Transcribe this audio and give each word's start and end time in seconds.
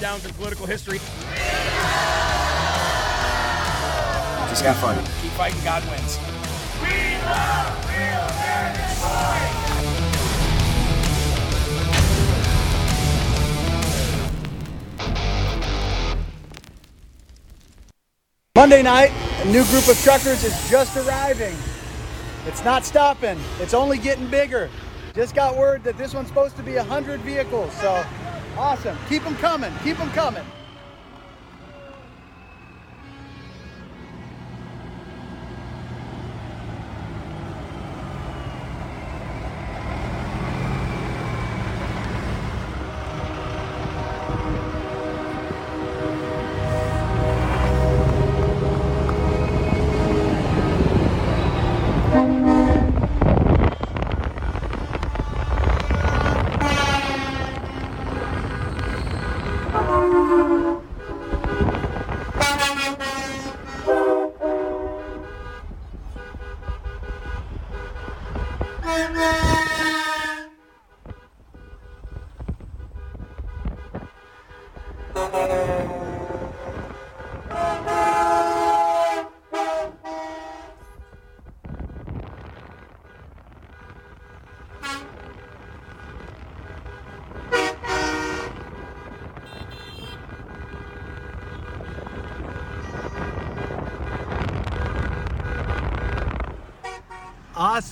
The 0.00 0.28
in 0.28 0.34
political 0.34 0.64
history. 0.64 0.98
Just 4.48 4.64
got 4.64 4.76
funny. 4.76 5.02
Keep 5.20 5.32
fighting, 5.32 5.62
God 5.62 5.84
wins. 5.90 6.18
Monday 18.56 18.82
night, 18.82 19.12
a 19.42 19.44
new 19.46 19.64
group 19.66 19.86
of 19.88 20.00
truckers 20.02 20.44
is 20.44 20.70
just 20.70 20.96
arriving. 20.96 21.54
It's 22.46 22.64
not 22.64 22.86
stopping. 22.86 23.38
It's 23.60 23.74
only 23.74 23.98
getting 23.98 24.28
bigger. 24.28 24.70
Just 25.14 25.34
got 25.34 25.56
word 25.56 25.84
that 25.84 25.98
this 25.98 26.14
one's 26.14 26.28
supposed 26.28 26.56
to 26.56 26.62
be 26.62 26.76
100 26.76 27.20
vehicles. 27.20 27.72
So 27.74 28.04
awesome. 28.56 28.96
Keep 29.08 29.24
them 29.24 29.36
coming. 29.36 29.72
Keep 29.82 29.98
them 29.98 30.10
coming. 30.10 30.44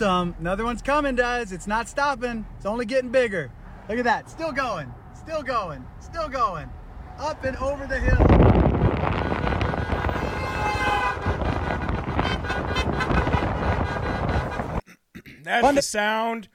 Awesome. 0.00 0.36
Another 0.38 0.62
one's 0.62 0.80
coming, 0.80 1.16
guys. 1.16 1.50
It's 1.50 1.66
not 1.66 1.88
stopping. 1.88 2.46
It's 2.56 2.66
only 2.66 2.86
getting 2.86 3.10
bigger. 3.10 3.50
Look 3.88 3.98
at 3.98 4.04
that. 4.04 4.30
Still 4.30 4.52
going. 4.52 4.94
Still 5.12 5.42
going. 5.42 5.84
Still 5.98 6.28
going. 6.28 6.70
Up 7.18 7.42
and 7.42 7.56
over 7.56 7.84
the 7.84 7.98
hill. 7.98 8.16
That's 15.42 15.74
the 15.74 15.82
sound 15.82 16.48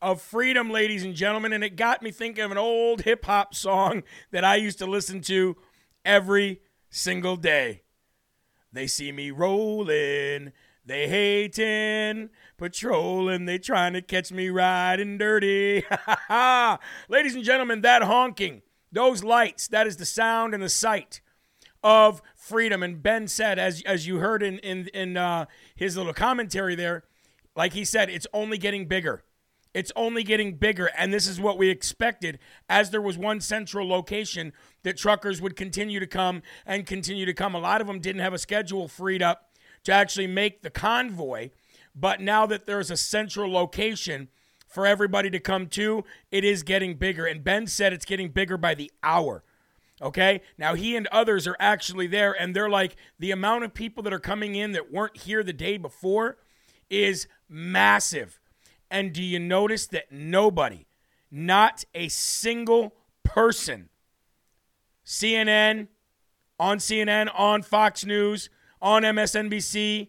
of 0.00 0.22
freedom, 0.22 0.70
ladies 0.70 1.04
and 1.04 1.14
gentlemen. 1.14 1.52
And 1.52 1.62
it 1.62 1.76
got 1.76 2.00
me 2.00 2.10
thinking 2.10 2.42
of 2.42 2.52
an 2.52 2.56
old 2.56 3.02
hip 3.02 3.26
hop 3.26 3.54
song 3.54 4.02
that 4.30 4.44
I 4.44 4.56
used 4.56 4.78
to 4.78 4.86
listen 4.86 5.20
to 5.22 5.58
every 6.06 6.62
single 6.88 7.36
day. 7.36 7.82
They 8.72 8.86
see 8.86 9.12
me 9.12 9.30
rolling, 9.30 10.52
they 10.88 11.06
hating, 11.06 12.30
patrolling, 12.56 13.44
they 13.44 13.58
trying 13.58 13.92
to 13.92 14.02
catch 14.02 14.32
me 14.32 14.48
riding 14.48 15.18
dirty. 15.18 15.84
ladies 17.08 17.34
and 17.34 17.44
gentlemen, 17.44 17.82
that 17.82 18.02
honking, 18.02 18.62
those 18.90 19.22
lights, 19.22 19.68
that 19.68 19.86
is 19.86 19.98
the 19.98 20.06
sound 20.06 20.54
and 20.54 20.62
the 20.62 20.68
sight 20.68 21.20
of 21.84 22.22
freedom. 22.34 22.82
And 22.82 23.02
Ben 23.02 23.28
said, 23.28 23.58
as 23.58 23.82
as 23.82 24.06
you 24.06 24.18
heard 24.18 24.42
in 24.42 24.58
in 24.60 24.88
in 24.88 25.16
uh, 25.18 25.44
his 25.76 25.96
little 25.96 26.14
commentary 26.14 26.74
there, 26.74 27.04
like 27.54 27.74
he 27.74 27.84
said, 27.84 28.08
it's 28.08 28.26
only 28.32 28.56
getting 28.56 28.86
bigger. 28.86 29.22
It's 29.74 29.92
only 29.94 30.24
getting 30.24 30.54
bigger, 30.54 30.90
and 30.96 31.12
this 31.12 31.26
is 31.26 31.38
what 31.38 31.58
we 31.58 31.68
expected. 31.68 32.38
As 32.70 32.90
there 32.90 33.02
was 33.02 33.18
one 33.18 33.42
central 33.42 33.86
location 33.86 34.54
that 34.82 34.96
truckers 34.96 35.42
would 35.42 35.54
continue 35.54 36.00
to 36.00 36.06
come 36.06 36.42
and 36.64 36.86
continue 36.86 37.26
to 37.26 37.34
come. 37.34 37.54
A 37.54 37.58
lot 37.58 37.82
of 37.82 37.86
them 37.86 38.00
didn't 38.00 38.22
have 38.22 38.32
a 38.32 38.38
schedule 38.38 38.88
freed 38.88 39.22
up 39.22 39.47
to 39.84 39.92
actually 39.92 40.26
make 40.26 40.62
the 40.62 40.70
convoy, 40.70 41.50
but 41.94 42.20
now 42.20 42.46
that 42.46 42.66
there's 42.66 42.90
a 42.90 42.96
central 42.96 43.50
location 43.50 44.28
for 44.68 44.86
everybody 44.86 45.30
to 45.30 45.40
come 45.40 45.66
to, 45.66 46.04
it 46.30 46.44
is 46.44 46.62
getting 46.62 46.94
bigger. 46.94 47.26
And 47.26 47.42
Ben 47.42 47.66
said 47.66 47.92
it's 47.92 48.04
getting 48.04 48.28
bigger 48.28 48.56
by 48.56 48.74
the 48.74 48.90
hour. 49.02 49.42
Okay. 50.00 50.42
Now, 50.56 50.74
he 50.74 50.94
and 50.94 51.06
others 51.08 51.46
are 51.46 51.56
actually 51.58 52.06
there, 52.06 52.32
and 52.32 52.54
they're 52.54 52.68
like, 52.68 52.96
the 53.18 53.32
amount 53.32 53.64
of 53.64 53.74
people 53.74 54.02
that 54.04 54.12
are 54.12 54.20
coming 54.20 54.54
in 54.54 54.72
that 54.72 54.92
weren't 54.92 55.16
here 55.16 55.42
the 55.42 55.52
day 55.52 55.76
before 55.76 56.36
is 56.88 57.26
massive. 57.48 58.38
And 58.90 59.12
do 59.12 59.22
you 59.22 59.38
notice 59.38 59.86
that 59.88 60.12
nobody, 60.12 60.86
not 61.30 61.84
a 61.94 62.08
single 62.08 62.94
person, 63.24 63.88
CNN, 65.04 65.88
on 66.60 66.78
CNN, 66.78 67.30
on 67.34 67.62
Fox 67.62 68.04
News, 68.04 68.50
on 68.80 69.02
MSNBC, 69.02 70.08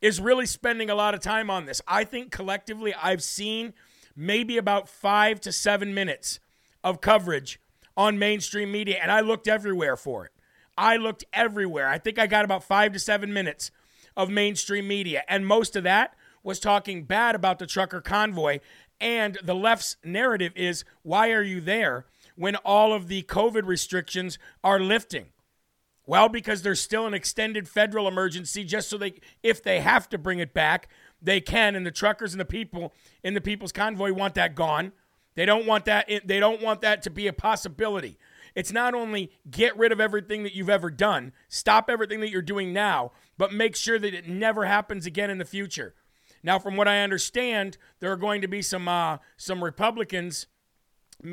is 0.00 0.20
really 0.20 0.46
spending 0.46 0.90
a 0.90 0.94
lot 0.94 1.14
of 1.14 1.20
time 1.20 1.48
on 1.48 1.64
this. 1.64 1.80
I 1.88 2.04
think 2.04 2.30
collectively, 2.30 2.92
I've 2.94 3.22
seen 3.22 3.72
maybe 4.14 4.58
about 4.58 4.88
five 4.88 5.40
to 5.40 5.52
seven 5.52 5.94
minutes 5.94 6.40
of 6.82 7.00
coverage 7.00 7.58
on 7.96 8.18
mainstream 8.18 8.70
media, 8.70 8.98
and 9.00 9.10
I 9.10 9.20
looked 9.20 9.48
everywhere 9.48 9.96
for 9.96 10.26
it. 10.26 10.32
I 10.76 10.96
looked 10.96 11.24
everywhere. 11.32 11.88
I 11.88 11.98
think 11.98 12.18
I 12.18 12.26
got 12.26 12.44
about 12.44 12.64
five 12.64 12.92
to 12.92 12.98
seven 12.98 13.32
minutes 13.32 13.70
of 14.16 14.28
mainstream 14.28 14.86
media, 14.86 15.22
and 15.28 15.46
most 15.46 15.76
of 15.76 15.84
that 15.84 16.14
was 16.42 16.60
talking 16.60 17.04
bad 17.04 17.34
about 17.34 17.58
the 17.58 17.66
trucker 17.66 18.00
convoy. 18.00 18.60
And 19.00 19.38
the 19.42 19.54
left's 19.54 19.96
narrative 20.04 20.52
is 20.54 20.84
why 21.02 21.30
are 21.32 21.42
you 21.42 21.60
there 21.60 22.06
when 22.36 22.56
all 22.56 22.92
of 22.92 23.08
the 23.08 23.22
COVID 23.22 23.66
restrictions 23.66 24.38
are 24.62 24.78
lifting? 24.78 25.26
Well, 26.06 26.28
because 26.28 26.62
there's 26.62 26.80
still 26.80 27.06
an 27.06 27.14
extended 27.14 27.68
federal 27.68 28.06
emergency, 28.06 28.64
just 28.64 28.90
so 28.90 28.98
they, 28.98 29.14
if 29.42 29.62
they 29.62 29.80
have 29.80 30.08
to 30.10 30.18
bring 30.18 30.38
it 30.38 30.52
back, 30.52 30.88
they 31.22 31.40
can. 31.40 31.74
And 31.74 31.86
the 31.86 31.90
truckers 31.90 32.34
and 32.34 32.40
the 32.40 32.44
people 32.44 32.92
in 33.22 33.34
the 33.34 33.40
People's 33.40 33.72
Convoy 33.72 34.12
want 34.12 34.34
that 34.34 34.54
gone. 34.54 34.92
They 35.34 35.46
don't 35.46 35.66
want 35.66 35.86
that. 35.86 36.08
They 36.24 36.38
don't 36.38 36.62
want 36.62 36.82
that 36.82 37.02
to 37.02 37.10
be 37.10 37.26
a 37.26 37.32
possibility. 37.32 38.18
It's 38.54 38.70
not 38.70 38.94
only 38.94 39.32
get 39.50 39.76
rid 39.76 39.90
of 39.90 40.00
everything 40.00 40.44
that 40.44 40.54
you've 40.54 40.70
ever 40.70 40.90
done, 40.90 41.32
stop 41.48 41.90
everything 41.90 42.20
that 42.20 42.30
you're 42.30 42.42
doing 42.42 42.72
now, 42.72 43.10
but 43.36 43.52
make 43.52 43.74
sure 43.74 43.98
that 43.98 44.14
it 44.14 44.28
never 44.28 44.66
happens 44.66 45.06
again 45.06 45.30
in 45.30 45.38
the 45.38 45.44
future. 45.44 45.94
Now, 46.42 46.58
from 46.58 46.76
what 46.76 46.86
I 46.86 47.02
understand, 47.02 47.78
there 47.98 48.12
are 48.12 48.16
going 48.16 48.42
to 48.42 48.48
be 48.48 48.62
some 48.62 48.86
uh, 48.86 49.18
some 49.36 49.64
Republicans, 49.64 50.46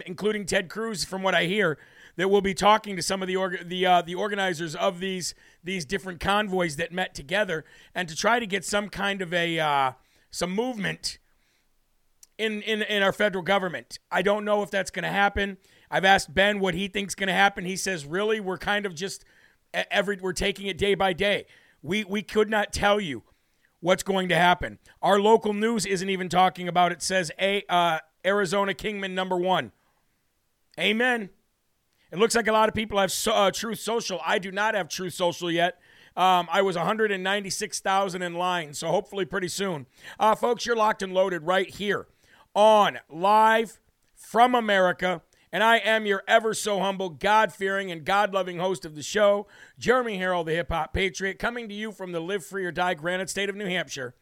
including 0.05 0.45
Ted 0.45 0.69
Cruz, 0.69 1.03
from 1.03 1.21
what 1.21 1.35
I 1.35 1.45
hear, 1.45 1.77
that 2.15 2.29
we'll 2.29 2.41
be 2.41 2.53
talking 2.53 2.95
to 2.95 3.01
some 3.01 3.21
of 3.21 3.27
the 3.27 3.37
the 3.63 3.85
uh, 3.85 4.01
the 4.01 4.15
organizers 4.15 4.75
of 4.75 4.99
these 4.99 5.33
these 5.63 5.85
different 5.85 6.19
convoys 6.19 6.75
that 6.77 6.91
met 6.91 7.13
together, 7.13 7.65
and 7.93 8.09
to 8.09 8.15
try 8.15 8.39
to 8.39 8.47
get 8.47 8.65
some 8.65 8.89
kind 8.89 9.21
of 9.21 9.33
a 9.33 9.59
uh, 9.59 9.91
some 10.29 10.51
movement 10.51 11.19
in, 12.37 12.61
in 12.61 12.81
in 12.81 13.03
our 13.03 13.13
federal 13.13 13.43
government. 13.43 13.99
I 14.11 14.21
don't 14.21 14.45
know 14.45 14.63
if 14.63 14.71
that's 14.71 14.91
going 14.91 15.03
to 15.03 15.09
happen. 15.09 15.57
I've 15.89 16.05
asked 16.05 16.33
Ben 16.33 16.59
what 16.59 16.73
he 16.73 16.87
thinks 16.87 17.15
going 17.15 17.27
to 17.27 17.33
happen. 17.33 17.65
He 17.65 17.75
says, 17.75 18.05
"Really, 18.05 18.39
we're 18.39 18.57
kind 18.57 18.85
of 18.85 18.95
just 18.95 19.25
every 19.73 20.17
we're 20.21 20.33
taking 20.33 20.67
it 20.67 20.77
day 20.77 20.95
by 20.95 21.13
day. 21.13 21.45
We 21.81 22.03
we 22.03 22.21
could 22.21 22.49
not 22.49 22.73
tell 22.73 22.99
you 22.99 23.23
what's 23.79 24.03
going 24.03 24.29
to 24.29 24.35
happen. 24.35 24.79
Our 25.01 25.19
local 25.19 25.53
news 25.53 25.85
isn't 25.85 26.09
even 26.09 26.29
talking 26.29 26.67
about 26.67 26.91
it. 26.91 27.01
Says 27.01 27.31
a 27.39 27.63
uh, 27.69 27.99
Arizona 28.25 28.73
Kingman 28.73 29.15
number 29.15 29.37
one. 29.37 29.71
Amen. 30.79 31.29
It 32.11 32.19
looks 32.19 32.35
like 32.35 32.47
a 32.47 32.51
lot 32.51 32.67
of 32.67 32.75
people 32.75 32.99
have 32.99 33.13
uh, 33.27 33.51
Truth 33.51 33.79
Social. 33.79 34.19
I 34.25 34.37
do 34.37 34.51
not 34.51 34.75
have 34.75 34.89
Truth 34.89 35.13
Social 35.13 35.49
yet. 35.49 35.79
Um, 36.17 36.49
I 36.51 36.61
was 36.61 36.75
196,000 36.75 38.21
in 38.21 38.33
line, 38.33 38.73
so 38.73 38.89
hopefully 38.89 39.23
pretty 39.23 39.47
soon. 39.47 39.85
Uh, 40.19 40.35
folks, 40.35 40.65
you're 40.65 40.75
locked 40.75 41.01
and 41.01 41.13
loaded 41.13 41.43
right 41.43 41.69
here 41.69 42.07
on 42.53 42.99
Live 43.09 43.79
from 44.13 44.53
America. 44.53 45.21
And 45.53 45.63
I 45.63 45.77
am 45.77 46.05
your 46.05 46.23
ever 46.27 46.53
so 46.53 46.79
humble, 46.79 47.09
God 47.09 47.53
fearing, 47.53 47.91
and 47.91 48.05
God 48.05 48.33
loving 48.33 48.59
host 48.59 48.85
of 48.85 48.95
the 48.95 49.03
show, 49.03 49.47
Jeremy 49.79 50.17
Herrell, 50.17 50.45
the 50.45 50.53
hip 50.53 50.69
hop 50.69 50.93
patriot, 50.93 51.39
coming 51.39 51.69
to 51.69 51.75
you 51.75 51.91
from 51.93 52.11
the 52.11 52.21
Live 52.21 52.45
Free 52.45 52.65
or 52.65 52.71
Die 52.71 52.93
granite 52.93 53.29
state 53.29 53.49
of 53.49 53.55
New 53.55 53.65
Hampshire 53.65 54.15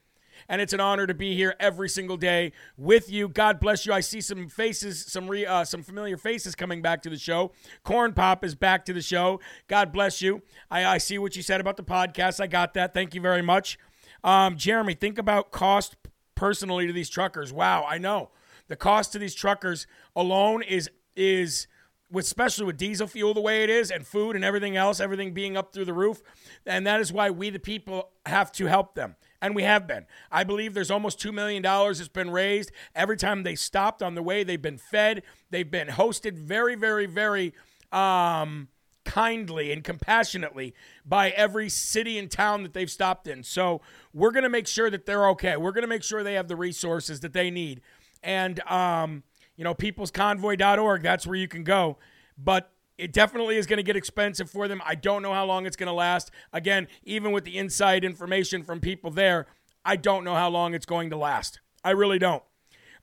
and 0.48 0.62
it's 0.62 0.74
an 0.74 0.80
honor 0.80 1.08
to 1.08 1.14
be 1.14 1.36
here 1.36 1.56
every 1.60 1.90
single 1.90 2.18
day 2.18 2.52
with 2.78 3.12
you. 3.12 3.28
God 3.28 3.60
bless 3.60 3.86
you. 3.86 3.94
I 3.94 4.00
see 4.00 4.22
some 4.22 4.48
faces, 4.48 5.06
some 5.06 5.28
re, 5.28 5.46
uh, 5.46 5.64
some 5.66 5.84
familiar 5.84 6.18
faces 6.18 6.56
coming 6.56 6.82
back 6.82 7.02
to 7.04 7.10
the 7.10 7.18
show. 7.18 7.52
Corn 7.84 8.14
Pop 8.14 8.44
is 8.44 8.56
back 8.56 8.86
to 8.86 8.94
the 8.94 9.02
show. 9.02 9.40
God 9.68 9.92
bless 9.92 10.22
you. 10.22 10.42
I, 10.72 10.86
I 10.86 10.98
see 10.98 11.18
what 11.18 11.36
you 11.36 11.42
said 11.42 11.60
about 11.60 11.78
the 11.78 11.84
podcast. 11.84 12.40
I 12.40 12.48
got 12.48 12.74
that. 12.76 12.94
Thank 12.94 13.14
you 13.14 13.22
very 13.22 13.42
much. 13.42 13.78
Um, 14.24 14.58
Jeremy, 14.58 14.94
think 14.94 15.18
about 15.18 15.52
cost 15.52 15.96
personally 16.36 16.88
to 16.88 16.94
these 16.94 17.10
truckers. 17.10 17.52
Wow, 17.52 17.86
I 17.88 17.98
know 17.98 18.30
the 18.68 18.76
cost 18.76 19.12
to 19.14 19.20
these 19.20 19.36
truckers 19.36 19.88
alone 20.16 20.64
is 20.64 20.90
is 21.16 21.68
with, 22.12 22.26
especially 22.26 22.66
with 22.66 22.78
diesel 22.78 23.08
fuel 23.08 23.34
the 23.34 23.42
way 23.42 23.64
it 23.64 23.70
is 23.70 23.92
and 23.92 24.06
food 24.06 24.36
and 24.36 24.44
everything 24.44 24.76
else, 24.76 25.00
everything 25.00 25.34
being 25.34 25.58
up 25.58 25.74
through 25.74 25.86
the 25.86 25.94
roof. 25.94 26.22
And 26.66 26.88
that 26.88 27.02
is 27.02 27.12
why 27.12 27.30
we, 27.30 27.50
the 27.50 27.60
people, 27.60 28.10
have 28.26 28.52
to 28.54 28.66
help 28.66 28.96
them 28.96 29.16
and 29.42 29.56
we 29.56 29.64
have 29.64 29.88
been. 29.88 30.06
I 30.32 30.44
believe 30.44 30.74
there's 30.74 30.92
almost 30.92 31.20
$2 31.20 31.34
million 31.34 31.62
that's 31.62 32.08
been 32.08 32.32
raised. 32.32 32.72
Every 32.96 33.18
time 33.18 33.44
they 33.44 33.56
stopped 33.56 34.04
on 34.04 34.16
the 34.16 34.24
way, 34.24 34.44
they've 34.44 34.62
been 34.62 34.78
fed, 34.78 35.24
they've 35.50 35.70
been 35.70 35.88
hosted 35.88 36.38
very, 36.38 36.76
very, 36.76 37.06
very 37.06 37.54
um, 37.92 38.68
kindly 39.06 39.72
and 39.72 39.84
compassionately 39.84 40.74
by 41.06 41.30
every 41.32 41.70
city 41.70 42.20
and 42.20 42.30
town 42.30 42.64
that 42.64 42.74
they've 42.74 42.92
stopped 42.92 43.28
in. 43.28 43.44
So 43.44 43.82
we're 44.14 44.32
going 44.32 44.44
to 44.44 44.50
make 44.50 44.68
sure 44.68 44.90
that 44.90 45.06
they're 45.06 45.30
okay. 45.30 45.58
We're 45.58 45.72
going 45.72 45.84
to 45.84 45.88
make 45.88 46.04
sure 46.04 46.24
they 46.24 46.36
have 46.36 46.48
the 46.48 46.56
resources 46.56 47.22
that 47.22 47.34
they 47.34 47.50
need. 47.50 47.82
And, 48.22 48.60
um, 48.70 49.24
you 49.56 49.64
know, 49.64 49.74
peoplesconvoy.org, 49.74 51.02
that's 51.02 51.26
where 51.26 51.38
you 51.38 51.48
can 51.48 51.64
go. 51.64 51.98
But 52.38 52.72
it 53.00 53.14
definitely 53.14 53.58
is 53.58 53.66
going 53.66 53.78
to 53.78 53.84
get 53.84 53.96
expensive 53.96 54.50
for 54.50 54.68
them. 54.68 54.82
I 54.86 54.96
don't 54.96 55.22
know 55.22 55.34
how 55.34 55.46
long 55.46 55.66
it's 55.66 55.76
going 55.76 55.88
to 55.88 55.94
last. 55.94 56.32
Again, 56.52 56.88
even 57.04 57.32
with 57.32 57.46
the 57.46 57.58
inside 57.58 58.04
information 58.04 58.64
from 58.64 58.80
people 58.80 59.10
there, 59.10 59.48
I 59.86 59.96
don't 59.96 60.24
know 60.24 60.36
how 60.36 60.50
long 60.50 60.74
it's 60.74 60.86
going 60.86 61.10
to 61.12 61.18
last. 61.18 61.60
I 61.84 61.92
really 61.92 62.20
don't. 62.20 62.44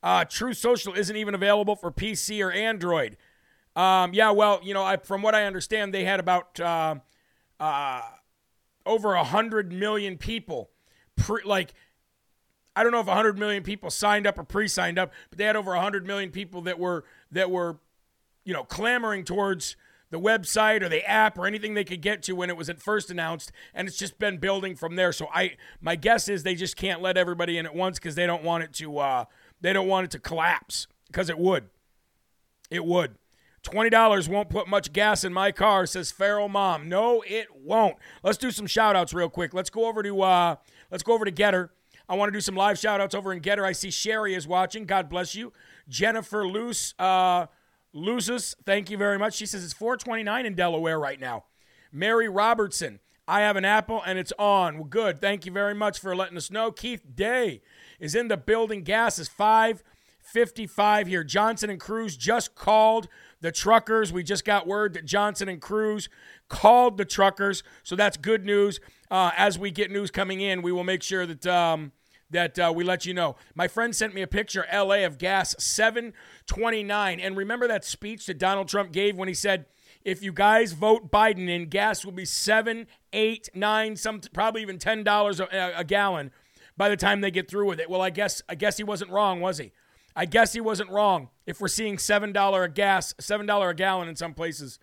Uh, 0.03 0.23
Truth 0.25 0.57
Social 0.57 0.93
isn't 0.93 1.15
even 1.15 1.33
available 1.33 1.75
for 1.75 1.91
PC 1.91 2.45
or 2.45 2.51
Android. 2.51 3.17
Um, 3.75 4.13
yeah, 4.13 4.31
well, 4.31 4.59
you 4.63 4.73
know, 4.73 4.83
I, 4.83 4.97
from 4.97 5.21
what 5.21 5.35
I 5.35 5.45
understand, 5.45 5.93
they 5.93 6.03
had 6.03 6.19
about 6.19 6.59
uh, 6.59 6.95
uh, 7.59 8.01
over 8.85 9.13
a 9.15 9.23
hundred 9.23 9.71
million 9.71 10.17
people, 10.17 10.69
pre, 11.15 11.43
like 11.43 11.73
I 12.75 12.83
don't 12.83 12.91
know 12.91 12.99
if 12.99 13.07
a 13.07 13.15
hundred 13.15 13.39
million 13.39 13.63
people 13.63 13.89
signed 13.89 14.27
up 14.27 14.37
or 14.37 14.43
pre-signed 14.43 14.99
up, 14.99 15.11
but 15.29 15.39
they 15.39 15.45
had 15.45 15.55
over 15.55 15.73
a 15.73 15.81
hundred 15.81 16.05
million 16.05 16.29
people 16.29 16.61
that 16.61 16.77
were 16.77 17.05
that 17.31 17.49
were, 17.49 17.79
you 18.45 18.53
know, 18.53 18.63
clamoring 18.63 19.23
towards 19.23 19.75
the 20.09 20.19
website 20.19 20.81
or 20.81 20.89
the 20.89 21.05
app 21.05 21.37
or 21.37 21.45
anything 21.45 21.73
they 21.73 21.83
could 21.83 22.01
get 22.01 22.23
to 22.23 22.33
when 22.33 22.49
it 22.49 22.57
was 22.57 22.69
at 22.69 22.79
first 22.79 23.09
announced 23.11 23.51
and 23.73 23.87
it's 23.87 23.97
just 23.97 24.19
been 24.19 24.37
building 24.37 24.75
from 24.75 24.95
there. 24.95 25.11
So 25.11 25.27
i 25.33 25.55
my 25.81 25.95
guess 25.95 26.29
is 26.29 26.43
they 26.43 26.55
just 26.55 26.75
can't 26.75 27.01
let 27.01 27.17
everybody 27.17 27.57
in 27.57 27.65
at 27.65 27.75
once 27.75 27.99
because 27.99 28.15
they 28.15 28.25
don't 28.25 28.43
want 28.43 28.63
it 28.63 28.73
to 28.73 28.97
uh, 28.99 29.25
they 29.61 29.73
don't 29.73 29.87
want 29.87 30.05
it 30.05 30.11
to 30.11 30.19
collapse 30.19 30.87
because 31.07 31.29
it 31.29 31.37
would. 31.37 31.69
It 32.69 32.85
would. 32.85 33.15
$20 33.63 34.29
won't 34.29 34.49
put 34.49 34.67
much 34.67 34.93
gas 34.93 35.23
in 35.25 35.33
my 35.33 35.51
car 35.51 35.85
says 35.85 36.11
feral 36.11 36.47
mom. 36.47 36.87
No 36.87 37.23
it 37.27 37.47
won't. 37.55 37.97
Let's 38.23 38.37
do 38.37 38.51
some 38.51 38.67
shout 38.67 38.95
outs 38.95 39.13
real 39.13 39.29
quick. 39.29 39.53
Let's 39.53 39.69
go 39.69 39.87
over 39.87 40.03
to 40.03 40.21
uh, 40.21 40.55
let's 40.89 41.03
go 41.03 41.13
over 41.13 41.25
to 41.25 41.31
GETTR 41.31 41.69
I 42.09 42.15
want 42.15 42.31
to 42.31 42.37
do 42.37 42.41
some 42.41 42.55
live 42.55 42.79
shout 42.79 43.01
outs 43.01 43.13
over 43.13 43.33
in 43.33 43.41
GETTR. 43.41 43.65
I 43.65 43.73
see 43.73 43.91
Sherry 43.91 44.33
is 44.33 44.47
watching. 44.47 44.85
God 44.85 45.09
bless 45.09 45.35
you. 45.35 45.51
Jennifer 45.89 46.47
Luce, 46.47 46.93
uh, 46.97 47.47
Loses, 47.97 48.55
thank 48.63 48.91
you 48.91 48.97
very 48.97 49.17
much. 49.17 49.33
She 49.33 49.47
says 49.47 49.63
it's 49.63 49.73
429 49.73 50.45
in 50.45 50.53
Delaware 50.53 50.99
right 50.99 51.19
now. 51.19 51.45
Mary 51.91 52.29
Robertson, 52.29 52.99
I 53.27 53.41
have 53.41 53.55
an 53.55 53.65
apple 53.65 54.03
and 54.05 54.19
it's 54.19 54.33
on. 54.37 54.75
Well, 54.75 54.83
good. 54.83 55.19
Thank 55.19 55.47
you 55.47 55.51
very 55.51 55.73
much 55.73 55.99
for 55.99 56.15
letting 56.15 56.37
us 56.37 56.51
know. 56.51 56.71
Keith 56.71 57.01
Day 57.15 57.61
is 57.99 58.13
in 58.13 58.27
the 58.27 58.37
building. 58.37 58.83
Gas 58.83 59.17
is 59.17 59.27
555 59.27 61.07
here. 61.07 61.23
Johnson 61.23 61.71
and 61.71 61.79
Cruz 61.79 62.15
just 62.15 62.53
called 62.53 63.07
the 63.41 63.51
truckers. 63.51 64.13
We 64.13 64.21
just 64.21 64.45
got 64.45 64.67
word 64.67 64.93
that 64.93 65.05
Johnson 65.05 65.49
and 65.49 65.59
Cruz 65.59 66.07
called 66.49 66.97
the 66.97 67.05
truckers. 67.05 67.63
So 67.81 67.95
that's 67.95 68.15
good 68.15 68.45
news. 68.45 68.79
Uh, 69.09 69.31
as 69.35 69.57
we 69.57 69.71
get 69.71 69.89
news 69.89 70.11
coming 70.11 70.39
in, 70.39 70.61
we 70.61 70.71
will 70.71 70.83
make 70.83 71.01
sure 71.01 71.25
that 71.25 71.47
um, 71.47 71.93
that 72.29 72.59
uh, 72.59 72.71
we 72.75 72.83
let 72.83 73.05
you 73.05 73.13
know. 73.13 73.35
My 73.55 73.67
friend 73.67 73.95
sent 73.95 74.13
me 74.13 74.21
a 74.21 74.27
picture, 74.27 74.65
LA, 74.73 75.05
of 75.05 75.17
gas 75.17 75.55
729. 75.59 77.19
And 77.19 77.37
remember 77.37 77.67
that 77.67 77.85
speech 77.85 78.25
that 78.25 78.37
Donald 78.37 78.67
Trump 78.67 78.91
gave 78.91 79.15
when 79.15 79.27
he 79.27 79.33
said, 79.33 79.65
if 80.03 80.23
you 80.23 80.31
guys 80.31 80.71
vote 80.71 81.11
Biden 81.11 81.49
in, 81.49 81.67
gas 81.67 82.05
will 82.05 82.13
be 82.13 82.23
seven, 82.23 82.87
eight, 83.11 83.49
nine, 83.53 83.97
some 83.97 84.21
probably 84.33 84.61
even 84.61 84.79
ten 84.79 85.03
dollars 85.03 85.41
a, 85.41 85.73
a 85.75 85.83
gallon 85.83 86.31
by 86.77 86.87
the 86.87 86.95
time 86.95 87.19
they 87.19 87.31
get 87.31 87.49
through 87.49 87.67
with 87.67 87.79
it. 87.79 87.89
Well, 87.89 88.01
I 88.01 88.09
guess 88.09 88.41
I 88.47 88.55
guess 88.55 88.77
he 88.77 88.85
wasn't 88.85 89.11
wrong, 89.11 89.41
was 89.41 89.57
he? 89.57 89.73
I 90.15 90.25
guess 90.25 90.53
he 90.53 90.61
wasn't 90.61 90.91
wrong. 90.91 91.29
If 91.45 91.59
we're 91.59 91.67
seeing 91.67 91.97
seven 91.97 92.31
dollar 92.31 92.63
a 92.63 92.69
gas, 92.69 93.13
seven 93.19 93.45
dollar 93.45 93.69
a 93.69 93.75
gallon 93.75 94.07
in 94.07 94.15
some 94.15 94.33
places, 94.33 94.79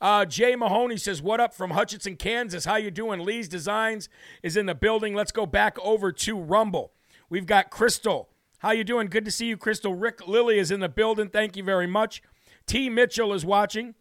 uh, 0.00 0.24
Jay 0.24 0.56
Mahoney 0.56 0.96
says, 0.96 1.22
"What 1.22 1.40
up 1.40 1.54
from 1.54 1.70
Hutchinson, 1.70 2.16
Kansas? 2.16 2.64
How 2.64 2.76
you 2.76 2.90
doing?" 2.90 3.20
Lee's 3.20 3.48
Designs 3.48 4.08
is 4.42 4.56
in 4.56 4.66
the 4.66 4.74
building. 4.74 5.14
Let's 5.14 5.32
go 5.32 5.46
back 5.46 5.78
over 5.80 6.12
to 6.12 6.38
Rumble. 6.38 6.92
We've 7.28 7.46
got 7.46 7.70
Crystal. 7.70 8.28
How 8.58 8.70
you 8.70 8.84
doing? 8.84 9.08
Good 9.08 9.24
to 9.24 9.30
see 9.30 9.46
you, 9.46 9.56
Crystal. 9.56 9.94
Rick 9.94 10.26
Lilly 10.26 10.58
is 10.58 10.70
in 10.70 10.80
the 10.80 10.88
building. 10.88 11.28
Thank 11.28 11.56
you 11.56 11.62
very 11.64 11.86
much. 11.86 12.22
T. 12.66 12.88
Mitchell 12.88 13.32
is 13.32 13.44
watching. 13.44 13.94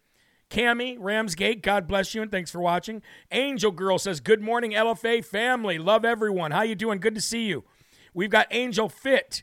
Cami 0.50 0.98
Ramsgate, 1.00 1.64
God 1.64 1.88
bless 1.88 2.14
you 2.14 2.22
and 2.22 2.30
thanks 2.30 2.52
for 2.52 2.62
watching. 2.62 3.02
Angel 3.32 3.72
Girl 3.72 3.98
says, 3.98 4.20
"Good 4.20 4.42
morning, 4.42 4.76
LFA 4.76 5.22
family. 5.22 5.80
Love 5.80 6.06
everyone. 6.06 6.52
How 6.52 6.62
you 6.62 6.76
doing? 6.76 7.00
Good 7.00 7.16
to 7.16 7.22
see 7.22 7.46
you." 7.48 7.64
We've 8.14 8.30
got 8.30 8.48
Angel 8.52 8.88
Fit. 8.88 9.42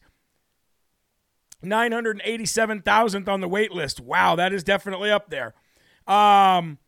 987,000th 1.62 3.28
on 3.28 3.40
the 3.40 3.48
wait 3.48 3.72
list. 3.72 4.00
Wow, 4.00 4.36
that 4.36 4.52
is 4.52 4.64
definitely 4.64 5.10
up 5.10 5.30
there. 5.30 5.54
Um, 6.06 6.78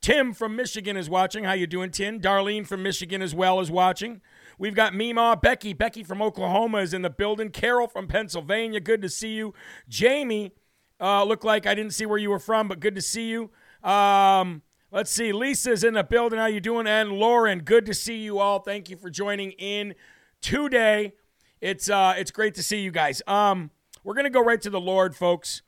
Tim 0.00 0.32
from 0.32 0.56
Michigan 0.56 0.96
is 0.96 1.10
watching. 1.10 1.44
How 1.44 1.52
you 1.52 1.66
doing, 1.66 1.90
Tim? 1.90 2.20
Darlene 2.20 2.66
from 2.66 2.82
Michigan 2.82 3.20
as 3.22 3.34
well 3.34 3.60
is 3.60 3.70
watching. 3.70 4.20
We've 4.58 4.74
got 4.74 4.94
Mima, 4.94 5.38
Becky. 5.40 5.72
Becky 5.72 6.02
from 6.02 6.20
Oklahoma 6.20 6.78
is 6.78 6.92
in 6.94 7.02
the 7.02 7.10
building. 7.10 7.50
Carol 7.50 7.86
from 7.86 8.06
Pennsylvania. 8.06 8.80
Good 8.80 9.02
to 9.02 9.08
see 9.08 9.34
you. 9.34 9.54
Jamie, 9.88 10.52
uh, 11.00 11.24
looked 11.24 11.44
like 11.44 11.66
I 11.66 11.74
didn't 11.74 11.94
see 11.94 12.06
where 12.06 12.18
you 12.18 12.30
were 12.30 12.38
from, 12.38 12.68
but 12.68 12.80
good 12.80 12.94
to 12.94 13.02
see 13.02 13.28
you. 13.30 13.50
Um, 13.82 14.62
let's 14.90 15.10
see. 15.10 15.32
Lisa's 15.32 15.82
in 15.82 15.94
the 15.94 16.04
building. 16.04 16.38
How 16.38 16.46
you 16.46 16.60
doing? 16.60 16.86
And 16.86 17.12
Lauren, 17.12 17.60
good 17.60 17.86
to 17.86 17.94
see 17.94 18.18
you 18.18 18.38
all. 18.38 18.58
Thank 18.58 18.90
you 18.90 18.96
for 18.96 19.08
joining 19.08 19.52
in 19.52 19.94
today. 20.42 21.14
It's 21.60 21.90
uh, 21.90 22.14
it's 22.16 22.30
great 22.30 22.54
to 22.54 22.62
see 22.62 22.80
you 22.80 22.90
guys. 22.90 23.22
Um, 23.26 23.70
we're 24.04 24.14
gonna 24.14 24.30
go 24.30 24.42
right 24.42 24.60
to 24.62 24.70
the 24.70 24.80
Lord, 24.80 25.14
folks, 25.14 25.62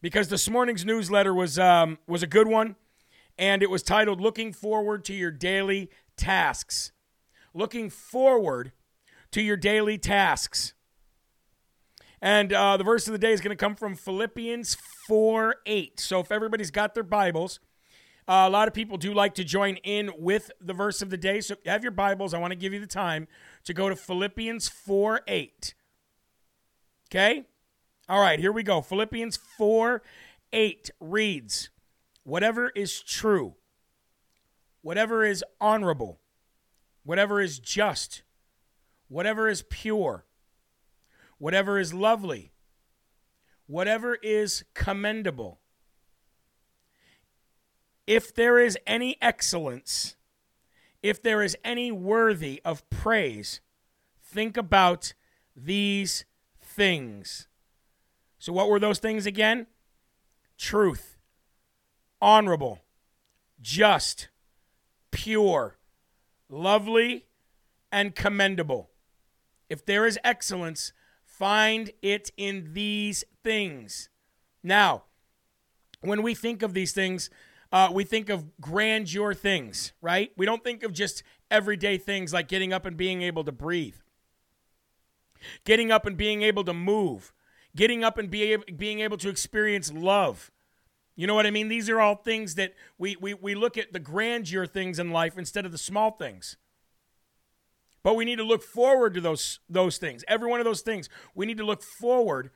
because 0.00 0.28
this 0.28 0.48
morning's 0.48 0.84
newsletter 0.84 1.34
was 1.34 1.58
um, 1.58 1.98
was 2.06 2.22
a 2.22 2.26
good 2.26 2.48
one, 2.48 2.76
and 3.38 3.62
it 3.62 3.70
was 3.70 3.82
titled 3.82 4.20
"Looking 4.20 4.52
Forward 4.52 5.04
to 5.06 5.14
Your 5.14 5.30
Daily 5.30 5.90
Tasks." 6.16 6.92
Looking 7.52 7.90
forward 7.90 8.72
to 9.32 9.42
your 9.42 9.56
daily 9.56 9.98
tasks. 9.98 10.74
And 12.22 12.52
uh, 12.52 12.76
the 12.76 12.84
verse 12.84 13.06
of 13.06 13.12
the 13.12 13.18
day 13.18 13.32
is 13.32 13.40
going 13.40 13.56
to 13.56 13.56
come 13.56 13.74
from 13.74 13.94
Philippians 13.94 14.76
4 15.06 15.56
8. 15.64 16.00
So 16.00 16.20
if 16.20 16.30
everybody's 16.30 16.70
got 16.70 16.94
their 16.94 17.02
Bibles, 17.02 17.60
uh, 18.28 18.44
a 18.46 18.50
lot 18.50 18.68
of 18.68 18.74
people 18.74 18.98
do 18.98 19.14
like 19.14 19.34
to 19.34 19.44
join 19.44 19.76
in 19.76 20.10
with 20.18 20.50
the 20.60 20.74
verse 20.74 21.00
of 21.00 21.10
the 21.10 21.16
day. 21.16 21.40
So 21.40 21.56
have 21.64 21.82
your 21.82 21.92
Bibles. 21.92 22.34
I 22.34 22.38
want 22.38 22.50
to 22.52 22.56
give 22.56 22.72
you 22.74 22.80
the 22.80 22.86
time 22.86 23.26
to 23.64 23.72
go 23.72 23.88
to 23.88 23.96
Philippians 23.96 24.68
4 24.68 25.22
8. 25.26 25.74
Okay? 27.10 27.44
All 28.10 28.20
right, 28.20 28.40
here 28.40 28.50
we 28.50 28.64
go. 28.64 28.80
Philippians 28.80 29.36
4 29.36 30.02
8 30.52 30.90
reads, 30.98 31.70
Whatever 32.24 32.70
is 32.70 33.00
true, 33.00 33.54
whatever 34.82 35.24
is 35.24 35.44
honorable, 35.60 36.18
whatever 37.04 37.40
is 37.40 37.60
just, 37.60 38.24
whatever 39.06 39.48
is 39.48 39.62
pure, 39.62 40.26
whatever 41.38 41.78
is 41.78 41.94
lovely, 41.94 42.50
whatever 43.68 44.16
is 44.16 44.64
commendable, 44.74 45.60
if 48.08 48.34
there 48.34 48.58
is 48.58 48.76
any 48.88 49.18
excellence, 49.22 50.16
if 51.00 51.22
there 51.22 51.44
is 51.44 51.56
any 51.62 51.92
worthy 51.92 52.60
of 52.64 52.90
praise, 52.90 53.60
think 54.20 54.56
about 54.56 55.14
these 55.54 56.24
things. 56.60 57.46
So, 58.40 58.54
what 58.54 58.68
were 58.68 58.80
those 58.80 58.98
things 58.98 59.26
again? 59.26 59.66
Truth, 60.58 61.18
honorable, 62.20 62.80
just, 63.60 64.28
pure, 65.10 65.76
lovely, 66.48 67.26
and 67.92 68.14
commendable. 68.14 68.90
If 69.68 69.84
there 69.84 70.06
is 70.06 70.18
excellence, 70.24 70.92
find 71.22 71.90
it 72.00 72.32
in 72.38 72.72
these 72.72 73.24
things. 73.44 74.08
Now, 74.62 75.04
when 76.00 76.22
we 76.22 76.34
think 76.34 76.62
of 76.62 76.72
these 76.72 76.92
things, 76.92 77.28
uh, 77.70 77.90
we 77.92 78.04
think 78.04 78.30
of 78.30 78.58
grandeur 78.58 79.34
things, 79.34 79.92
right? 80.00 80.32
We 80.36 80.46
don't 80.46 80.64
think 80.64 80.82
of 80.82 80.94
just 80.94 81.22
everyday 81.50 81.98
things 81.98 82.32
like 82.32 82.48
getting 82.48 82.72
up 82.72 82.86
and 82.86 82.96
being 82.96 83.20
able 83.20 83.44
to 83.44 83.52
breathe, 83.52 83.96
getting 85.64 85.90
up 85.90 86.06
and 86.06 86.16
being 86.16 86.40
able 86.40 86.64
to 86.64 86.72
move, 86.72 87.34
getting 87.76 88.04
up 88.04 88.18
and 88.18 88.30
be, 88.30 88.56
being 88.56 89.00
able 89.00 89.16
to 89.18 89.28
experience 89.28 89.92
love. 89.92 90.50
You 91.16 91.26
know 91.26 91.34
what 91.34 91.46
I 91.46 91.50
mean? 91.50 91.68
These 91.68 91.90
are 91.90 92.00
all 92.00 92.14
things 92.14 92.54
that 92.54 92.74
we, 92.98 93.16
we, 93.20 93.34
we 93.34 93.54
look 93.54 93.76
at 93.76 93.92
the 93.92 93.98
grandeur 93.98 94.66
things 94.66 94.98
in 94.98 95.10
life 95.10 95.36
instead 95.36 95.66
of 95.66 95.72
the 95.72 95.78
small 95.78 96.12
things. 96.12 96.56
But 98.02 98.14
we 98.14 98.24
need 98.24 98.36
to 98.36 98.44
look 98.44 98.62
forward 98.62 99.14
to 99.14 99.20
those, 99.20 99.60
those 99.68 99.98
things. 99.98 100.24
Every 100.26 100.48
one 100.48 100.60
of 100.60 100.64
those 100.64 100.80
things. 100.80 101.08
We 101.34 101.44
need 101.44 101.58
to 101.58 101.64
look 101.64 101.82
forward 101.82 102.50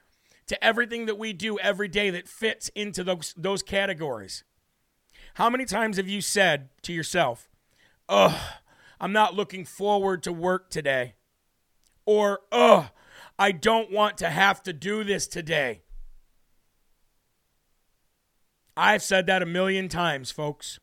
to 0.47 0.65
everything 0.65 1.07
that 1.07 1.19
we 1.19 1.33
do 1.33 1.59
every 1.59 1.89
day 1.89 2.11
that 2.11 2.29
fits 2.29 2.71
into 2.75 3.05
those, 3.05 3.35
those 3.37 3.63
categories. 3.63 4.45
How 5.35 5.51
many 5.51 5.65
times 5.65 5.97
have 5.97 6.09
you 6.09 6.21
said 6.21 6.69
to 6.83 6.93
yourself, 6.93 7.49
ugh, 8.09 8.41
I'm 9.01 9.13
not 9.13 9.35
looking 9.35 9.65
forward 9.65 10.23
to 10.23 10.33
work 10.33 10.71
today? 10.71 11.15
Or, 12.07 12.41
ugh, 12.53 12.87
I 13.39 13.53
don't 13.53 13.91
want 13.91 14.19
to 14.19 14.31
have 14.31 14.63
to 14.63 14.73
do 14.73 15.03
this 15.05 15.27
today. 15.27 15.83
I've 18.77 19.03
said 19.03 19.27
that 19.27 19.43
a 19.43 19.47
million 19.47 19.89
times, 19.89 20.31
folks. 20.31 20.79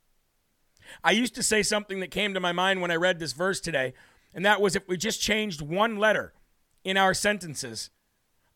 I 1.03 1.11
used 1.11 1.35
to 1.35 1.43
say 1.43 1.63
something 1.63 1.99
that 2.01 2.11
came 2.11 2.33
to 2.33 2.39
my 2.39 2.51
mind 2.51 2.81
when 2.81 2.91
I 2.91 2.95
read 2.95 3.19
this 3.19 3.33
verse 3.33 3.59
today, 3.61 3.93
and 4.33 4.45
that 4.45 4.61
was 4.61 4.75
if 4.75 4.87
we 4.87 4.97
just 4.97 5.21
changed 5.21 5.61
one 5.61 5.97
letter 5.97 6.33
in 6.83 6.97
our 6.97 7.13
sentences, 7.13 7.89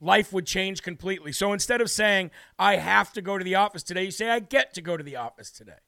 life 0.02 0.34
would 0.34 0.46
change 0.46 0.82
completely. 0.82 1.32
So 1.32 1.54
instead 1.54 1.82
of 1.82 1.90
saying, 1.90 2.32
I 2.60 2.78
have 2.78 3.14
to 3.14 3.22
go 3.22 3.38
to 3.38 3.44
the 3.44 3.56
office 3.56 3.84
today, 3.84 4.06
you 4.06 4.12
say, 4.12 4.30
I 4.30 4.40
get 4.40 4.74
to 4.74 4.82
go 4.82 4.98
to 4.98 5.04
the 5.04 5.16
office 5.16 5.52
today. 5.52 5.80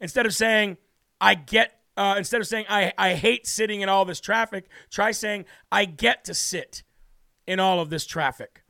Instead 0.00 0.26
of 0.26 0.34
saying, 0.34 0.78
I 1.20 1.34
get, 1.34 1.80
uh, 1.96 2.14
instead 2.18 2.40
of 2.40 2.46
saying, 2.46 2.66
I, 2.68 2.92
I 2.96 3.14
hate 3.14 3.46
sitting 3.46 3.82
in 3.82 3.88
all 3.88 4.04
this 4.04 4.20
traffic, 4.20 4.66
try 4.90 5.10
saying, 5.12 5.44
I 5.70 5.84
get 5.84 6.24
to 6.24 6.34
sit 6.34 6.82
in 7.50 7.58
all 7.58 7.80
of 7.80 7.90
this 7.90 8.06
traffic. 8.06 8.62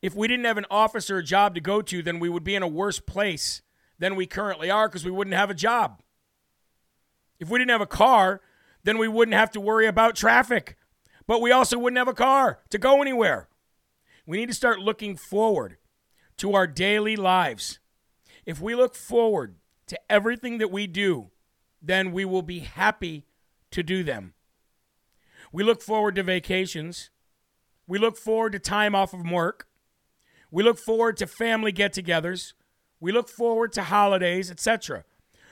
If 0.00 0.16
we 0.16 0.26
didn't 0.26 0.46
have 0.46 0.56
an 0.56 0.64
office 0.70 1.10
or 1.10 1.18
a 1.18 1.22
job 1.22 1.54
to 1.54 1.60
go 1.60 1.82
to, 1.82 2.02
then 2.02 2.18
we 2.18 2.30
would 2.30 2.42
be 2.42 2.54
in 2.54 2.62
a 2.62 2.66
worse 2.66 2.98
place 2.98 3.60
than 3.98 4.16
we 4.16 4.24
currently 4.24 4.70
are 4.70 4.88
because 4.88 5.04
we 5.04 5.10
wouldn't 5.10 5.36
have 5.36 5.50
a 5.50 5.54
job. 5.54 6.00
If 7.38 7.50
we 7.50 7.58
didn't 7.58 7.72
have 7.72 7.82
a 7.82 7.86
car, 7.86 8.40
then 8.84 8.96
we 8.96 9.06
wouldn't 9.06 9.36
have 9.36 9.50
to 9.50 9.60
worry 9.60 9.86
about 9.86 10.16
traffic, 10.16 10.78
but 11.26 11.42
we 11.42 11.52
also 11.52 11.78
wouldn't 11.78 11.98
have 11.98 12.08
a 12.08 12.14
car 12.14 12.60
to 12.70 12.78
go 12.78 13.02
anywhere. 13.02 13.48
We 14.24 14.38
need 14.38 14.48
to 14.48 14.54
start 14.54 14.80
looking 14.80 15.14
forward 15.14 15.76
to 16.38 16.54
our 16.54 16.66
daily 16.66 17.16
lives. 17.16 17.80
If 18.46 18.62
we 18.62 18.74
look 18.74 18.94
forward 18.94 19.56
to 19.88 20.00
everything 20.10 20.56
that 20.56 20.70
we 20.70 20.86
do, 20.86 21.32
then 21.82 22.12
we 22.12 22.24
will 22.24 22.40
be 22.40 22.60
happy 22.60 23.26
to 23.72 23.82
do 23.82 24.02
them. 24.02 24.32
We 25.52 25.62
look 25.62 25.82
forward 25.82 26.14
to 26.14 26.22
vacations. 26.22 27.10
We 27.86 27.98
look 27.98 28.16
forward 28.16 28.52
to 28.52 28.58
time 28.58 28.94
off 28.94 29.12
of 29.12 29.28
work. 29.30 29.66
We 30.50 30.62
look 30.62 30.78
forward 30.78 31.16
to 31.18 31.26
family 31.26 31.72
get 31.72 31.92
togethers. 31.92 32.52
We 33.00 33.12
look 33.12 33.28
forward 33.28 33.72
to 33.72 33.82
holidays, 33.82 34.50
etc. 34.50 35.04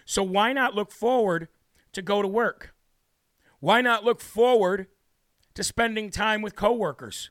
So 0.04 0.22
why 0.22 0.52
not 0.52 0.74
look 0.74 0.92
forward 0.92 1.48
to 1.92 2.02
go 2.02 2.22
to 2.22 2.28
work? 2.28 2.74
Why 3.60 3.80
not 3.80 4.04
look 4.04 4.20
forward 4.20 4.86
to 5.54 5.62
spending 5.62 6.10
time 6.10 6.42
with 6.42 6.56
coworkers? 6.56 7.30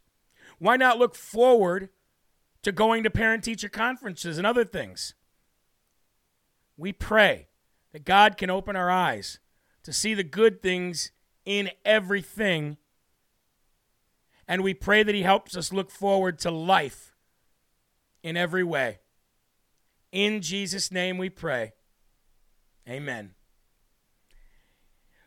Why 0.60 0.78
not 0.78 1.00
look 1.00 1.16
forward 1.16 1.90
to 2.62 2.72
going 2.72 3.04
to 3.04 3.10
parent 3.10 3.44
teacher 3.44 3.70
conferences 3.70 4.38
and 4.38 4.46
other 4.46 4.64
things? 4.64 5.16
we 6.82 6.92
pray 6.92 7.48
that 7.94 8.04
God 8.04 8.38
can 8.38 8.50
open 8.50 8.76
our 8.76 8.90
eyes 8.90 9.40
to 9.84 9.94
see 9.94 10.16
the 10.16 10.24
good 10.24 10.62
things 10.62 11.12
in 11.46 11.70
everything. 11.86 12.78
And 14.52 14.64
we 14.64 14.74
pray 14.74 15.02
that 15.02 15.16
He 15.16 15.22
helps 15.22 15.56
us 15.56 15.72
look 15.72 15.90
forward 15.90 16.38
to 16.40 16.52
life 16.52 17.16
in 18.22 18.36
every 18.36 18.66
way. 18.66 19.00
In 20.12 20.42
Jesus' 20.42 20.92
name 20.92 21.18
we 21.18 21.30
pray. 21.30 21.72
Amen. 22.86 23.32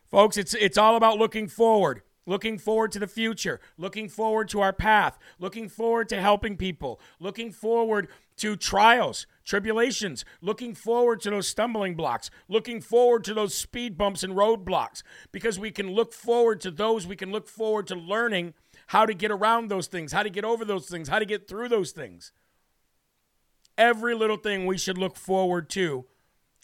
Folks, 0.04 0.37
it's, 0.37 0.52
it's 0.52 0.76
all 0.76 0.95
about 0.95 1.16
looking 1.16 1.49
forward, 1.49 2.02
looking 2.26 2.59
forward 2.59 2.93
to 2.93 2.99
the 2.99 3.07
future, 3.07 3.61
looking 3.78 4.11
forward 4.11 4.50
to 4.50 4.61
our 4.61 4.75
path, 4.75 5.19
looking 5.38 5.71
forward 5.71 6.11
to 6.11 6.21
helping 6.21 6.59
people, 6.59 7.00
looking 7.19 7.50
forward 7.50 8.09
to 8.37 8.57
trials, 8.57 9.26
tribulations, 9.43 10.26
looking 10.43 10.75
forward 10.75 11.23
to 11.23 11.31
those 11.31 11.49
stumbling 11.49 11.95
blocks, 11.95 12.28
looking 12.47 12.78
forward 12.78 13.25
to 13.25 13.33
those 13.33 13.54
speed 13.54 13.97
bumps 13.97 14.23
and 14.23 14.35
roadblocks, 14.35 15.02
because 15.33 15.59
we 15.59 15.71
can 15.71 15.93
look 15.93 16.12
forward 16.12 16.61
to 16.61 16.71
those. 16.71 17.07
We 17.07 17.16
can 17.16 17.33
look 17.33 17.49
forward 17.49 17.87
to 17.87 17.95
learning 17.95 18.52
how 18.88 19.07
to 19.07 19.14
get 19.14 19.31
around 19.31 19.69
those 19.69 19.87
things, 19.87 20.12
how 20.12 20.23
to 20.23 20.31
get 20.31 20.45
over 20.45 20.64
those 20.64 20.87
things, 20.87 21.09
how 21.09 21.19
to 21.19 21.25
get 21.25 21.49
through 21.49 21.69
those 21.69 21.93
things. 21.93 22.33
Every 23.76 24.14
little 24.14 24.37
thing 24.37 24.67
we 24.67 24.79
should 24.79 24.99
look 24.99 25.17
forward 25.17 25.69
to 25.71 26.05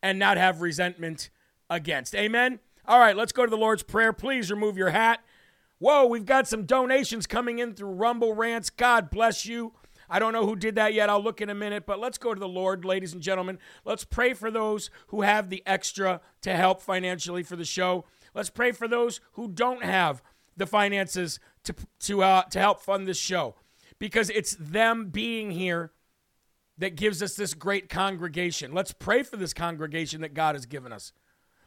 and 0.02 0.18
not 0.18 0.36
have 0.36 0.60
resentment 0.60 1.30
against. 1.68 2.14
Amen? 2.14 2.60
All 2.86 2.98
right, 2.98 3.16
let's 3.16 3.32
go 3.32 3.44
to 3.44 3.50
the 3.50 3.56
Lord's 3.56 3.82
Prayer. 3.82 4.12
Please 4.12 4.50
remove 4.50 4.76
your 4.76 4.90
hat. 4.90 5.20
Whoa, 5.78 6.06
we've 6.06 6.26
got 6.26 6.46
some 6.46 6.66
donations 6.66 7.26
coming 7.26 7.58
in 7.58 7.74
through 7.74 7.92
Rumble 7.92 8.34
Rants. 8.34 8.70
God 8.70 9.10
bless 9.10 9.46
you. 9.46 9.72
I 10.10 10.18
don't 10.18 10.32
know 10.32 10.44
who 10.44 10.56
did 10.56 10.74
that 10.74 10.92
yet. 10.92 11.08
I'll 11.08 11.22
look 11.22 11.40
in 11.40 11.48
a 11.50 11.54
minute, 11.54 11.86
but 11.86 12.00
let's 12.00 12.18
go 12.18 12.34
to 12.34 12.40
the 12.40 12.48
Lord, 12.48 12.84
ladies 12.84 13.12
and 13.12 13.22
gentlemen. 13.22 13.58
Let's 13.84 14.04
pray 14.04 14.34
for 14.34 14.50
those 14.50 14.90
who 15.06 15.22
have 15.22 15.48
the 15.48 15.62
extra 15.66 16.20
to 16.42 16.54
help 16.54 16.82
financially 16.82 17.44
for 17.44 17.56
the 17.56 17.64
show. 17.64 18.04
Let's 18.34 18.50
pray 18.50 18.72
for 18.72 18.88
those 18.88 19.20
who 19.32 19.48
don't 19.48 19.84
have 19.84 20.22
the 20.56 20.66
finances 20.66 21.38
to 21.64 21.74
to 22.00 22.22
uh, 22.22 22.42
to 22.44 22.58
help 22.58 22.80
fund 22.80 23.06
this 23.06 23.18
show, 23.18 23.54
because 23.98 24.30
it's 24.30 24.56
them 24.58 25.10
being 25.10 25.50
here 25.50 25.92
that 26.78 26.96
gives 26.96 27.22
us 27.22 27.34
this 27.34 27.52
great 27.52 27.88
congregation. 27.88 28.72
Let's 28.72 28.92
pray 28.92 29.22
for 29.22 29.36
this 29.36 29.52
congregation 29.52 30.22
that 30.22 30.34
God 30.34 30.54
has 30.54 30.64
given 30.64 30.92
us. 30.92 31.12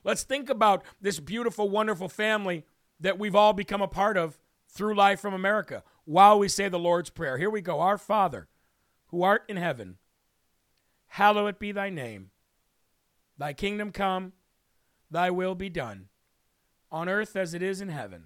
Let's 0.03 0.23
think 0.23 0.49
about 0.49 0.83
this 0.99 1.19
beautiful, 1.19 1.69
wonderful 1.69 2.09
family 2.09 2.65
that 2.99 3.19
we've 3.19 3.35
all 3.35 3.53
become 3.53 3.81
a 3.81 3.87
part 3.87 4.17
of 4.17 4.39
through 4.67 4.95
Live 4.95 5.19
from 5.19 5.33
America 5.33 5.83
while 6.05 6.39
we 6.39 6.47
say 6.47 6.67
the 6.67 6.79
Lord's 6.79 7.11
Prayer. 7.11 7.37
Here 7.37 7.49
we 7.49 7.61
go. 7.61 7.79
Our 7.79 7.97
Father, 7.97 8.47
who 9.07 9.21
art 9.21 9.43
in 9.47 9.57
heaven, 9.57 9.97
hallowed 11.07 11.59
be 11.59 11.71
thy 11.71 11.89
name. 11.91 12.31
Thy 13.37 13.53
kingdom 13.53 13.91
come, 13.91 14.33
thy 15.11 15.29
will 15.29 15.55
be 15.55 15.69
done, 15.69 16.07
on 16.91 17.07
earth 17.07 17.35
as 17.35 17.53
it 17.53 17.61
is 17.61 17.81
in 17.81 17.89
heaven. 17.89 18.25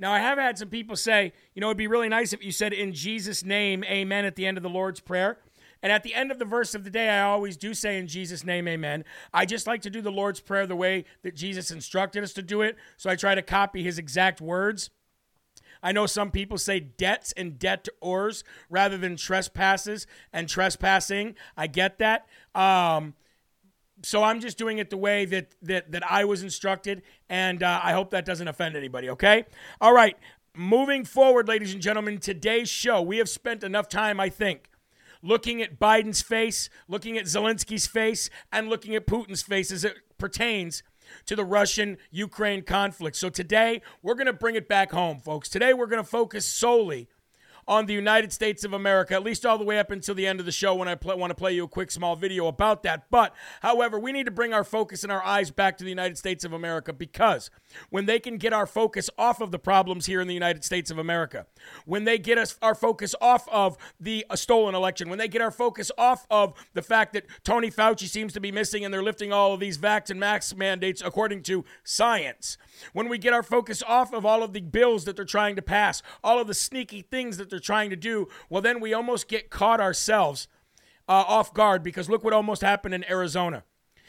Now, 0.00 0.12
I 0.12 0.18
have 0.18 0.38
had 0.38 0.58
some 0.58 0.70
people 0.70 0.96
say, 0.96 1.34
you 1.54 1.60
know, 1.60 1.68
it'd 1.68 1.76
be 1.76 1.86
really 1.86 2.08
nice 2.08 2.32
if 2.32 2.42
you 2.42 2.52
said 2.52 2.72
in 2.72 2.94
Jesus' 2.94 3.44
name, 3.44 3.84
amen, 3.84 4.24
at 4.24 4.34
the 4.34 4.46
end 4.46 4.56
of 4.56 4.62
the 4.62 4.70
Lord's 4.70 4.98
Prayer. 4.98 5.38
And 5.82 5.92
at 5.92 6.02
the 6.02 6.14
end 6.14 6.32
of 6.32 6.38
the 6.38 6.46
verse 6.46 6.74
of 6.74 6.84
the 6.84 6.90
day, 6.90 7.10
I 7.10 7.20
always 7.20 7.56
do 7.56 7.74
say 7.74 7.98
in 7.98 8.06
Jesus' 8.06 8.42
name, 8.42 8.66
amen. 8.66 9.04
I 9.32 9.44
just 9.44 9.66
like 9.66 9.82
to 9.82 9.90
do 9.90 10.00
the 10.00 10.10
Lord's 10.10 10.40
Prayer 10.40 10.66
the 10.66 10.74
way 10.74 11.04
that 11.22 11.36
Jesus 11.36 11.70
instructed 11.70 12.24
us 12.24 12.32
to 12.34 12.42
do 12.42 12.62
it. 12.62 12.76
So 12.96 13.10
I 13.10 13.16
try 13.16 13.34
to 13.34 13.42
copy 13.42 13.82
his 13.82 13.98
exact 13.98 14.40
words. 14.40 14.88
I 15.82 15.92
know 15.92 16.06
some 16.06 16.30
people 16.30 16.58
say 16.58 16.80
debts 16.80 17.32
and 17.32 17.58
debtors 17.58 18.44
rather 18.68 18.96
than 18.96 19.16
trespasses 19.16 20.06
and 20.32 20.48
trespassing. 20.48 21.34
I 21.56 21.66
get 21.66 21.98
that. 21.98 22.26
Um, 22.54 23.14
so 24.02 24.22
I'm 24.22 24.40
just 24.40 24.58
doing 24.58 24.78
it 24.78 24.90
the 24.90 24.96
way 24.96 25.24
that 25.26 25.54
that 25.62 25.92
that 25.92 26.10
I 26.10 26.24
was 26.24 26.42
instructed, 26.42 27.02
and 27.28 27.62
uh, 27.62 27.80
I 27.82 27.92
hope 27.92 28.10
that 28.10 28.24
doesn't 28.24 28.48
offend 28.48 28.76
anybody. 28.76 29.10
Okay. 29.10 29.44
All 29.80 29.94
right. 29.94 30.16
Moving 30.54 31.04
forward, 31.04 31.46
ladies 31.46 31.72
and 31.72 31.80
gentlemen, 31.80 32.18
today's 32.18 32.68
show 32.68 33.00
we 33.00 33.18
have 33.18 33.28
spent 33.28 33.62
enough 33.62 33.88
time, 33.88 34.18
I 34.18 34.28
think, 34.28 34.68
looking 35.22 35.62
at 35.62 35.78
Biden's 35.78 36.22
face, 36.22 36.68
looking 36.88 37.16
at 37.16 37.26
Zelensky's 37.26 37.86
face, 37.86 38.30
and 38.52 38.68
looking 38.68 38.96
at 38.96 39.06
Putin's 39.06 39.42
face 39.42 39.70
as 39.70 39.84
it 39.84 39.98
pertains 40.18 40.82
to 41.26 41.36
the 41.36 41.44
Russian 41.44 41.98
Ukraine 42.10 42.62
conflict. 42.62 43.16
So 43.16 43.28
today 43.28 43.82
we're 44.02 44.14
going 44.14 44.26
to 44.26 44.32
bring 44.32 44.56
it 44.56 44.68
back 44.68 44.90
home, 44.92 45.18
folks. 45.18 45.48
Today 45.48 45.72
we're 45.72 45.86
going 45.86 46.02
to 46.02 46.08
focus 46.08 46.46
solely 46.46 47.08
on 47.70 47.86
the 47.86 47.94
United 47.94 48.32
States 48.32 48.64
of 48.64 48.72
America, 48.72 49.14
at 49.14 49.22
least 49.22 49.46
all 49.46 49.56
the 49.56 49.64
way 49.64 49.78
up 49.78 49.92
until 49.92 50.16
the 50.16 50.26
end 50.26 50.40
of 50.40 50.46
the 50.46 50.50
show 50.50 50.74
when 50.74 50.88
I 50.88 50.98
want 51.04 51.30
to 51.30 51.36
play 51.36 51.52
you 51.52 51.64
a 51.64 51.68
quick 51.68 51.92
small 51.92 52.16
video 52.16 52.48
about 52.48 52.82
that. 52.82 53.04
But, 53.10 53.32
however, 53.62 53.96
we 53.96 54.10
need 54.10 54.24
to 54.24 54.32
bring 54.32 54.52
our 54.52 54.64
focus 54.64 55.04
and 55.04 55.12
our 55.12 55.22
eyes 55.22 55.52
back 55.52 55.78
to 55.78 55.84
the 55.84 55.90
United 55.90 56.18
States 56.18 56.44
of 56.44 56.52
America 56.52 56.92
because 56.92 57.48
when 57.88 58.06
they 58.06 58.18
can 58.18 58.38
get 58.38 58.52
our 58.52 58.66
focus 58.66 59.08
off 59.16 59.40
of 59.40 59.52
the 59.52 59.58
problems 59.60 60.06
here 60.06 60.20
in 60.20 60.26
the 60.26 60.34
United 60.34 60.64
States 60.64 60.90
of 60.90 60.98
America, 60.98 61.46
when 61.84 62.04
they 62.04 62.18
get 62.18 62.38
us 62.38 62.58
our 62.60 62.74
focus 62.74 63.14
off 63.20 63.48
of 63.48 63.78
the 64.00 64.26
uh, 64.28 64.34
stolen 64.34 64.74
election, 64.74 65.08
when 65.08 65.20
they 65.20 65.28
get 65.28 65.40
our 65.40 65.52
focus 65.52 65.92
off 65.96 66.26
of 66.28 66.54
the 66.74 66.82
fact 66.82 67.12
that 67.12 67.24
Tony 67.44 67.70
Fauci 67.70 68.08
seems 68.08 68.32
to 68.32 68.40
be 68.40 68.50
missing 68.50 68.84
and 68.84 68.92
they're 68.92 69.00
lifting 69.00 69.32
all 69.32 69.54
of 69.54 69.60
these 69.60 69.78
vax 69.78 70.10
and 70.10 70.18
max 70.18 70.52
mandates 70.56 71.00
according 71.04 71.44
to 71.44 71.64
science, 71.84 72.58
when 72.92 73.08
we 73.08 73.16
get 73.16 73.32
our 73.32 73.44
focus 73.44 73.80
off 73.86 74.12
of 74.12 74.26
all 74.26 74.42
of 74.42 74.54
the 74.54 74.60
bills 74.60 75.04
that 75.04 75.14
they're 75.14 75.24
trying 75.24 75.54
to 75.54 75.62
pass, 75.62 76.02
all 76.24 76.40
of 76.40 76.48
the 76.48 76.54
sneaky 76.54 77.02
things 77.02 77.36
that 77.36 77.48
they're 77.48 77.59
trying 77.60 77.90
to 77.90 77.96
do, 77.96 78.28
well, 78.48 78.62
then 78.62 78.80
we 78.80 78.92
almost 78.92 79.28
get 79.28 79.50
caught 79.50 79.80
ourselves 79.80 80.48
uh, 81.08 81.24
off 81.26 81.52
guard 81.52 81.82
because 81.82 82.08
look 82.08 82.24
what 82.24 82.32
almost 82.32 82.62
happened 82.62 82.94
in 82.94 83.08
Arizona. 83.10 83.64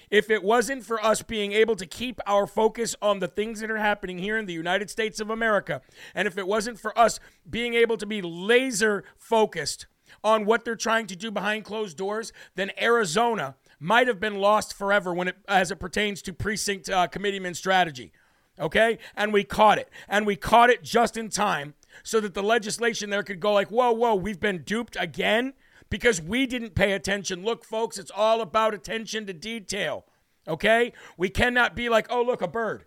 If 0.10 0.30
it 0.30 0.44
wasn't 0.44 0.84
for 0.84 1.04
us 1.04 1.22
being 1.22 1.54
able 1.54 1.78
to 1.78 1.86
keep 1.86 2.20
our 2.28 2.46
focus 2.46 2.96
on 3.02 3.20
the 3.20 3.30
things 3.30 3.62
that 3.62 3.72
are 3.72 3.78
happening 3.78 4.20
here 4.20 4.38
in 4.38 4.46
the 4.46 4.54
United 4.54 4.90
States 4.90 5.22
of 5.22 5.30
America, 5.30 5.82
and 6.14 6.28
if 6.28 6.38
it 6.38 6.46
wasn't 6.46 6.80
for 6.80 6.98
us 7.00 7.20
being 7.50 7.76
able 7.76 7.96
to 7.98 8.06
be 8.06 8.22
laser 8.22 9.06
focused 9.18 9.88
on 10.24 10.46
what 10.46 10.66
they're 10.66 10.76
trying 10.76 11.08
to 11.08 11.16
do 11.16 11.32
behind 11.32 11.64
closed 11.64 11.98
doors, 11.98 12.34
then 12.56 12.72
Arizona 12.80 13.56
might 13.80 14.08
have 14.08 14.20
been 14.20 14.36
lost 14.36 14.74
forever 14.74 15.14
when 15.14 15.30
it 15.30 15.38
as 15.48 15.72
it 15.72 15.80
pertains 15.80 16.22
to 16.22 16.34
precinct 16.34 16.90
uh, 16.90 17.08
committeeman 17.08 17.54
strategy. 17.54 18.12
Okay? 18.60 19.00
And 19.16 19.34
we 19.34 19.44
caught 19.44 19.78
it. 19.78 19.90
And 20.08 20.28
we 20.28 20.36
caught 20.36 20.70
it 20.70 20.84
just 20.84 21.18
in 21.18 21.30
time 21.30 21.74
so 22.04 22.20
that 22.20 22.34
the 22.34 22.44
legislation 22.44 23.10
there 23.10 23.24
could 23.24 23.40
go 23.40 23.54
like, 23.54 23.70
whoa, 23.70 23.92
whoa, 23.92 24.16
we've 24.16 24.40
been 24.40 24.64
duped 24.64 24.98
again 25.00 25.54
because 25.90 26.22
we 26.22 26.46
didn't 26.48 26.76
pay 26.76 26.94
attention. 26.94 27.44
Look, 27.44 27.64
folks, 27.64 27.98
it's 27.98 28.12
all 28.16 28.42
about 28.42 28.74
attention 28.74 29.26
to 29.28 29.34
detail. 29.34 30.06
Okay? 30.48 30.94
We 31.18 31.30
cannot 31.30 31.76
be 31.76 31.90
like, 31.90 32.08
oh, 32.10 32.24
look, 32.24 32.42
a 32.42 32.48
bird. 32.48 32.86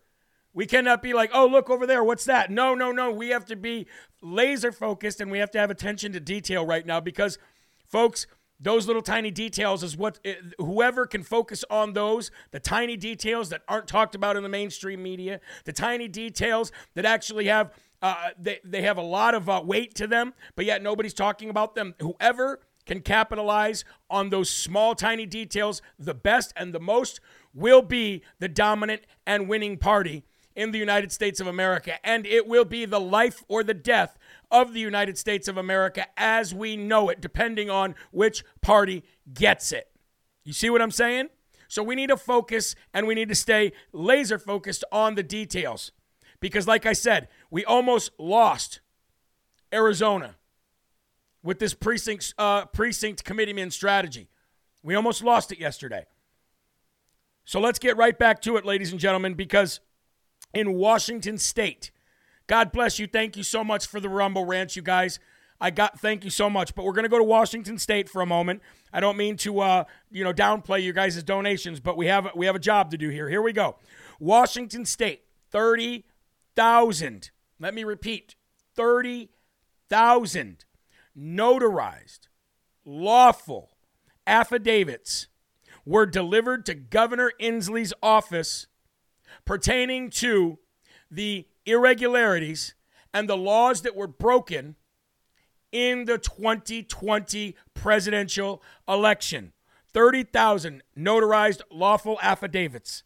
We 0.52 0.66
cannot 0.66 1.02
be 1.02 1.12
like, 1.12 1.30
oh, 1.34 1.46
look 1.46 1.68
over 1.68 1.86
there. 1.86 2.02
What's 2.02 2.24
that? 2.24 2.50
No, 2.50 2.74
no, 2.74 2.92
no. 2.92 3.10
We 3.10 3.30
have 3.30 3.44
to 3.46 3.56
be 3.56 3.86
laser 4.22 4.72
focused 4.72 5.20
and 5.20 5.30
we 5.30 5.38
have 5.38 5.50
to 5.52 5.58
have 5.58 5.70
attention 5.70 6.12
to 6.12 6.20
detail 6.20 6.64
right 6.64 6.86
now 6.86 7.00
because, 7.00 7.38
folks, 7.86 8.26
those 8.60 8.86
little 8.86 9.02
tiny 9.02 9.32
details 9.32 9.82
is 9.82 9.96
what 9.96 10.20
eh, 10.24 10.34
whoever 10.58 11.06
can 11.06 11.22
focus 11.24 11.64
on 11.68 11.92
those, 11.92 12.30
the 12.52 12.60
tiny 12.60 12.96
details 12.96 13.50
that 13.50 13.62
aren't 13.68 13.88
talked 13.88 14.14
about 14.14 14.36
in 14.36 14.42
the 14.42 14.48
mainstream 14.48 15.02
media, 15.02 15.40
the 15.64 15.72
tiny 15.72 16.06
details 16.06 16.70
that 16.94 17.04
actually 17.04 17.46
have 17.46 17.72
uh, 18.04 18.28
they, 18.38 18.60
they 18.62 18.82
have 18.82 18.98
a 18.98 19.02
lot 19.02 19.34
of 19.34 19.48
uh, 19.48 19.62
weight 19.64 19.94
to 19.94 20.06
them, 20.06 20.34
but 20.56 20.66
yet 20.66 20.82
nobody's 20.82 21.14
talking 21.14 21.48
about 21.48 21.74
them. 21.74 21.94
Whoever 22.00 22.60
can 22.84 23.00
capitalize 23.00 23.82
on 24.10 24.28
those 24.28 24.50
small, 24.50 24.94
tiny 24.94 25.24
details 25.24 25.80
the 25.98 26.12
best 26.12 26.52
and 26.54 26.74
the 26.74 26.80
most 26.80 27.18
will 27.54 27.80
be 27.80 28.22
the 28.40 28.48
dominant 28.48 29.00
and 29.26 29.48
winning 29.48 29.78
party 29.78 30.22
in 30.54 30.70
the 30.70 30.78
United 30.78 31.12
States 31.12 31.40
of 31.40 31.46
America. 31.46 31.94
And 32.06 32.26
it 32.26 32.46
will 32.46 32.66
be 32.66 32.84
the 32.84 33.00
life 33.00 33.42
or 33.48 33.64
the 33.64 33.72
death 33.72 34.18
of 34.50 34.74
the 34.74 34.80
United 34.80 35.16
States 35.16 35.48
of 35.48 35.56
America 35.56 36.06
as 36.18 36.54
we 36.54 36.76
know 36.76 37.08
it, 37.08 37.22
depending 37.22 37.70
on 37.70 37.94
which 38.10 38.44
party 38.60 39.02
gets 39.32 39.72
it. 39.72 39.88
You 40.44 40.52
see 40.52 40.68
what 40.68 40.82
I'm 40.82 40.90
saying? 40.90 41.30
So 41.68 41.82
we 41.82 41.94
need 41.94 42.10
to 42.10 42.18
focus 42.18 42.74
and 42.92 43.06
we 43.06 43.14
need 43.14 43.30
to 43.30 43.34
stay 43.34 43.72
laser 43.94 44.38
focused 44.38 44.84
on 44.92 45.14
the 45.14 45.22
details. 45.22 45.90
Because, 46.44 46.68
like 46.68 46.84
I 46.84 46.92
said, 46.92 47.28
we 47.50 47.64
almost 47.64 48.10
lost 48.18 48.80
Arizona 49.72 50.36
with 51.42 51.58
this 51.58 51.72
precinct, 51.72 52.34
uh, 52.36 52.66
precinct 52.66 53.24
committeeman 53.24 53.70
strategy. 53.70 54.28
We 54.82 54.94
almost 54.94 55.24
lost 55.24 55.52
it 55.52 55.58
yesterday. 55.58 56.04
So 57.46 57.60
let's 57.60 57.78
get 57.78 57.96
right 57.96 58.18
back 58.18 58.42
to 58.42 58.58
it, 58.58 58.66
ladies 58.66 58.92
and 58.92 59.00
gentlemen, 59.00 59.32
because 59.32 59.80
in 60.52 60.74
Washington 60.74 61.38
State, 61.38 61.90
God 62.46 62.72
bless 62.72 62.98
you. 62.98 63.06
Thank 63.06 63.38
you 63.38 63.42
so 63.42 63.64
much 63.64 63.86
for 63.86 63.98
the 63.98 64.10
Rumble 64.10 64.44
Rants, 64.44 64.76
you 64.76 64.82
guys. 64.82 65.20
I 65.62 65.70
got 65.70 65.98
thank 65.98 66.24
you 66.24 66.30
so 66.30 66.50
much. 66.50 66.74
But 66.74 66.84
we're 66.84 66.92
gonna 66.92 67.08
go 67.08 67.16
to 67.16 67.24
Washington 67.24 67.78
State 67.78 68.06
for 68.06 68.20
a 68.20 68.26
moment. 68.26 68.60
I 68.92 69.00
don't 69.00 69.16
mean 69.16 69.38
to 69.38 69.60
uh, 69.60 69.84
you 70.10 70.24
know 70.24 70.34
downplay 70.34 70.82
you 70.82 70.92
guys' 70.92 71.22
donations, 71.22 71.80
but 71.80 71.96
we 71.96 72.08
have 72.08 72.28
we 72.34 72.44
have 72.44 72.54
a 72.54 72.58
job 72.58 72.90
to 72.90 72.98
do 72.98 73.08
here. 73.08 73.30
Here 73.30 73.40
we 73.40 73.54
go. 73.54 73.76
Washington 74.20 74.84
State, 74.84 75.22
30 75.50 76.04
30,000, 76.56 77.30
let 77.58 77.74
me 77.74 77.84
repeat, 77.84 78.36
30,000 78.76 80.64
notarized, 81.16 82.28
lawful 82.84 83.76
affidavits 84.26 85.28
were 85.84 86.06
delivered 86.06 86.64
to 86.66 86.74
Governor 86.74 87.32
Inslee's 87.40 87.92
office 88.02 88.66
pertaining 89.44 90.10
to 90.10 90.58
the 91.10 91.46
irregularities 91.66 92.74
and 93.12 93.28
the 93.28 93.36
laws 93.36 93.82
that 93.82 93.94
were 93.96 94.06
broken 94.06 94.76
in 95.72 96.04
the 96.04 96.18
2020 96.18 97.56
presidential 97.74 98.62
election. 98.88 99.52
30,000 99.92 100.82
notarized 100.96 101.62
lawful 101.70 102.18
affidavits 102.22 103.04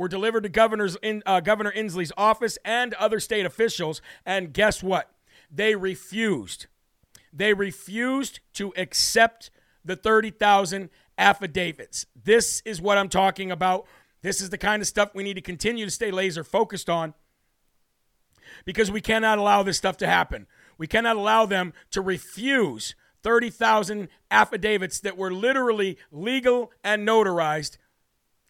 were 0.00 0.08
delivered 0.08 0.44
to 0.44 0.48
governor's 0.48 0.96
in, 1.02 1.22
uh, 1.26 1.40
Governor 1.40 1.70
Inslee's 1.70 2.10
office 2.16 2.56
and 2.64 2.94
other 2.94 3.20
state 3.20 3.44
officials. 3.44 4.00
And 4.24 4.50
guess 4.54 4.82
what? 4.82 5.10
They 5.50 5.74
refused. 5.74 6.68
They 7.34 7.52
refused 7.52 8.40
to 8.54 8.72
accept 8.78 9.50
the 9.84 9.96
30,000 9.96 10.88
affidavits. 11.18 12.06
This 12.16 12.62
is 12.64 12.80
what 12.80 12.96
I'm 12.96 13.10
talking 13.10 13.50
about. 13.50 13.86
This 14.22 14.40
is 14.40 14.48
the 14.48 14.56
kind 14.56 14.80
of 14.80 14.88
stuff 14.88 15.14
we 15.14 15.22
need 15.22 15.34
to 15.34 15.42
continue 15.42 15.84
to 15.84 15.90
stay 15.90 16.10
laser 16.10 16.44
focused 16.44 16.88
on 16.88 17.12
because 18.64 18.90
we 18.90 19.02
cannot 19.02 19.36
allow 19.36 19.62
this 19.62 19.76
stuff 19.76 19.98
to 19.98 20.06
happen. 20.06 20.46
We 20.78 20.86
cannot 20.86 21.16
allow 21.16 21.44
them 21.44 21.74
to 21.90 22.00
refuse 22.00 22.94
30,000 23.22 24.08
affidavits 24.30 24.98
that 25.00 25.18
were 25.18 25.30
literally 25.30 25.98
legal 26.10 26.72
and 26.82 27.06
notarized 27.06 27.76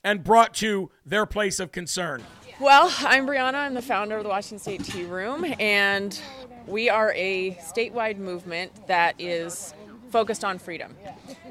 and 0.05 0.25
brought 0.25 0.55
to 0.55 0.91
their 1.05 1.27
place 1.27 1.61
of 1.61 1.73
concern? 1.73 2.23
Well, 2.59 2.93
I'm 2.99 3.27
Brianna. 3.27 3.55
I'm 3.55 3.75
the 3.75 3.83
founder 3.83 4.17
of 4.17 4.23
the 4.23 4.29
Washington 4.29 4.59
State 4.59 4.85
Tea 4.85 5.05
Room, 5.05 5.45
and 5.59 6.21
We 6.67 6.89
are 6.89 7.13
a 7.17 7.53
statewide 7.55 8.19
movement 8.19 8.87
that 8.87 9.15
is 9.19 9.75
focused 10.11 10.45
on 10.45 10.59
freedom. 10.59 10.95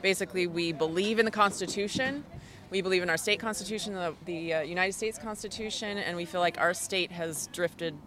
Basically, 0.02 0.48
we 0.48 0.72
believe 0.72 1.20
in 1.20 1.26
the 1.26 1.32
Constitution. 1.32 2.24
We 2.70 2.82
believe 2.82 3.02
in 3.02 3.10
our 3.10 3.18
state 3.18 3.40
constitution, 3.40 3.96
the, 3.96 4.14
the 4.26 4.54
uh, 4.54 4.62
United 4.62 4.94
States 4.94 5.18
Constitution, 5.18 5.98
and 5.98 6.16
we 6.16 6.26
feel 6.26 6.40
like 6.40 6.60
our 6.60 6.74
state 6.74 7.12
has 7.12 7.50
drifted 7.52 7.98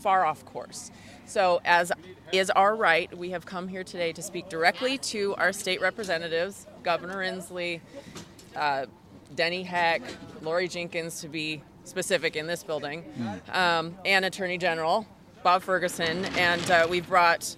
far 0.00 0.24
off 0.24 0.44
course. 0.44 0.92
So, 1.26 1.60
as 1.64 1.90
is 2.32 2.48
our 2.50 2.76
right, 2.76 3.14
we 3.16 3.30
have 3.30 3.44
come 3.44 3.66
here 3.66 3.82
today 3.82 4.12
to 4.12 4.22
speak 4.22 4.48
directly 4.48 4.96
to 4.98 5.34
our 5.34 5.52
state 5.52 5.80
representatives, 5.80 6.66
Governor 6.84 7.16
Inslee, 7.16 7.80
uh, 8.54 8.86
Denny 9.34 9.62
Heck, 9.62 10.02
Lori 10.42 10.68
Jinkins, 10.68 11.20
to 11.20 11.28
be 11.28 11.62
specific 11.84 12.36
in 12.36 12.46
this 12.46 12.62
building, 12.62 13.04
um, 13.52 13.96
and 14.04 14.24
Attorney 14.24 14.58
General 14.58 15.06
Bob 15.42 15.62
Ferguson. 15.62 16.24
And 16.36 16.70
uh, 16.70 16.86
we've 16.88 17.08
brought 17.08 17.56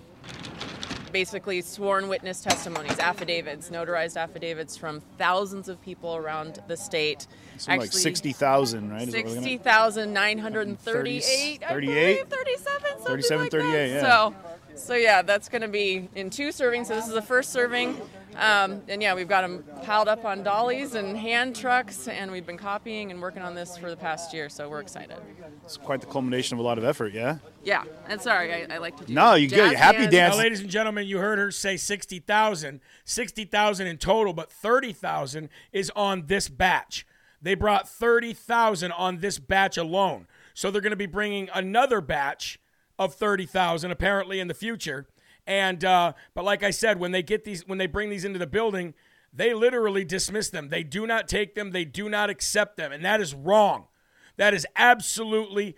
basically 1.13 1.61
sworn 1.61 2.09
witness 2.09 2.43
testimonies, 2.43 2.99
affidavits, 2.99 3.71
notarized 3.71 4.17
affidavits 4.17 4.77
from 4.77 5.01
thousands 5.17 5.69
of 5.69 5.81
people 5.81 6.17
around 6.17 6.59
the 6.67 6.77
state. 6.77 7.29
Something 7.57 7.83
like 7.83 7.93
60,000, 7.93 8.91
right? 8.91 9.03
Is 9.03 9.15
what 9.15 9.25
we're 9.25 9.31
looking 9.31 9.39
at? 9.39 9.45
60,938, 9.45 11.63
38? 11.69 12.29
37, 12.29 12.83
37, 13.05 13.43
like 13.43 13.51
38, 13.53 13.91
yeah. 13.91 14.01
So, 14.01 14.35
so 14.75 14.95
yeah, 14.95 15.23
that's 15.23 15.49
going 15.49 15.63
to 15.63 15.69
be 15.69 16.09
in 16.17 16.31
two 16.31 16.49
servings. 16.49 16.87
So 16.87 16.97
this 16.97 17.07
is 17.07 17.15
the 17.15 17.23
first 17.23 17.51
serving. 17.51 17.97
Um, 18.37 18.83
and 18.89 19.03
yeah, 19.03 19.15
we've 19.15 19.29
got 19.29 19.43
them 19.43 19.65
piled 19.83 20.09
up 20.09 20.25
on 20.25 20.43
dollies 20.43 20.95
and 20.95 21.17
hand 21.17 21.55
trucks, 21.55 22.09
and 22.09 22.31
we've 22.31 22.47
been 22.47 22.59
copying 22.59 23.11
and 23.11 23.21
working 23.21 23.43
on 23.43 23.55
this 23.55 23.77
for 23.77 23.91
the 23.91 23.97
past 23.97 24.33
year. 24.35 24.49
So 24.49 24.69
we're 24.69 24.81
excited. 24.81 25.17
It's 25.65 25.77
quite 25.77 26.01
the 26.01 26.07
culmination 26.07 26.57
of 26.57 26.61
a 26.61 26.63
lot 26.63 26.79
of 26.79 26.85
effort, 26.85 27.13
yeah? 27.13 27.39
Yeah, 27.63 27.85
and 28.09 28.21
sorry, 28.21 28.53
I, 28.53 28.75
I 28.75 28.79
like 28.79 28.97
to 28.99 29.05
do. 29.05 29.13
No, 29.15 29.35
you 29.35 29.49
good. 29.49 29.75
Happy 29.75 29.99
hands. 29.99 30.13
dance. 30.13 30.35
Now, 30.35 30.43
ladies 30.43 30.61
and 30.61 30.69
gentlemen, 30.69 31.07
you 31.07 31.19
heard 31.19 31.39
her 31.39 31.51
say 31.51 31.77
60,000. 31.77 32.81
60,000 33.05 33.87
in 33.87 33.99
total, 33.99 34.33
but 34.33 34.51
30,000 34.53 35.49
is 35.73 35.91
on 35.95 36.27
this 36.27 36.49
batch. 36.49 37.07
They 37.41 37.55
brought 37.55 37.89
30,000 37.89 38.93
on 38.93 39.19
this 39.19 39.39
batch 39.39 39.77
alone. 39.77 40.27
So 40.55 40.71
they're 40.71 40.81
going 40.81 40.91
to 40.91 40.97
be 40.97 41.07
bringing 41.07 41.49
another 41.55 42.01
batch 42.01 42.59
of 42.99 43.15
30,000 43.15 43.91
apparently 43.91 44.41
in 44.41 44.49
the 44.49 44.55
future. 44.55 45.07
And 45.47 45.85
uh, 45.85 46.15
but 46.35 46.45
like 46.45 46.63
I 46.63 46.71
said, 46.71 46.99
when 46.99 47.13
they 47.13 47.23
get 47.23 47.45
these 47.45 47.67
when 47.67 47.79
they 47.79 47.87
bring 47.87 48.11
these 48.11 48.25
into 48.25 48.39
the 48.39 48.47
building, 48.47 48.95
they 49.33 49.53
literally 49.53 50.05
dismiss 50.05 50.49
them. 50.49 50.69
They 50.69 50.83
do 50.83 51.07
not 51.07 51.29
take 51.29 51.55
them, 51.55 51.73
they 51.73 51.85
do 51.85 52.09
not 52.09 52.31
accept 52.31 52.77
them, 52.77 52.93
and 52.93 53.05
that 53.05 53.21
is 53.21 53.35
wrong. 53.35 53.89
That 54.37 54.55
is 54.55 54.67
absolutely 54.77 55.77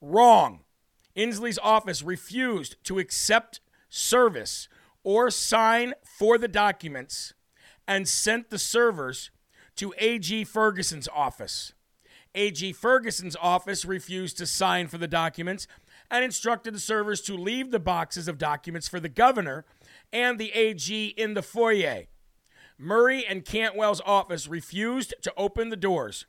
wrong. 0.00 0.60
Inslee's 1.16 1.58
office 1.58 2.02
refused 2.02 2.76
to 2.84 2.98
accept 2.98 3.60
service 3.88 4.68
or 5.02 5.30
sign 5.30 5.94
for 6.04 6.38
the 6.38 6.48
documents 6.48 7.34
and 7.86 8.06
sent 8.06 8.50
the 8.50 8.58
servers 8.58 9.30
to 9.76 9.92
A.G. 9.98 10.44
Ferguson's 10.44 11.08
office. 11.08 11.72
A.G. 12.34 12.72
Ferguson's 12.72 13.36
office 13.40 13.84
refused 13.84 14.38
to 14.38 14.46
sign 14.46 14.86
for 14.86 14.98
the 14.98 15.08
documents 15.08 15.66
and 16.10 16.24
instructed 16.24 16.74
the 16.74 16.80
servers 16.80 17.20
to 17.22 17.36
leave 17.36 17.70
the 17.70 17.78
boxes 17.78 18.28
of 18.28 18.38
documents 18.38 18.88
for 18.88 19.00
the 19.00 19.08
governor 19.08 19.64
and 20.12 20.38
the 20.38 20.52
AG 20.52 21.06
in 21.16 21.34
the 21.34 21.42
foyer. 21.42 22.04
Murray 22.78 23.24
and 23.26 23.44
Cantwell's 23.44 24.00
office 24.04 24.48
refused 24.48 25.14
to 25.22 25.32
open 25.36 25.68
the 25.68 25.76
doors. 25.76 26.26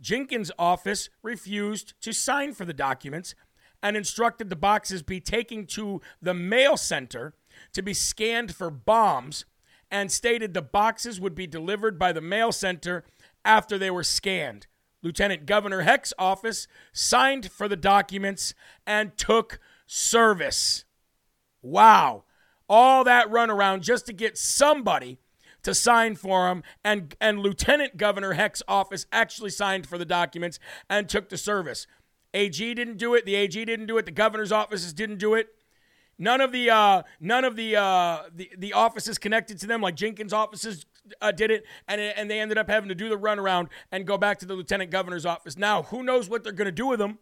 Jinkins' 0.00 0.50
office 0.58 1.08
refused 1.22 1.94
to 2.02 2.12
sign 2.12 2.52
for 2.52 2.64
the 2.64 2.74
documents 2.74 3.34
and 3.82 3.96
instructed 3.96 4.50
the 4.50 4.56
boxes 4.56 5.02
be 5.02 5.20
taken 5.20 5.66
to 5.66 6.00
the 6.20 6.34
mail 6.34 6.76
center 6.76 7.34
to 7.72 7.82
be 7.82 7.94
scanned 7.94 8.54
for 8.54 8.70
bombs 8.70 9.44
and 9.90 10.10
stated 10.10 10.52
the 10.52 10.62
boxes 10.62 11.20
would 11.20 11.34
be 11.34 11.46
delivered 11.46 11.98
by 11.98 12.12
the 12.12 12.20
mail 12.20 12.50
center 12.50 13.04
after 13.44 13.78
they 13.78 13.90
were 13.90 14.02
scanned. 14.02 14.66
Lieutenant 15.04 15.44
Governor 15.44 15.82
Heck's 15.82 16.14
office 16.18 16.66
signed 16.92 17.52
for 17.52 17.68
the 17.68 17.76
documents 17.76 18.54
and 18.86 19.16
took 19.16 19.60
service. 19.86 20.84
Wow. 21.62 22.24
All 22.68 23.04
that 23.04 23.30
runaround 23.30 23.82
just 23.82 24.06
to 24.06 24.14
get 24.14 24.38
somebody 24.38 25.18
to 25.62 25.74
sign 25.74 26.16
for 26.16 26.48
him 26.48 26.62
and 26.82 27.14
and 27.20 27.40
Lieutenant 27.40 27.96
Governor 27.96 28.32
Heck's 28.32 28.62
office 28.66 29.06
actually 29.12 29.50
signed 29.50 29.86
for 29.86 29.98
the 29.98 30.04
documents 30.04 30.58
and 30.88 31.08
took 31.08 31.28
the 31.28 31.36
service. 31.36 31.86
AG 32.32 32.74
didn't 32.74 32.96
do 32.96 33.14
it, 33.14 33.26
the 33.26 33.34
AG 33.34 33.62
didn't 33.64 33.86
do 33.86 33.98
it, 33.98 34.06
the 34.06 34.10
governor's 34.10 34.52
offices 34.52 34.92
didn't 34.92 35.18
do 35.18 35.34
it. 35.34 35.48
None 36.18 36.40
of 36.40 36.52
the 36.52 36.70
uh, 36.70 37.02
none 37.20 37.44
of 37.44 37.56
the, 37.56 37.76
uh, 37.76 38.22
the 38.34 38.50
the 38.56 38.72
offices 38.72 39.18
connected 39.18 39.58
to 39.60 39.66
them, 39.66 39.80
like 39.80 39.96
Jinkins' 39.96 40.32
offices, 40.32 40.86
uh, 41.20 41.32
did 41.32 41.50
it, 41.50 41.64
and 41.88 42.00
and 42.00 42.30
they 42.30 42.40
ended 42.40 42.58
up 42.58 42.68
having 42.68 42.88
to 42.88 42.94
do 42.94 43.08
the 43.08 43.18
runaround 43.18 43.68
and 43.90 44.06
go 44.06 44.18
back 44.18 44.38
to 44.38 44.46
the 44.46 44.54
lieutenant 44.54 44.90
governor's 44.90 45.26
office. 45.26 45.56
Now, 45.56 45.84
who 45.84 46.02
knows 46.02 46.28
what 46.28 46.44
they're 46.44 46.52
going 46.52 46.66
to 46.66 46.72
do 46.72 46.86
with 46.86 46.98
them? 46.98 47.18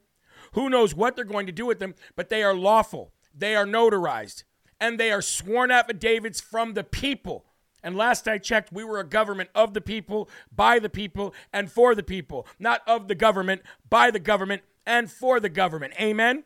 Who 0.53 0.69
knows 0.69 0.95
what 0.95 1.17
they're 1.17 1.25
going 1.25 1.47
to 1.47 1.53
do 1.53 1.67
with 1.67 1.79
them? 1.79 1.95
But 2.17 2.29
they 2.29 2.43
are 2.43 2.55
lawful. 2.55 3.13
They 3.35 3.57
are 3.57 3.65
notarized, 3.65 4.45
and 4.81 4.99
they 4.99 5.11
are 5.11 5.23
sworn 5.23 5.71
affidavits 5.71 6.41
from 6.41 6.75
the 6.75 6.85
people. 6.85 7.47
And 7.83 7.97
last 7.97 8.29
I 8.29 8.39
checked, 8.39 8.73
we 8.73 8.85
were 8.85 9.01
a 9.01 9.05
government 9.05 9.51
of 9.55 9.75
the 9.75 9.81
people, 9.81 10.29
by 10.55 10.79
the 10.79 10.89
people, 10.89 11.35
and 11.53 11.71
for 11.71 11.95
the 11.95 12.03
people, 12.03 12.47
not 12.59 12.83
of 12.87 13.09
the 13.09 13.15
government, 13.15 13.63
by 13.89 14.11
the 14.11 14.21
government, 14.21 14.63
and 14.87 15.11
for 15.11 15.41
the 15.41 15.49
government. 15.49 15.95
Amen. 16.01 16.45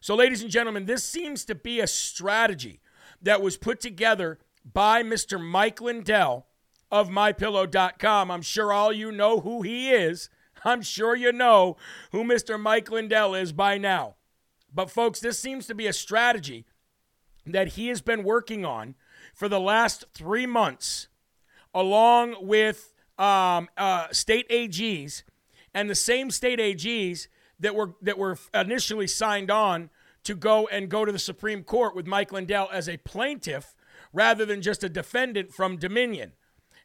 So, 0.00 0.14
ladies 0.14 0.42
and 0.42 0.50
gentlemen, 0.50 0.86
this 0.86 1.02
seems 1.02 1.44
to 1.46 1.54
be 1.54 1.80
a 1.80 1.86
strategy 1.86 2.80
that 3.20 3.42
was 3.42 3.56
put 3.56 3.80
together 3.80 4.38
by 4.70 5.02
Mr. 5.02 5.40
Mike 5.40 5.80
Lindell 5.80 6.46
of 6.92 7.08
MyPillow.com. 7.08 8.30
I'm 8.30 8.42
sure 8.42 8.72
all 8.72 8.92
you 8.92 9.10
know 9.10 9.40
who 9.40 9.62
he 9.62 9.90
is. 9.90 10.28
I'm 10.64 10.82
sure 10.82 11.16
you 11.16 11.32
know 11.32 11.76
who 12.12 12.22
Mr. 12.22 12.60
Mike 12.60 12.90
Lindell 12.90 13.34
is 13.34 13.52
by 13.52 13.78
now. 13.78 14.14
But, 14.72 14.90
folks, 14.90 15.18
this 15.18 15.38
seems 15.38 15.66
to 15.66 15.74
be 15.74 15.86
a 15.86 15.92
strategy 15.92 16.66
that 17.46 17.68
he 17.68 17.88
has 17.88 18.00
been 18.00 18.22
working 18.22 18.64
on 18.64 18.94
for 19.34 19.48
the 19.48 19.58
last 19.58 20.04
three 20.14 20.46
months, 20.46 21.08
along 21.74 22.36
with 22.40 22.94
um, 23.18 23.68
uh, 23.76 24.08
state 24.12 24.48
AGs 24.50 25.24
and 25.74 25.90
the 25.90 25.94
same 25.94 26.30
state 26.30 26.58
AGs 26.58 27.28
that 27.58 27.74
were 27.74 27.94
that 28.02 28.18
were 28.18 28.38
initially 28.54 29.06
signed 29.06 29.50
on 29.50 29.90
to 30.24 30.34
go 30.34 30.66
and 30.68 30.88
go 30.88 31.04
to 31.04 31.12
the 31.12 31.18
Supreme 31.18 31.62
Court 31.62 31.96
with 31.96 32.06
Mike 32.06 32.32
Lindell 32.32 32.68
as 32.72 32.88
a 32.88 32.96
plaintiff 32.98 33.74
rather 34.12 34.44
than 34.44 34.62
just 34.62 34.84
a 34.84 34.88
defendant 34.88 35.52
from 35.52 35.76
Dominion. 35.76 36.32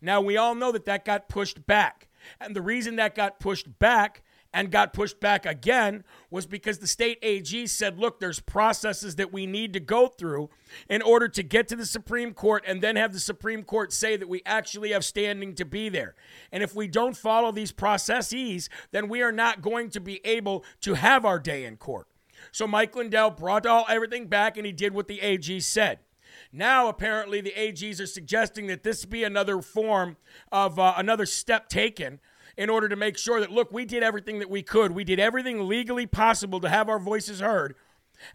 Now 0.01 0.21
we 0.21 0.37
all 0.37 0.55
know 0.55 0.71
that 0.71 0.85
that 0.85 1.05
got 1.05 1.29
pushed 1.29 1.65
back. 1.65 2.07
And 2.39 2.55
the 2.55 2.61
reason 2.61 2.95
that 2.97 3.15
got 3.15 3.39
pushed 3.39 3.79
back 3.79 4.23
and 4.53 4.71
got 4.71 4.93
pushed 4.93 5.19
back 5.19 5.45
again 5.45 6.03
was 6.31 6.45
because 6.45 6.79
the 6.79 6.87
state 6.87 7.19
AG 7.21 7.67
said, 7.67 7.99
look, 7.99 8.19
there's 8.19 8.39
processes 8.39 9.15
that 9.17 9.31
we 9.31 9.45
need 9.45 9.73
to 9.73 9.79
go 9.79 10.07
through 10.07 10.49
in 10.89 11.01
order 11.01 11.27
to 11.27 11.43
get 11.43 11.67
to 11.67 11.75
the 11.75 11.85
Supreme 11.85 12.33
Court 12.33 12.63
and 12.65 12.81
then 12.81 12.95
have 12.95 13.13
the 13.13 13.19
Supreme 13.19 13.63
Court 13.63 13.91
say 13.93 14.17
that 14.17 14.29
we 14.29 14.41
actually 14.45 14.91
have 14.91 15.05
standing 15.05 15.53
to 15.55 15.65
be 15.65 15.89
there. 15.89 16.15
And 16.51 16.63
if 16.63 16.73
we 16.73 16.87
don't 16.87 17.15
follow 17.15 17.51
these 17.51 17.71
processes, 17.71 18.69
then 18.91 19.09
we 19.09 19.21
are 19.21 19.31
not 19.31 19.61
going 19.61 19.89
to 19.91 19.99
be 19.99 20.25
able 20.25 20.63
to 20.81 20.95
have 20.95 21.25
our 21.25 21.39
day 21.39 21.65
in 21.65 21.77
court. 21.77 22.07
So 22.51 22.67
Mike 22.67 22.95
Lindell 22.95 23.31
brought 23.31 23.65
all 23.65 23.85
everything 23.89 24.27
back 24.27 24.57
and 24.57 24.65
he 24.65 24.71
did 24.71 24.93
what 24.93 25.07
the 25.07 25.21
AG 25.21 25.59
said. 25.59 25.99
Now, 26.51 26.87
apparently, 26.87 27.41
the 27.41 27.53
AGs 27.57 28.01
are 28.01 28.07
suggesting 28.07 28.67
that 28.67 28.83
this 28.83 29.05
be 29.05 29.23
another 29.23 29.61
form 29.61 30.17
of 30.51 30.79
uh, 30.79 30.93
another 30.97 31.25
step 31.25 31.69
taken 31.69 32.19
in 32.57 32.69
order 32.69 32.89
to 32.89 32.95
make 32.95 33.17
sure 33.17 33.39
that, 33.39 33.51
look, 33.51 33.71
we 33.71 33.85
did 33.85 34.03
everything 34.03 34.39
that 34.39 34.49
we 34.49 34.63
could. 34.63 34.91
We 34.91 35.03
did 35.03 35.19
everything 35.19 35.67
legally 35.67 36.07
possible 36.07 36.59
to 36.61 36.69
have 36.69 36.89
our 36.89 36.99
voices 36.99 37.39
heard. 37.39 37.75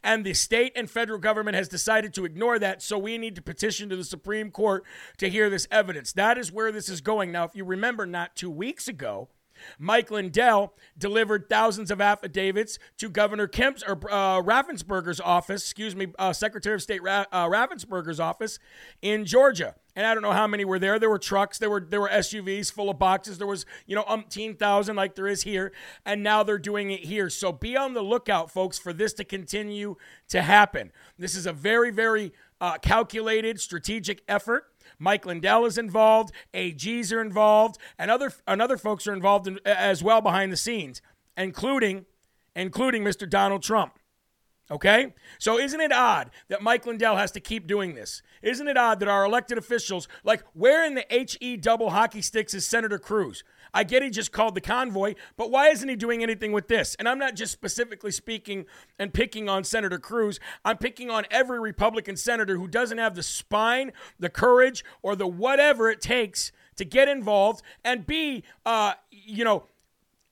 And 0.05 0.25
the 0.25 0.35
state 0.35 0.72
and 0.77 0.88
federal 0.88 1.18
government 1.18 1.57
has 1.57 1.68
decided 1.68 2.14
to 2.14 2.25
ignore 2.25 2.59
that, 2.61 2.83
so 2.83 2.98
we 2.98 3.18
need 3.18 3.35
to 3.35 3.42
petition 3.42 3.88
to 3.88 3.96
the 3.96 4.05
Supreme 4.05 4.53
Court 4.53 4.85
to 5.18 5.29
hear 5.29 5.51
this 5.51 5.66
evidence. 5.72 6.12
That 6.12 6.38
is 6.38 6.53
where 6.53 6.70
this 6.70 6.88
is 6.88 7.01
going. 7.01 7.33
Now, 7.33 7.44
if 7.44 7.57
you 7.57 7.64
remember, 7.64 8.07
not 8.07 8.37
two 8.37 8.51
weeks 8.51 8.87
ago, 8.87 9.29
Mike 9.79 10.11
Lindell 10.11 10.75
delivered 10.96 11.48
thousands 11.48 11.90
of 11.90 12.01
affidavits 12.01 12.79
to 12.98 13.09
Governor 13.09 13.46
Kemp's 13.46 13.83
or 13.83 13.92
uh, 14.11 14.42
Raffensperger's 14.42 15.20
office, 15.20 15.62
excuse 15.64 15.96
me, 15.96 16.09
uh, 16.18 16.33
Secretary 16.33 16.75
of 16.75 16.83
State 16.83 17.03
Ra- 17.03 17.27
uh, 17.33 17.46
Raffensperger's 17.46 18.20
office 18.20 18.59
in 19.01 19.25
Georgia. 19.25 19.75
And 19.94 20.07
I 20.07 20.14
don't 20.14 20.22
know 20.22 20.33
how 20.33 20.46
many 20.46 20.64
were 20.64 20.79
there. 20.79 20.98
There 20.98 21.11
were 21.11 21.18
trucks, 21.18 21.59
there 21.59 21.68
were 21.68 21.81
there 21.81 22.01
were 22.01 22.09
SUVs 22.09 22.72
full 22.72 22.88
of 22.88 22.98
boxes. 22.98 23.38
There 23.38 23.46
was 23.46 23.66
you 23.87 23.94
know 23.94 24.05
umpteen 24.05 24.59
thousand 24.59 24.96
like 24.96 25.14
there 25.16 25.27
is 25.27 25.42
here, 25.42 25.72
and 26.07 26.22
now 26.22 26.42
they're 26.42 26.59
doing 26.59 26.90
it 26.90 27.01
here. 27.01 27.29
So 27.29 27.53
be 27.53 27.77
on 27.77 27.92
the 27.92 28.01
lookout, 28.01 28.51
folks, 28.51 28.79
for 28.79 28.94
this 28.94 29.12
to 29.14 29.25
continue 29.25 29.96
to 30.29 30.40
happen. 30.40 30.92
This 31.18 31.35
is 31.35 31.44
a 31.44 31.53
very 31.53 31.90
very 31.90 32.33
uh, 32.61 32.79
calculated, 32.79 33.61
strategic 33.61 34.22
effort. 34.29 34.71
Mike 35.02 35.26
Lindell 35.26 35.66
is 35.66 35.78
involved, 35.78 36.32
AGs 36.54 37.12
are 37.12 37.20
involved, 37.20 37.76
and 37.98 38.08
other 38.08 38.32
and 38.46 38.62
other 38.62 38.76
folks 38.76 39.06
are 39.08 39.12
involved 39.12 39.48
in, 39.48 39.58
as 39.64 40.02
well 40.02 40.20
behind 40.20 40.52
the 40.52 40.56
scenes, 40.56 41.02
including 41.36 42.06
including 42.54 43.02
Mr. 43.02 43.28
Donald 43.28 43.62
Trump. 43.62 43.98
Okay? 44.70 45.12
So 45.38 45.58
isn't 45.58 45.80
it 45.80 45.92
odd 45.92 46.30
that 46.48 46.62
Mike 46.62 46.86
Lindell 46.86 47.16
has 47.16 47.32
to 47.32 47.40
keep 47.40 47.66
doing 47.66 47.94
this? 47.94 48.22
Isn't 48.42 48.68
it 48.68 48.76
odd 48.76 49.00
that 49.00 49.08
our 49.08 49.24
elected 49.24 49.58
officials, 49.58 50.06
like 50.22 50.44
where 50.54 50.86
in 50.86 50.94
the 50.94 51.04
HE 51.10 51.56
double 51.56 51.90
hockey 51.90 52.22
sticks 52.22 52.54
is 52.54 52.66
Senator 52.66 52.98
Cruz? 52.98 53.42
I 53.74 53.85
get 53.85 54.02
he 54.02 54.11
just 54.11 54.32
called 54.32 54.54
the 54.54 54.61
convoy, 54.61 55.14
but 55.37 55.50
why 55.50 55.68
isn't 55.68 55.88
he 55.88 55.96
doing 55.96 56.22
anything 56.22 56.52
with 56.52 56.68
this? 56.68 56.94
And 56.96 57.08
I'm 57.08 57.18
not 57.18 57.35
just 57.35 57.52
specifically 57.52 58.11
speaking 58.11 58.66
and 58.98 59.14
picking 59.14 59.48
on 59.48 59.64
Senator 59.64 59.98
Cruz. 59.98 60.38
I'm 60.64 60.78
picking 60.78 61.11
on 61.11 61.24
every 61.30 61.58
Republican 61.58 62.16
senator 62.16 62.56
who 62.56 62.68
doesn't 62.68 62.98
have 62.98 63.14
the 63.14 63.22
spine, 63.22 63.92
the 64.18 64.28
courage, 64.28 64.85
or 65.02 65.16
the 65.16 65.26
whatever 65.26 65.90
it 65.90 66.00
takes 66.00 66.52
to 66.76 66.85
get 66.85 67.08
involved 67.08 67.62
and 67.85 68.06
be, 68.06 68.44
uh, 68.66 68.94
you 69.11 69.44
know, 69.44 69.64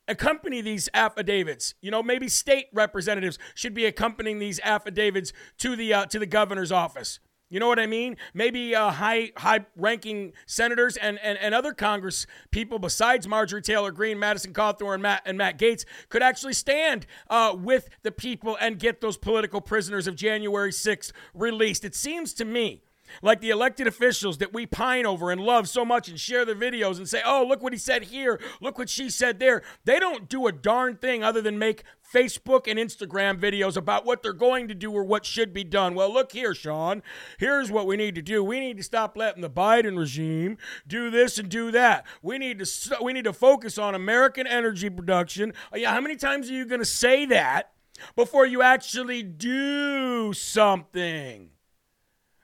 accompany 0.07 0.61
these 0.61 0.89
affidavits. 0.93 1.73
You 1.81 1.91
know, 1.91 2.03
maybe 2.03 2.27
state 2.27 2.67
representatives 2.73 3.39
should 3.55 3.73
be 3.73 3.85
accompanying 3.85 4.39
these 4.39 4.59
affidavits 4.59 5.33
to 5.59 5.75
the 5.75 5.93
uh, 5.93 6.05
to 6.07 6.19
the 6.19 6.25
governor's 6.25 6.71
office. 6.71 7.19
You 7.51 7.59
know 7.59 7.67
what 7.67 7.79
I 7.79 7.85
mean? 7.85 8.15
Maybe 8.33 8.73
uh, 8.73 8.91
high 8.91 9.33
high 9.35 9.65
ranking 9.75 10.31
senators 10.45 10.95
and, 10.95 11.19
and, 11.19 11.37
and 11.37 11.53
other 11.53 11.73
Congress 11.73 12.25
people 12.49 12.79
besides 12.79 13.27
Marjorie 13.27 13.61
Taylor 13.61 13.91
Greene, 13.91 14.17
Madison 14.17 14.53
Cawthorn, 14.53 14.93
and 14.93 15.03
Matt, 15.03 15.21
and 15.25 15.37
Matt 15.37 15.59
Gaetz 15.59 15.83
could 16.07 16.23
actually 16.23 16.53
stand 16.53 17.05
uh, 17.29 17.53
with 17.55 17.89
the 18.03 18.11
people 18.11 18.57
and 18.61 18.79
get 18.79 19.01
those 19.01 19.17
political 19.17 19.59
prisoners 19.59 20.07
of 20.07 20.15
January 20.15 20.71
6th 20.71 21.11
released. 21.33 21.83
It 21.83 21.93
seems 21.93 22.33
to 22.35 22.45
me 22.45 22.83
like 23.21 23.41
the 23.41 23.49
elected 23.49 23.87
officials 23.87 24.37
that 24.39 24.53
we 24.53 24.65
pine 24.65 25.05
over 25.05 25.31
and 25.31 25.41
love 25.41 25.67
so 25.67 25.85
much 25.85 26.07
and 26.07 26.19
share 26.19 26.45
their 26.45 26.55
videos 26.55 26.97
and 26.97 27.07
say, 27.07 27.21
oh, 27.25 27.45
look 27.47 27.61
what 27.61 27.73
he 27.73 27.79
said 27.79 28.03
here, 28.05 28.39
look 28.61 28.77
what 28.77 28.89
she 28.89 29.09
said 29.09 29.39
there. 29.39 29.61
They 29.85 29.99
don't 29.99 30.29
do 30.29 30.47
a 30.47 30.51
darn 30.51 30.97
thing 30.97 31.23
other 31.23 31.41
than 31.41 31.59
make 31.59 31.83
Facebook 32.11 32.67
and 32.67 32.77
Instagram 32.77 33.39
videos 33.39 33.77
about 33.77 34.05
what 34.05 34.21
they're 34.21 34.33
going 34.33 34.67
to 34.67 34.75
do 34.75 34.91
or 34.91 35.03
what 35.03 35.25
should 35.25 35.53
be 35.53 35.63
done. 35.63 35.95
Well, 35.95 36.11
look 36.11 36.31
here, 36.33 36.53
Sean. 36.53 37.01
Here's 37.37 37.71
what 37.71 37.87
we 37.87 37.95
need 37.95 38.15
to 38.15 38.21
do. 38.21 38.43
We 38.43 38.59
need 38.59 38.77
to 38.77 38.83
stop 38.83 39.15
letting 39.15 39.41
the 39.41 39.49
Biden 39.49 39.97
regime 39.97 40.57
do 40.85 41.09
this 41.09 41.37
and 41.37 41.49
do 41.49 41.71
that. 41.71 42.05
We 42.21 42.37
need 42.37 42.59
to 42.59 42.97
we 43.01 43.13
need 43.13 43.25
to 43.25 43.33
focus 43.33 43.77
on 43.77 43.95
American 43.95 44.45
energy 44.45 44.89
production. 44.89 45.53
Uh, 45.73 45.77
yeah, 45.77 45.93
how 45.93 46.01
many 46.01 46.15
times 46.15 46.49
are 46.49 46.53
you 46.53 46.65
going 46.65 46.79
to 46.79 46.85
say 46.85 47.25
that 47.27 47.71
before 48.15 48.45
you 48.45 48.61
actually 48.61 49.23
do 49.23 50.33
something? 50.33 51.49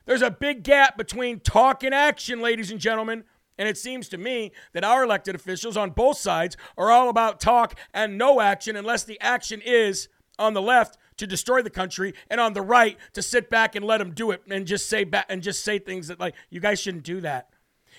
There's 0.07 0.21
a 0.21 0.31
big 0.31 0.63
gap 0.63 0.97
between 0.97 1.41
talk 1.41 1.83
and 1.83 1.93
action, 1.93 2.41
ladies 2.41 2.71
and 2.71 2.79
gentlemen. 2.79 3.25
And 3.57 3.67
it 3.67 3.77
seems 3.77 4.07
to 4.09 4.17
me 4.17 4.51
that 4.73 4.83
our 4.83 5.03
elected 5.03 5.35
officials 5.35 5.75
on 5.75 5.91
both 5.91 6.17
sides 6.17 6.55
are 6.77 6.91
all 6.91 7.09
about 7.09 7.39
talk 7.39 7.77
and 7.93 8.17
no 8.17 8.39
action 8.39 8.75
unless 8.75 9.03
the 9.03 9.19
action 9.19 9.61
is 9.65 10.07
on 10.39 10.53
the 10.53 10.61
left 10.61 10.97
to 11.17 11.27
destroy 11.27 11.61
the 11.61 11.69
country 11.69 12.13
and 12.29 12.39
on 12.39 12.53
the 12.53 12.61
right 12.61 12.97
to 13.13 13.21
sit 13.21 13.49
back 13.49 13.75
and 13.75 13.83
let 13.83 13.97
them 13.97 14.11
do 14.11 14.31
it 14.31 14.43
and 14.49 14.65
just 14.65 14.87
say 14.87 15.03
back 15.03 15.25
and 15.27 15.41
just 15.41 15.63
say 15.63 15.79
things 15.79 16.07
that 16.07 16.19
like 16.19 16.35
you 16.49 16.59
guys 16.59 16.79
shouldn't 16.79 17.03
do 17.03 17.19
that. 17.21 17.49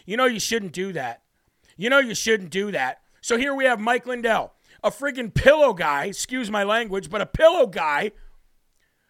You 0.06 0.16
know 0.16 0.26
you 0.26 0.40
shouldn't 0.40 0.72
do 0.72 0.92
that. 0.92 1.22
You 1.76 1.90
know 1.90 1.98
you 1.98 2.14
shouldn't 2.14 2.50
do 2.50 2.70
that. 2.70 3.02
So 3.20 3.36
here 3.36 3.54
we 3.54 3.64
have 3.64 3.80
Mike 3.80 4.06
Lindell, 4.06 4.54
a 4.82 4.90
friggin' 4.90 5.34
pillow 5.34 5.74
guy, 5.74 6.04
excuse 6.06 6.50
my 6.50 6.62
language, 6.62 7.10
but 7.10 7.20
a 7.20 7.26
pillow 7.26 7.66
guy 7.66 8.12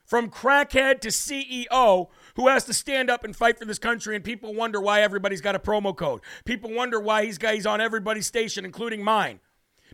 from 0.09 0.31
crackhead 0.31 1.01
to 1.01 1.09
CEO 1.09 2.09
who 2.39 2.47
has 2.47 2.63
to 2.63 2.73
stand 2.73 3.11
up 3.11 3.25
and 3.25 3.35
fight 3.35 3.59
for 3.59 3.65
this 3.65 3.81
country, 3.81 4.15
and 4.15 4.25
people 4.25 4.55
wonder 4.55 4.81
why 4.81 5.03
everybody's 5.03 5.41
got 5.41 5.57
a 5.57 5.59
promo 5.59 5.95
code. 5.95 6.21
People 6.45 6.73
wonder 6.73 7.01
why 7.01 7.25
he's, 7.25 7.37
got, 7.37 7.55
he's 7.55 7.67
on 7.67 7.81
everybody's 7.81 8.29
station, 8.29 8.65
including 8.65 9.03
mine. 9.03 9.41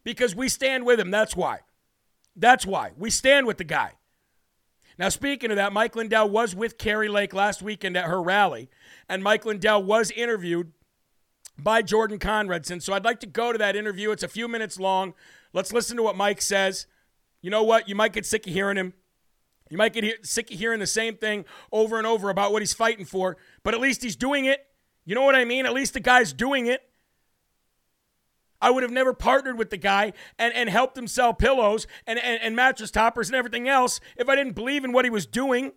Because 0.05 0.37
we 0.37 0.51
stand 0.51 0.85
with 0.85 1.01
him. 1.01 1.11
That's 1.11 1.35
why. 1.35 1.61
That's 2.37 2.67
why. 2.67 2.91
We 2.99 3.09
stand 3.09 3.47
with 3.47 3.57
the 3.57 3.65
guy. 3.65 3.93
Now, 4.99 5.09
speaking 5.09 5.53
of 5.53 5.57
that, 5.57 5.73
Mike 5.73 5.97
Lindell 5.97 6.29
was 6.29 6.55
with 6.55 6.77
Kari 6.77 7.09
Lake 7.09 7.33
last 7.33 7.63
weekend 7.63 7.97
at 7.97 8.05
her 8.05 8.23
rally, 8.23 8.69
and 9.09 9.25
Mike 9.25 9.47
Lindell 9.47 9.83
was 9.83 10.11
interviewed 10.11 10.73
by 11.59 11.81
Jordan 11.81 12.19
Conradson. 12.19 12.83
So 12.83 12.93
I'd 12.93 13.07
like 13.07 13.21
to 13.21 13.27
go 13.27 13.53
to 13.53 13.59
that 13.59 13.75
interview. 13.75 14.11
It's 14.11 14.23
a 14.23 14.29
few 14.29 14.49
minutes 14.49 14.79
long. 14.79 15.15
Let's 15.55 15.73
listen 15.73 15.97
to 15.97 16.03
what 16.03 16.15
Mike 16.15 16.43
says. 16.43 16.87
You 17.41 17.49
know 17.49 17.63
what? 17.63 17.89
You 17.89 17.95
might 17.95 18.13
get 18.13 18.27
sick 18.27 18.47
of 18.47 18.53
hearing 18.53 18.77
him. 18.77 18.93
You 19.71 19.79
might 19.79 19.93
get 19.93 20.27
sick 20.27 20.51
of 20.51 20.59
hearing 20.59 20.81
the 20.81 20.87
same 20.87 21.17
thing 21.17 21.45
over 21.73 21.97
and 21.97 22.07
over 22.07 22.31
about 22.31 22.53
what 22.53 22.63
he's 22.63 22.75
fighting 22.75 23.05
for, 23.05 23.37
but 23.63 23.75
at 23.75 23.81
least 23.81 24.03
he's 24.03 24.17
doing 24.17 24.45
it. 24.45 24.67
You 25.05 25.15
know 25.15 25.23
what 25.23 25.35
I 25.35 25.45
mean? 25.45 25.67
At 25.67 25.73
least 25.73 25.95
the 25.95 26.01
guy's 26.01 26.33
doing 26.33 26.67
it. 26.67 26.83
I 28.61 28.71
would 28.71 28.83
have 28.83 28.93
never 28.93 29.13
partnered 29.13 29.59
with 29.59 29.71
the 29.71 29.77
guy 29.77 30.13
and, 30.39 30.55
and 30.55 30.71
helped 30.71 30.97
him 30.97 31.07
sell 31.07 31.35
pillows 31.35 31.87
and, 32.07 32.19
and, 32.19 32.41
and 32.41 32.57
mattress 32.57 32.91
toppers 32.91 33.29
and 33.29 33.37
everything 33.37 33.69
else 33.69 34.01
if 34.17 34.29
I 34.29 34.37
didn't 34.37 34.55
believe 34.55 34.85
in 34.85 34.93
what 34.93 35.05
he 35.05 35.11
was 35.11 35.27
doing. 35.27 35.73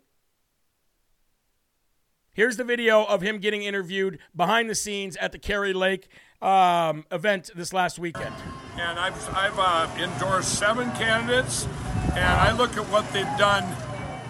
Here's 2.31 2.55
the 2.55 2.63
video 2.63 3.03
of 3.03 3.21
him 3.21 3.39
getting 3.39 3.63
interviewed 3.63 4.19
behind 4.35 4.69
the 4.69 4.75
scenes 4.75 5.17
at 5.17 5.31
the 5.31 5.39
Kari 5.39 5.73
Lake 5.73 6.07
um, 6.41 7.05
event 7.11 7.49
this 7.55 7.73
last 7.73 7.99
weekend. 7.99 8.35
And 8.77 8.99
I've, 8.99 9.35
I've 9.35 9.57
uh, 9.57 9.89
endorsed 9.97 10.57
seven 10.57 10.91
candidates, 10.91 11.67
and 12.13 12.25
I 12.25 12.51
look 12.51 12.77
at 12.77 12.87
what 12.89 13.11
they've 13.11 13.25
done 13.37 13.63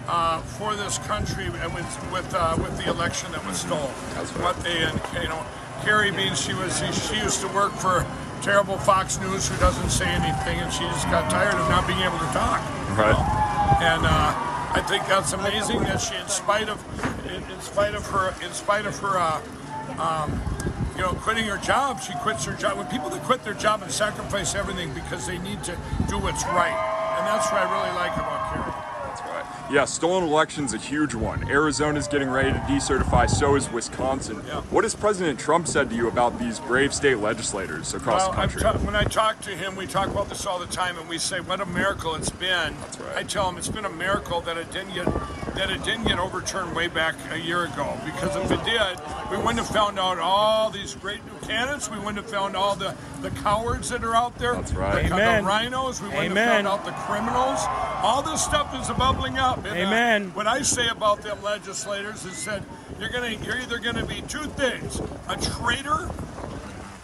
uh, 0.08 0.40
for 0.40 0.74
this 0.74 0.98
country 0.98 1.50
with 1.50 2.12
with, 2.12 2.34
uh, 2.34 2.56
with 2.58 2.76
the 2.78 2.88
election 2.88 3.30
that 3.32 3.44
was 3.46 3.60
stolen. 3.60 3.92
That's 4.14 4.30
what 4.38 4.56
they 4.60 4.84
and 4.84 5.00
you 5.22 5.28
know, 5.28 5.44
Kari 5.82 6.10
means 6.10 6.40
she 6.40 6.54
was 6.54 6.78
she 7.08 7.20
used 7.20 7.40
to 7.42 7.48
work 7.48 7.72
for 7.72 8.06
terrible 8.40 8.78
Fox 8.78 9.20
News 9.20 9.48
who 9.48 9.56
doesn't 9.58 9.90
say 9.90 10.06
anything, 10.06 10.58
and 10.60 10.72
she 10.72 10.84
just 10.84 11.04
got 11.10 11.30
tired 11.30 11.54
of 11.54 11.68
not 11.68 11.86
being 11.86 12.00
able 12.00 12.18
to 12.18 12.32
talk. 12.32 12.60
Right. 12.96 13.12
Know? 13.12 13.84
And 13.84 14.06
uh, 14.06 14.32
I 14.72 14.82
think 14.88 15.06
that's 15.06 15.34
amazing 15.34 15.80
that 15.80 16.00
she, 16.00 16.16
in 16.16 16.28
spite 16.28 16.70
of 16.70 16.82
in, 17.26 17.42
in 17.52 17.60
spite 17.60 17.94
of 17.94 18.06
her 18.06 18.34
in 18.42 18.52
spite 18.52 18.86
of 18.86 18.98
her. 19.00 19.18
Uh, 19.18 19.42
um, 19.98 20.40
you 20.98 21.04
know, 21.04 21.12
quitting 21.12 21.44
her 21.44 21.58
job, 21.58 22.00
she 22.00 22.12
quits 22.14 22.44
her 22.44 22.54
job. 22.54 22.76
When 22.76 22.86
people 22.88 23.08
that 23.10 23.22
quit 23.22 23.44
their 23.44 23.54
job 23.54 23.82
and 23.82 23.90
sacrifice 23.90 24.56
everything 24.56 24.92
because 24.92 25.26
they 25.26 25.38
need 25.38 25.62
to 25.64 25.78
do 26.08 26.18
what's 26.18 26.44
right, 26.46 26.74
and 27.16 27.26
that's 27.26 27.50
what 27.52 27.62
I 27.62 27.72
really 27.72 27.94
like 27.94 28.12
about 28.16 28.52
Kari. 28.52 28.88
Yeah, 29.70 29.84
stolen 29.84 30.24
election's 30.24 30.72
a 30.72 30.78
huge 30.78 31.14
one. 31.14 31.46
Arizona's 31.50 32.08
getting 32.08 32.30
ready 32.30 32.52
to 32.52 32.58
decertify, 32.60 33.28
so 33.28 33.54
is 33.54 33.70
Wisconsin. 33.70 34.42
Yeah. 34.46 34.62
What 34.62 34.84
has 34.84 34.94
President 34.94 35.38
Trump 35.38 35.68
said 35.68 35.90
to 35.90 35.96
you 35.96 36.08
about 36.08 36.38
these 36.38 36.58
brave 36.58 36.94
state 36.94 37.18
legislators 37.18 37.92
across 37.92 38.22
well, 38.22 38.30
the 38.30 38.36
country? 38.36 38.62
Ta- 38.62 38.78
when 38.78 38.96
I 38.96 39.04
talk 39.04 39.42
to 39.42 39.50
him, 39.50 39.76
we 39.76 39.86
talk 39.86 40.08
about 40.08 40.30
this 40.30 40.46
all 40.46 40.58
the 40.58 40.66
time, 40.68 40.96
and 40.96 41.06
we 41.06 41.18
say 41.18 41.40
what 41.40 41.60
a 41.60 41.66
miracle 41.66 42.14
it's 42.14 42.30
been. 42.30 42.74
That's 42.80 42.98
right. 42.98 43.16
I 43.18 43.22
tell 43.24 43.46
him 43.46 43.58
it's 43.58 43.68
been 43.68 43.84
a 43.84 43.90
miracle 43.90 44.40
that 44.40 44.56
it 44.56 44.72
didn't 44.72 44.94
get 44.94 45.06
that 45.58 45.70
it 45.70 45.82
didn't 45.82 46.04
get 46.04 46.20
overturned 46.20 46.74
way 46.74 46.86
back 46.86 47.16
a 47.32 47.36
year 47.36 47.64
ago. 47.64 47.98
Because 48.04 48.36
if 48.36 48.50
it 48.52 48.64
did, 48.64 48.96
we 49.28 49.36
wouldn't 49.36 49.58
have 49.58 49.66
found 49.66 49.98
out 49.98 50.20
all 50.20 50.70
these 50.70 50.94
great 50.94 51.18
new 51.26 51.48
candidates. 51.48 51.90
We 51.90 51.98
wouldn't 51.98 52.18
have 52.18 52.30
found 52.30 52.54
all 52.54 52.76
the, 52.76 52.94
the 53.22 53.30
cowards 53.30 53.88
that 53.90 54.04
are 54.04 54.14
out 54.14 54.38
there. 54.38 54.54
That's 54.54 54.72
right. 54.72 55.08
The, 55.08 55.14
Amen. 55.14 55.42
the 55.42 55.50
RINOs. 55.50 56.00
We 56.00 56.08
wouldn't 56.10 56.30
Amen. 56.30 56.64
have 56.64 56.64
found 56.64 56.66
out 56.68 56.84
the 56.84 56.92
criminals. 56.92 57.60
All 58.04 58.22
this 58.22 58.42
stuff 58.42 58.72
is 58.80 58.88
bubbling 58.96 59.36
up. 59.36 59.58
And, 59.58 59.66
uh, 59.66 59.70
Amen. 59.70 60.30
what 60.34 60.46
I 60.46 60.62
say 60.62 60.86
about 60.88 61.22
them 61.22 61.42
legislators 61.42 62.24
is 62.24 62.44
that 62.44 62.62
you're 63.00 63.10
gonna 63.10 63.30
you're 63.30 63.58
either 63.58 63.78
gonna 63.78 64.06
be 64.06 64.22
two 64.22 64.44
things: 64.44 65.00
a 65.28 65.36
traitor 65.36 66.08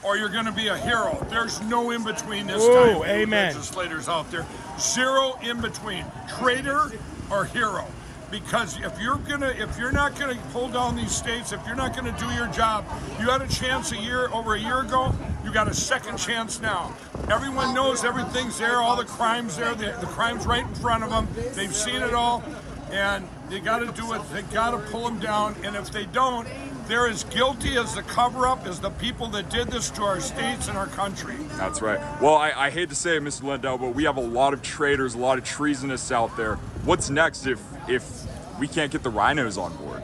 or 0.05 0.17
you're 0.17 0.29
going 0.29 0.45
to 0.45 0.53
be 0.53 0.69
a 0.69 0.77
hero. 0.77 1.27
There's 1.31 1.61
no 1.62 1.90
in 1.90 2.05
between 2.05 2.47
this 2.47 2.62
Ooh, 2.62 2.75
time. 2.75 2.97
you 2.99 3.05
amen. 3.05 3.55
Legislators 3.55 4.07
out 4.07 4.31
there, 4.31 4.47
zero 4.79 5.38
in 5.43 5.61
between, 5.62 6.05
traitor 6.29 6.93
or 7.31 7.47
hero. 7.47 7.87
Because 8.35 8.81
if 8.81 9.01
you're 9.01 9.18
gonna, 9.18 9.51
if 9.51 9.79
you're 9.79 9.92
not 9.92 10.18
gonna 10.18 10.35
pull 10.53 10.68
down 10.68 10.97
these 10.97 11.14
states, 11.14 11.53
if 11.53 11.64
you're 11.68 11.77
not 11.77 11.94
gonna 11.94 12.16
do 12.18 12.27
your 12.33 12.49
job, 12.49 12.85
you 13.20 13.31
had 13.31 13.40
a 13.42 13.47
chance 13.47 13.92
a 13.92 13.97
year 13.97 14.29
over 14.33 14.55
a 14.55 14.59
year 14.61 14.81
ago. 14.81 15.14
You 15.44 15.53
got 15.53 15.68
a 15.68 15.75
second 15.75 16.16
chance 16.16 16.61
now. 16.61 16.92
Everyone 17.31 17.73
knows 17.73 18.03
everything's 18.03 18.59
there, 18.59 18.79
all 18.79 18.97
the 18.97 19.05
crimes 19.05 19.57
there, 19.57 19.77
the, 19.77 19.97
the 20.01 20.09
crimes 20.09 20.47
right 20.47 20.66
in 20.66 20.75
front 20.75 21.05
of 21.05 21.11
them. 21.11 21.29
They've 21.55 21.73
seen 21.73 22.03
it 22.03 22.12
all, 22.12 22.42
and 22.90 23.25
they 23.51 23.61
got 23.61 23.79
to 23.79 23.92
do 23.92 24.14
it. 24.14 24.23
They 24.33 24.42
got 24.42 24.73
to 24.73 24.79
pull 24.90 25.05
them 25.05 25.20
down. 25.20 25.55
And 25.62 25.77
if 25.77 25.92
they 25.92 26.07
don't, 26.07 26.49
they're 26.88 27.09
as 27.09 27.25
guilty 27.25 27.77
as 27.77 27.94
the 27.94 28.03
cover-up 28.03 28.66
as 28.66 28.81
the 28.81 28.90
people 28.90 29.27
that 29.29 29.51
did 29.51 29.68
this 29.68 29.90
to 29.90 30.03
our 30.03 30.20
states 30.20 30.68
and 30.68 30.77
our 30.77 30.87
country. 30.87 31.37
That's 31.57 31.81
right. 31.81 31.99
Well, 32.20 32.35
I, 32.35 32.53
I 32.53 32.70
hate 32.70 32.88
to 32.90 32.94
say 32.94 33.16
it, 33.16 33.23
Mr. 33.23 33.44
Lindell, 33.44 33.79
but 33.79 33.94
we 33.94 34.05
have 34.05 34.16
a 34.16 34.23
lot 34.23 34.53
of 34.53 34.62
traitors, 34.62 35.14
a 35.14 35.18
lot 35.18 35.38
of 35.38 35.44
treasonous 35.44 36.12
out 36.12 36.37
there. 36.37 36.57
What's 36.85 37.11
next 37.11 37.47
if 37.47 37.61
if 37.88 38.25
we 38.59 38.68
can't 38.68 38.92
get 38.92 39.03
the 39.03 39.11
RINOs 39.11 39.59
on 39.59 39.77
board? 39.77 40.03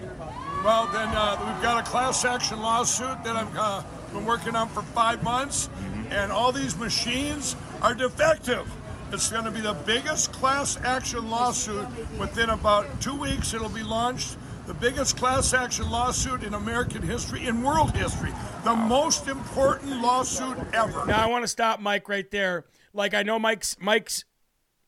Well, 0.65 0.87
then 0.89 1.09
uh, 1.09 1.37
we've 1.47 1.63
got 1.63 1.87
a 1.87 1.91
class 1.91 2.25
action 2.25 2.61
lawsuit 2.61 3.25
that 3.25 3.37
I've 3.37 3.57
uh, 3.57 3.83
been 4.13 4.27
working 4.27 4.55
on 4.55 4.69
for 4.69 4.83
five 4.83 5.23
months, 5.23 5.71
and 6.11 6.31
all 6.31 6.53
these 6.53 6.77
machines 6.77 7.57
are 7.81 7.95
defective. 7.95 8.71
It's 9.13 9.31
going 9.31 9.45
to 9.45 9.51
be 9.51 9.61
the 9.61 9.73
biggest 9.73 10.33
class 10.33 10.77
action 10.85 11.31
lawsuit 11.31 11.87
within 12.19 12.51
about 12.51 13.01
two 13.01 13.19
weeks. 13.19 13.55
It'll 13.55 13.69
be 13.69 13.83
launched. 13.83 14.37
The 14.71 14.75
biggest 14.75 15.17
class 15.17 15.53
action 15.53 15.91
lawsuit 15.91 16.45
in 16.45 16.55
American 16.55 17.03
history, 17.03 17.45
in 17.45 17.61
world 17.61 17.91
history. 17.91 18.31
The 18.63 18.73
most 18.73 19.27
important 19.27 20.01
lawsuit 20.01 20.57
ever. 20.73 21.05
Now 21.07 21.25
I 21.25 21.27
want 21.27 21.43
to 21.43 21.49
stop 21.49 21.81
Mike 21.81 22.09
right 22.09 22.31
there. 22.31 22.67
Like 22.95 23.13
I 23.13 23.25
know 23.25 23.37
Mike's 23.37 23.77
Mike's 23.81 24.25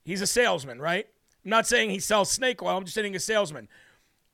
he's 0.05 0.21
a 0.21 0.27
salesman, 0.29 0.81
right? 0.81 1.09
I'm 1.45 1.51
not 1.51 1.67
saying 1.67 1.91
he 1.91 1.99
sells 1.99 2.31
snake 2.31 2.63
oil. 2.63 2.77
I'm 2.77 2.85
just 2.85 2.95
saying 2.95 3.17
a 3.17 3.19
salesman. 3.19 3.67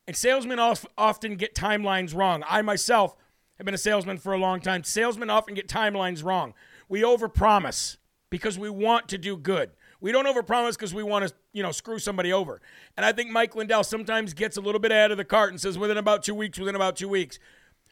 And 0.07 0.15
salesmen 0.15 0.59
often 0.59 1.37
get 1.37 1.55
timelines 1.55 2.15
wrong. 2.15 2.45
I 2.47 2.61
myself 2.61 3.17
have 3.57 3.65
been 3.65 3.73
a 3.73 3.79
salesman 3.79 4.19
for 4.19 4.35
a 4.35 4.39
long 4.39 4.61
time. 4.61 4.85
Salesmen 4.85 5.31
often 5.31 5.55
get 5.55 5.67
timelines 5.67 6.23
wrong. 6.23 6.53
We 6.91 7.01
overpromise 7.01 7.97
because 8.29 8.59
we 8.59 8.69
want 8.69 9.09
to 9.09 9.17
do 9.17 9.35
good. 9.35 9.71
We 10.01 10.13
don't 10.13 10.27
overpromise 10.27 10.73
because 10.73 10.95
we 10.95 11.03
want 11.03 11.27
to, 11.27 11.35
you 11.53 11.63
know, 11.63 11.73
screw 11.73 11.99
somebody 11.99 12.33
over. 12.33 12.61
And 12.97 13.05
I 13.05 13.13
think 13.13 13.31
Mike 13.31 13.57
Lindell 13.57 13.83
sometimes 13.83 14.33
gets 14.33 14.57
a 14.57 14.61
little 14.61 14.79
bit 14.79 14.93
ahead 14.93 15.11
of 15.11 15.17
the 15.17 15.25
cart 15.25 15.51
and 15.51 15.61
says 15.61 15.77
within 15.77 15.97
about 15.97 16.23
two 16.23 16.35
weeks, 16.35 16.59
within 16.59 16.77
about 16.77 16.97
two 16.97 17.09
weeks. 17.09 17.39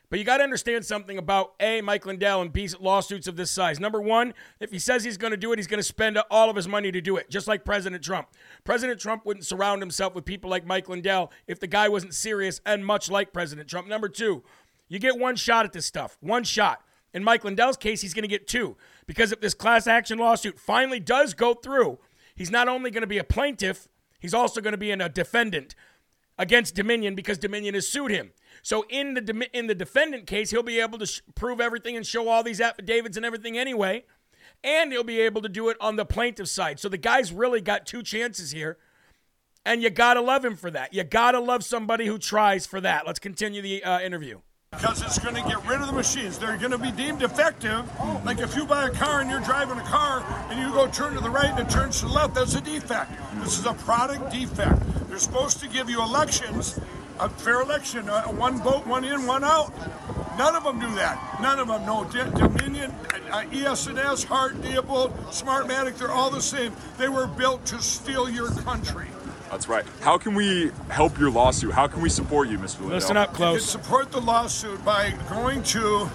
But 0.09 0.21
you 0.21 0.25
got 0.25 0.37
to 0.37 0.45
understand 0.45 0.85
something 0.85 1.19
about 1.19 1.55
A, 1.59 1.81
Mike 1.81 2.07
Lindell 2.07 2.41
and 2.41 2.53
B, 2.53 2.69
lawsuits 2.79 3.27
of 3.27 3.35
this 3.35 3.51
size. 3.51 3.81
Number 3.81 4.01
one, 4.01 4.35
if 4.61 4.71
he 4.71 4.79
says 4.79 5.03
he's 5.03 5.17
going 5.17 5.33
to 5.33 5.37
do 5.37 5.53
it, 5.53 5.59
he's 5.59 5.67
going 5.67 5.81
to 5.81 5.83
spend 5.83 6.17
all 6.31 6.49
of 6.49 6.55
his 6.55 6.69
money 6.69 6.93
to 6.93 7.01
do 7.01 7.17
it, 7.17 7.29
just 7.29 7.49
like 7.49 7.65
President 7.65 8.05
Trump. 8.05 8.29
President 8.63 9.01
Trump 9.01 9.27
wouldn't 9.27 9.45
surround 9.45 9.83
himself 9.83 10.15
with 10.15 10.25
people 10.25 10.49
like 10.49 10.65
Mike 10.65 10.89
Lindell 10.89 11.33
if 11.49 11.59
the 11.59 11.67
guy 11.67 11.89
wasn't 11.89 12.15
serious 12.15 12.61
and 12.65 12.87
much 12.87 13.11
like 13.11 13.33
President 13.33 13.69
Trump. 13.69 13.89
Number 13.89 14.09
two, 14.09 14.45
you 14.89 15.01
get 15.01 15.19
one 15.19 15.35
shot 15.35 15.65
at 15.65 15.73
this 15.73 15.87
stuff, 15.87 16.17
one 16.21 16.45
shot. 16.45 16.83
In 17.13 17.25
Mike 17.25 17.45
Lindell's 17.45 17.77
case, 17.77 18.01
he's 18.01 18.15
going 18.15 18.23
to 18.23 18.29
get 18.29 18.47
two 18.47 18.77
because 19.07 19.33
if 19.33 19.41
this 19.41 19.55
class 19.55 19.87
action 19.87 20.19
lawsuit 20.19 20.59
finally 20.59 21.01
does 21.01 21.35
go 21.35 21.55
through, 21.55 21.99
he's 22.35 22.51
not 22.51 22.69
only 22.69 22.91
going 22.91 23.03
to 23.03 23.07
be 23.07 23.19
a 23.19 23.25
plaintiff, 23.25 23.89
he's 24.19 24.35
also 24.35 24.61
going 24.61 24.73
to 24.73 24.79
be 24.79 24.91
in 24.91 25.01
a 25.01 25.09
defendant 25.09 25.75
against 26.39 26.75
Dominion 26.75 27.15
because 27.15 27.39
Dominion 27.39 27.75
has 27.75 27.89
sued 27.89 28.11
him. 28.11 28.33
So 28.63 28.85
in 28.89 29.15
the 29.15 29.49
in 29.53 29.67
the 29.67 29.75
defendant 29.75 30.27
case, 30.27 30.51
he'll 30.51 30.63
be 30.63 30.81
able 30.81 30.99
to 30.99 31.07
sh- 31.07 31.21
prove 31.35 31.61
everything 31.61 31.97
and 31.97 32.07
show 32.07 32.29
all 32.29 32.43
these 32.43 32.61
affidavits 32.61 33.17
and 33.17 33.25
everything 33.25 33.57
anyway, 33.57 34.05
and 34.65 34.93
he'll 34.93 35.05
be 35.05 35.21
able 35.21 35.43
to 35.43 35.49
do 35.49 35.69
it 35.69 35.77
on 35.81 35.97
the 35.97 36.05
plaintiff 36.05 36.49
side. 36.49 36.81
So 36.81 36.89
the 36.89 36.99
guy's 36.99 37.33
really 37.33 37.61
got 37.61 37.87
two 37.87 38.03
chances 38.03 38.51
here. 38.51 38.79
And 39.65 39.83
you 39.83 39.91
got 39.91 40.15
to 40.15 40.21
love 40.21 40.45
him 40.45 40.55
for 40.55 40.71
that. 40.71 40.95
You 40.95 41.03
got 41.03 41.33
to 41.33 41.41
love 41.41 41.65
somebody 41.65 42.07
who 42.07 42.19
tries 42.19 42.67
for 42.67 42.81
that. 42.83 43.05
Let's 43.05 43.19
continue 43.19 43.61
the 43.61 43.83
uh, 43.83 43.99
interview 43.99 44.39
because 44.77 45.03
it's 45.03 45.19
going 45.19 45.35
to 45.35 45.43
get 45.43 45.65
rid 45.67 45.81
of 45.81 45.87
the 45.87 45.93
machines. 45.93 46.39
They're 46.39 46.57
going 46.57 46.71
to 46.71 46.79
be 46.79 46.93
deemed 46.93 47.21
defective. 47.21 47.85
Like 48.25 48.41
if 48.41 48.55
you 48.57 48.67
buy 48.67 48.87
a 48.87 48.91
car 48.91 49.21
and 49.21 49.31
you're 49.31 49.41
driving 49.41 49.79
a 49.79 49.83
car 49.83 50.23
and 50.51 50.61
you 50.61 50.71
go 50.73 50.87
turn 50.89 51.15
to 51.15 51.21
the 51.21 51.31
right 51.31 51.51
and 51.51 51.59
it 51.61 51.71
turns 51.71 52.01
to 52.01 52.07
the 52.07 52.13
left, 52.13 52.35
that's 52.35 52.55
a 52.55 52.61
defect. 52.61 53.11
This 53.37 53.59
is 53.59 53.67
a 53.67 53.73
product 53.73 54.31
defect. 54.33 54.81
They're 55.09 55.19
supposed 55.19 55.61
to 55.61 55.69
give 55.69 55.89
you 55.89 56.03
elections, 56.03 56.79
a 57.19 57.29
fair 57.29 57.63
election, 57.63 58.09
uh, 58.09 58.25
one 58.25 58.63
vote, 58.63 58.87
one 58.87 59.05
in, 59.05 59.27
one 59.27 59.45
out. 59.45 59.73
None 60.37 60.55
of 60.55 60.65
them 60.65 60.79
do 60.79 60.95
that. 60.97 61.41
None 61.41 61.59
of 61.59 61.69
them. 61.69 61.87
No, 61.87 62.05
Dominion, 62.05 62.95
uh, 63.31 63.45
ES&S, 63.51 64.25
Hart, 64.25 64.61
Diebold, 64.61 65.13
Smartmatic, 65.31 65.97
they're 65.97 66.11
all 66.11 66.31
the 66.31 66.43
same. 66.43 66.75
They 66.99 67.09
were 67.09 67.27
built 67.27 67.65
to 67.67 67.81
steal 67.81 68.29
your 68.29 68.51
country. 68.51 69.07
That's 69.51 69.69
right. 69.69 69.85
How 70.01 70.19
can 70.19 70.35
we 70.35 70.71
help 70.91 71.19
your 71.19 71.31
lawsuit? 71.31 71.73
How 71.73 71.87
can 71.87 72.03
we 72.03 72.09
support 72.09 72.49
you, 72.49 72.59
Mr. 72.59 72.81
Lindell? 72.81 72.97
Listen 72.97 73.17
up, 73.17 73.33
close. 73.33 73.55
You 73.55 73.61
can 73.61 73.83
support 73.85 74.13
the 74.13 74.21
lawsuit 74.21 74.85
by 74.85 75.13
going 75.31 75.63
to 75.65 76.11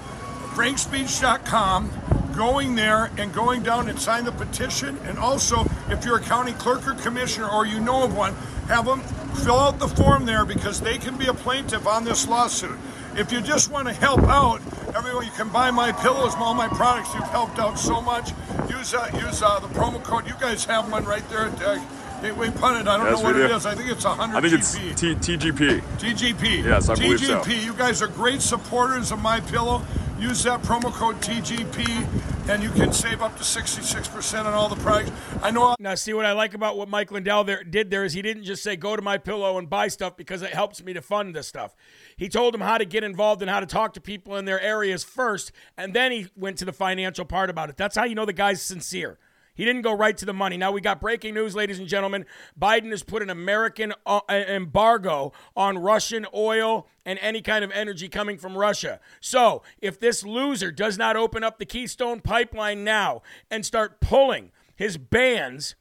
frankspeech.com, 0.54 1.92
going 2.36 2.76
there 2.76 3.10
and 3.18 3.34
going 3.34 3.64
down 3.64 3.90
and 3.90 4.00
sign 4.00 4.26
the 4.26 4.32
petition. 4.32 4.98
And 5.06 5.18
also, 5.18 5.66
if 5.90 6.04
you're 6.04 6.18
a 6.18 6.22
county 6.22 6.54
clerk 6.54 6.88
or 6.88 6.94
commissioner 6.96 7.50
or 7.50 7.66
you 7.66 7.80
know 7.80 8.04
of 8.04 8.16
one, 8.16 8.34
have 8.68 8.86
them 8.86 9.00
fill 9.44 9.58
out 9.58 9.80
the 9.80 9.88
form 9.88 10.26
there 10.26 10.46
because 10.46 10.82
they 10.82 10.98
can 10.98 11.18
be 11.18 11.28
a 11.28 11.34
plaintiff 11.34 11.88
on 11.88 12.04
this 12.04 12.28
lawsuit. 12.28 12.78
If 13.16 13.32
you 13.32 13.42
just 13.42 13.72
want 13.72 13.88
to 13.88 13.94
help 13.94 14.24
out, 14.24 14.62
everyone 14.96 15.26
you 15.26 15.32
can 15.32 15.50
buy 15.50 15.72
my 15.72 15.92
pillows, 15.92 16.34
all 16.36 16.54
my 16.54 16.68
products. 16.68 17.14
You've 17.14 17.24
helped 17.30 17.60
out 17.60 17.80
so 17.80 18.02
much. 18.02 18.32
Use 18.70 18.94
uh, 18.94 19.10
use 19.14 19.42
uh, 19.42 19.60
the 19.60 19.68
promo 19.68 20.02
code. 20.04 20.28
You 20.28 20.34
guys 20.40 20.64
have 20.66 20.92
one 20.92 21.06
right 21.06 21.28
there. 21.30 21.48
Uh, 21.66 21.84
Gateway 22.22 22.52
Pundit. 22.52 22.88
I 22.88 22.98
don't 22.98 23.08
yes, 23.08 23.18
know 23.18 23.24
what 23.24 23.36
it 23.36 23.50
is. 23.52 23.66
I 23.66 23.74
think 23.74 23.90
it's 23.90 24.06
100 24.06 24.36
I 24.36 24.42
think 24.42 24.54
GP. 24.54 24.92
it's 24.92 25.02
T- 25.02 25.38
TGP. 25.38 25.82
TGP. 25.98 26.64
Yes, 26.64 26.88
I 26.88 26.94
TGP. 26.94 27.02
believe 27.02 27.20
so. 27.20 27.40
TGP. 27.40 27.64
You 27.64 27.74
guys 27.74 28.02
are 28.02 28.08
great 28.08 28.42
supporters 28.42 29.12
of 29.12 29.20
My 29.22 29.40
Pillow. 29.40 29.82
Use 30.20 30.44
that 30.44 30.62
promo 30.62 30.94
code 30.94 31.16
TGP, 31.16 32.08
and 32.48 32.62
you 32.62 32.70
can 32.70 32.94
save 32.94 33.24
up 33.24 33.36
to 33.38 33.44
66% 33.44 34.46
on 34.46 34.54
all 34.54 34.70
the 34.70 34.76
products. 34.76 35.12
I 35.42 35.50
know. 35.50 35.76
Now, 35.80 35.96
see 35.96 36.14
what 36.14 36.28
I 36.28 36.34
like 36.34 36.54
about 36.54 36.78
what 36.78 36.88
Mike 36.90 37.12
Lindell 37.12 37.44
there 37.44 37.64
did 37.64 37.90
there 37.90 38.04
is 38.04 38.14
he 38.14 38.22
didn't 38.22 38.44
just 38.44 38.62
say 38.62 38.76
go 38.76 38.96
to 38.96 39.02
My 39.02 39.18
Pillow 39.18 39.58
and 39.58 39.68
buy 39.68 39.88
stuff 39.88 40.16
because 40.16 40.44
it 40.44 40.52
helps 40.52 40.84
me 40.84 40.94
to 40.94 41.02
fund 41.02 41.36
this 41.36 41.48
stuff. 41.48 41.76
He 42.18 42.30
told 42.30 42.54
them 42.54 42.62
how 42.62 42.78
to 42.78 42.86
get 42.86 43.04
involved 43.04 43.42
and 43.42 43.50
how 43.50 43.62
to 43.62 43.66
talk 43.66 43.96
to 43.96 44.02
people 44.02 44.38
in 44.38 44.46
their 44.46 44.62
areas 44.62 45.04
first, 45.04 45.52
and 45.76 45.92
then 45.96 46.12
he 46.12 46.28
went 46.36 46.60
to 46.60 46.66
the 46.66 46.74
financial 46.74 47.26
part 47.26 47.50
about 47.50 47.72
it. 47.72 47.78
That's 47.78 47.96
how 47.96 48.04
you 48.04 48.14
know 48.14 48.26
the 48.26 48.34
guy's 48.34 48.62
sincere. 48.62 49.18
He 49.54 49.66
didn't 49.66 49.82
go 49.82 49.94
right 49.94 50.18
to 50.18 50.26
the 50.26 50.34
money. 50.34 50.58
Now 50.58 50.72
we 50.72 50.82
got 50.82 51.02
breaking 51.02 51.34
news, 51.34 51.56
ladies 51.56 51.80
and 51.80 51.88
gentlemen. 51.88 52.26
Biden 52.60 52.90
has 52.92 53.04
put 53.04 53.22
an 53.22 53.30
American 53.30 53.94
uh, 54.06 54.22
embargo 54.30 55.34
on 55.56 55.78
Russian 55.78 56.26
oil 56.34 56.88
and 57.06 57.20
any 57.20 57.42
kind 57.42 57.64
of 57.66 57.72
energy 57.72 58.08
coming 58.08 58.38
from 58.38 58.58
Russia. 58.58 59.00
So 59.20 59.62
if 59.82 60.00
this 60.00 60.24
loser 60.24 60.72
does 60.72 60.98
not 60.98 61.16
open 61.18 61.44
up 61.44 61.60
the 61.60 61.66
Keystone 61.66 62.22
pipeline 62.22 62.84
now 62.84 63.22
and 63.50 63.66
start 63.66 64.00
pulling 64.00 64.52
his 64.76 64.98
bans 64.98 65.76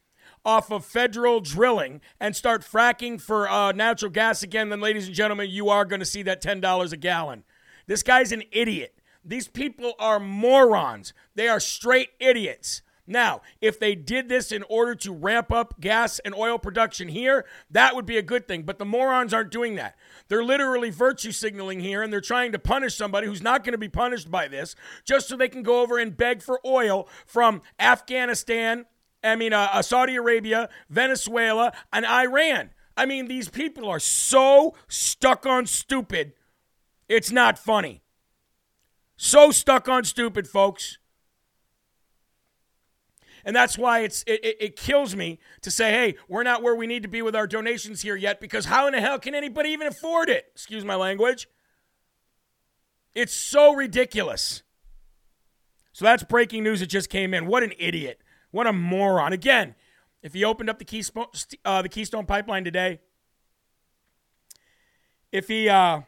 off 0.45 0.73
of 0.73 0.85
federal 0.85 1.41
drilling 1.41 2.01
and 2.19 2.35
start 2.35 2.63
fracking 2.63 3.21
for 3.21 3.49
uh, 3.49 3.73
natural 3.73 4.11
gas 4.11 4.43
again, 4.43 4.71
then, 4.71 4.81
ladies 4.81 5.07
and 5.07 5.15
gentlemen, 5.15 5.49
you 5.51 5.69
are 5.69 5.85
going 5.85 6.01
to 6.01 6.07
see 6.07 6.23
that 6.23 6.43
$10 6.43 6.93
a 6.93 6.97
gallon. 6.97 7.45
This 7.87 8.03
guy's 8.03 8.33
an 8.33 8.43
idiot. 8.51 8.95
These 9.25 9.49
people 9.49 9.93
are 9.99 10.19
morons. 10.19 11.13
They 11.35 11.49
are 11.49 11.61
straight 11.61 12.11
idiots. 12.19 12.83
Now, 13.11 13.41
if 13.61 13.81
they 13.81 13.97
did 13.97 14.29
this 14.29 14.53
in 14.53 14.63
order 14.69 14.95
to 14.95 15.13
ramp 15.13 15.51
up 15.51 15.81
gas 15.81 16.21
and 16.21 16.33
oil 16.33 16.61
production 16.61 17.09
here, 17.09 17.45
that 17.69 17.97
would 17.97 18.07
be 18.07 18.17
a 18.17 18.23
good 18.23 18.47
thing. 18.47 18.63
But 18.63 18.79
the 18.79 18.85
morons 18.85 19.35
aren't 19.35 19.51
doing 19.51 19.75
that. 19.75 19.97
They're 20.29 20.45
literally 20.45 20.91
virtue 20.91 21.33
signaling 21.33 21.81
here 21.81 22.03
and 22.03 22.13
they're 22.13 22.21
trying 22.21 22.53
to 22.53 22.59
punish 22.61 22.95
somebody 22.95 23.27
who's 23.27 23.43
not 23.43 23.65
going 23.65 23.73
to 23.73 23.79
be 23.79 23.89
punished 23.89 24.31
by 24.31 24.47
this 24.47 24.77
just 25.05 25.27
so 25.27 25.37
they 25.37 25.49
can 25.49 25.65
go 25.65 25.83
over 25.83 25.99
and 25.99 26.17
beg 26.17 26.41
for 26.41 26.61
oil 26.65 27.09
from 27.27 27.63
Afghanistan, 27.81 28.87
I 29.25 29.35
mean, 29.35 29.53
uh, 29.53 29.69
uh 29.73 29.83
Saudi 29.83 30.15
Arabia, 30.15 30.69
Venezuela, 30.89 31.73
and 31.93 32.07
Iran. 32.07 32.71
I 32.97 33.07
mean, 33.07 33.27
these 33.27 33.49
people 33.49 33.89
are 33.89 33.99
so 33.99 34.77
stuck 34.87 35.47
on 35.47 35.67
stupid, 35.67 36.35
it's 37.09 37.33
not 37.33 37.59
funny. 37.59 38.03
So 39.17 39.51
stuck 39.51 39.89
on 39.89 40.05
stupid, 40.05 40.47
folks. 40.47 40.99
And 43.45 43.55
that's 43.55 43.79
why 43.79 44.01
it's 44.01 44.23
it, 44.27 44.45
it, 44.45 44.57
it, 44.61 44.77
kills 44.77 45.17
me 45.17 45.39
to 45.63 45.71
say, 45.71 45.91
hey, 45.93 46.15
we're 46.29 46.43
not 46.43 46.63
where 46.63 46.75
we 46.75 46.87
need 46.87 47.03
to 47.03 47.09
be 47.09 47.23
with 47.23 47.35
our 47.35 47.47
donations 47.47 48.03
here 48.03 48.17
yet, 48.17 48.41
because 48.41 48.67
how 48.67 48.87
in 48.87 48.93
the 48.93 49.01
hell 49.01 49.19
can 49.19 49.35
anybody 49.35 49.71
even 49.71 49.87
afford 49.87 50.29
it? 50.29 50.47
Excuse 50.53 50.85
my 50.85 50.95
language. 50.95 51.49
It's 53.15 53.35
so 53.35 53.75
ridiculous. 53.75 54.63
So 55.93 56.05
that's 56.05 56.23
breaking 56.23 56.65
news 56.65 56.81
that 56.81 56.87
just 56.87 57.11
came 57.11 57.35
in. 57.35 57.47
What 57.47 57.63
an 57.63 57.73
idiot. 57.79 58.21
What 58.51 58.67
a 58.67 58.73
moron. 58.73 59.33
Again, 59.33 59.75
if 60.23 60.35
he 60.35 60.45
opened 60.45 60.71
up 60.71 60.79
the 60.79 60.85
Keystone, 60.85 61.27
uh, 61.65 61.83
the 61.83 61.89
Keystone 61.89 62.27
Pipeline 62.27 62.65
today, 62.65 63.01
if 65.33 65.49
he 65.49 65.69
uh, 65.69 66.01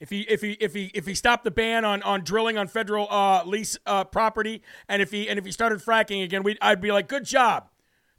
if 0.00 0.10
he 0.10 0.20
if 0.22 0.40
he 0.40 0.52
if 0.60 0.74
he 0.74 0.90
if 0.94 1.06
he 1.06 1.14
stopped 1.14 1.44
the 1.44 1.50
ban 1.50 1.84
on, 1.84 2.02
on 2.02 2.22
drilling 2.22 2.56
on 2.56 2.68
federal 2.68 3.08
uh, 3.10 3.42
lease 3.44 3.76
uh, 3.86 4.04
property, 4.04 4.62
and 4.88 5.02
if 5.02 5.10
he 5.10 5.28
and 5.28 5.38
if 5.38 5.44
he 5.44 5.52
started 5.52 5.80
fracking 5.80 6.22
again, 6.22 6.42
we 6.42 6.56
I'd 6.62 6.80
be 6.80 6.92
like, 6.92 7.08
good 7.08 7.24
job, 7.24 7.68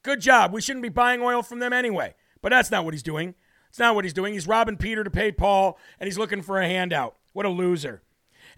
good 0.03 0.19
job. 0.19 0.53
We 0.53 0.61
shouldn't 0.61 0.83
be 0.83 0.89
buying 0.89 1.21
oil 1.21 1.41
from 1.41 1.59
them 1.59 1.73
anyway. 1.73 2.15
But 2.41 2.49
that's 2.49 2.71
not 2.71 2.85
what 2.85 2.93
he's 2.93 3.03
doing. 3.03 3.35
It's 3.69 3.79
not 3.79 3.95
what 3.95 4.03
he's 4.03 4.13
doing. 4.13 4.33
He's 4.33 4.47
robbing 4.47 4.77
Peter 4.77 5.03
to 5.03 5.09
pay 5.09 5.31
Paul, 5.31 5.77
and 5.99 6.07
he's 6.07 6.17
looking 6.17 6.41
for 6.41 6.59
a 6.59 6.67
handout. 6.67 7.15
What 7.33 7.45
a 7.45 7.49
loser. 7.49 8.01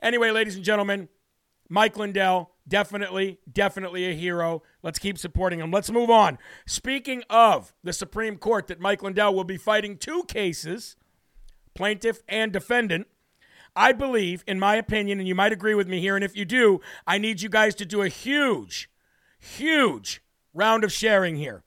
Anyway, 0.01 0.31
ladies 0.31 0.55
and 0.55 0.63
gentlemen, 0.63 1.09
Mike 1.67 1.97
Lindell, 1.97 2.51
definitely, 2.67 3.39
definitely 3.51 4.09
a 4.09 4.13
hero. 4.13 4.63
Let's 4.83 4.99
keep 4.99 5.17
supporting 5.17 5.59
him. 5.59 5.71
Let's 5.71 5.91
move 5.91 6.09
on. 6.09 6.37
Speaking 6.65 7.23
of 7.29 7.73
the 7.83 7.93
Supreme 7.93 8.37
Court, 8.37 8.67
that 8.67 8.79
Mike 8.79 9.03
Lindell 9.03 9.33
will 9.33 9.43
be 9.43 9.57
fighting 9.57 9.97
two 9.97 10.23
cases 10.23 10.95
plaintiff 11.73 12.21
and 12.27 12.51
defendant. 12.51 13.07
I 13.75 13.93
believe, 13.93 14.43
in 14.47 14.59
my 14.59 14.75
opinion, 14.75 15.19
and 15.19 15.27
you 15.27 15.35
might 15.35 15.53
agree 15.53 15.75
with 15.75 15.87
me 15.87 15.99
here, 15.99 16.15
and 16.15 16.25
if 16.25 16.35
you 16.35 16.45
do, 16.45 16.81
I 17.07 17.17
need 17.17 17.41
you 17.41 17.49
guys 17.49 17.75
to 17.75 17.85
do 17.85 18.01
a 18.01 18.09
huge, 18.09 18.89
huge 19.39 20.21
round 20.53 20.83
of 20.83 20.91
sharing 20.91 21.37
here. 21.37 21.63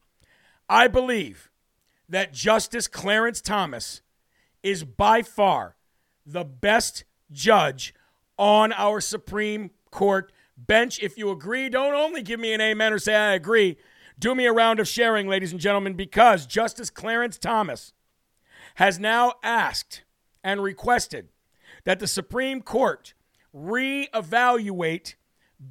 I 0.69 0.87
believe 0.89 1.51
that 2.09 2.33
Justice 2.33 2.89
Clarence 2.89 3.41
Thomas 3.41 4.03
is 4.63 4.85
by 4.85 5.23
far 5.23 5.77
the 6.27 6.45
best 6.45 7.05
judge 7.33 7.95
on 8.39 8.73
our 8.73 9.01
Supreme 9.01 9.71
Court 9.91 10.33
bench. 10.57 10.99
If 11.03 11.17
you 11.17 11.31
agree, 11.31 11.69
don't 11.69 11.95
only 11.95 12.23
give 12.23 12.41
me 12.41 12.53
an 12.53 12.61
amen 12.61 12.93
or 12.93 12.99
say 12.99 13.15
I 13.15 13.35
agree. 13.35 13.77
Do 14.19 14.35
me 14.35 14.47
a 14.47 14.53
round 14.53 14.79
of 14.79 14.89
sharing, 14.89 15.27
ladies 15.27 15.53
and 15.53 15.61
gentlemen, 15.61 15.95
because 15.95 16.47
Justice 16.47 16.91
Clarence 16.91 17.39
Thomas 17.39 17.93
has 18.77 18.99
now 18.99 19.35
asked 19.43 20.05
and 20.43 20.63
requested 20.63 21.29
that 21.85 22.01
the 22.01 22.07
Supreme 22.07 22.63
Court 22.63 23.15
reevaluate 23.55 25.15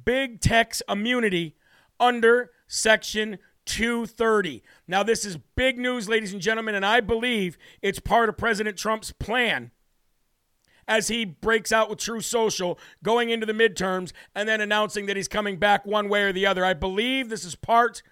big 0.04 0.40
tech's 0.40 0.82
immunity 0.88 1.56
under 2.00 2.50
Section 2.66 3.38
230. 3.66 4.62
Now, 4.86 5.02
this 5.02 5.24
is 5.24 5.38
big 5.56 5.78
news, 5.78 6.08
ladies 6.08 6.32
and 6.32 6.42
gentlemen, 6.42 6.74
and 6.74 6.84
I 6.84 7.00
believe 7.00 7.56
it's 7.82 8.00
part 8.00 8.28
of 8.28 8.36
President 8.36 8.76
Trump's 8.76 9.12
plan 9.12 9.70
as 10.86 11.08
he 11.08 11.24
breaks 11.24 11.72
out 11.72 11.88
with 11.88 11.98
Truth 11.98 12.26
Social 12.26 12.78
going 13.02 13.30
into 13.30 13.46
the 13.46 13.52
midterms 13.52 14.12
and 14.34 14.48
then 14.48 14.60
announcing 14.60 15.06
that 15.06 15.16
he's 15.16 15.28
coming 15.28 15.56
back 15.56 15.86
one 15.86 16.08
way 16.08 16.24
or 16.24 16.32
the 16.32 16.46
other. 16.46 16.64
I 16.64 16.74
believe 16.74 17.28
this 17.28 17.44
is 17.44 17.54
part, 17.54 18.02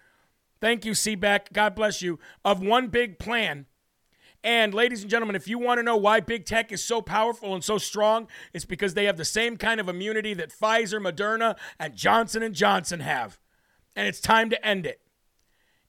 thank 0.61 0.85
you, 0.85 0.93
Seaback, 0.93 1.53
God 1.53 1.75
bless 1.75 2.01
you, 2.01 2.19
of 2.45 2.63
one 2.63 2.89
big 2.89 3.19
plan. 3.19 3.67
And 4.45 4.75
ladies 4.75 5.03
and 5.03 5.11
gentlemen, 5.11 5.37
if 5.37 5.47
you 5.47 5.59
want 5.59 5.79
to 5.79 5.83
know 5.85 5.97
why 5.97 6.21
big 6.21 6.45
tech 6.45 6.73
is 6.73 6.83
so 6.83 7.01
powerful 7.01 7.55
and 7.55 7.63
so 7.63 7.79
strong, 7.79 8.27
it's 8.53 8.65
because 8.65 8.95
they 8.95 9.05
have 9.05 9.17
the 9.17 9.25
same 9.25 9.57
kind 9.57 9.81
of 9.81 9.89
immunity 9.89 10.35
that 10.35 10.51
Pfizer, 10.51 11.01
Moderna, 11.01 11.57
and 11.79 11.95
Johnson 11.95 12.43
and 12.43 12.55
Johnson 12.55 13.01
have. 13.01 13.39
And 13.95 14.09
it's 14.09 14.21
time 14.21 14.51
to 14.51 14.67
end 14.67 14.85
it. 14.87 15.01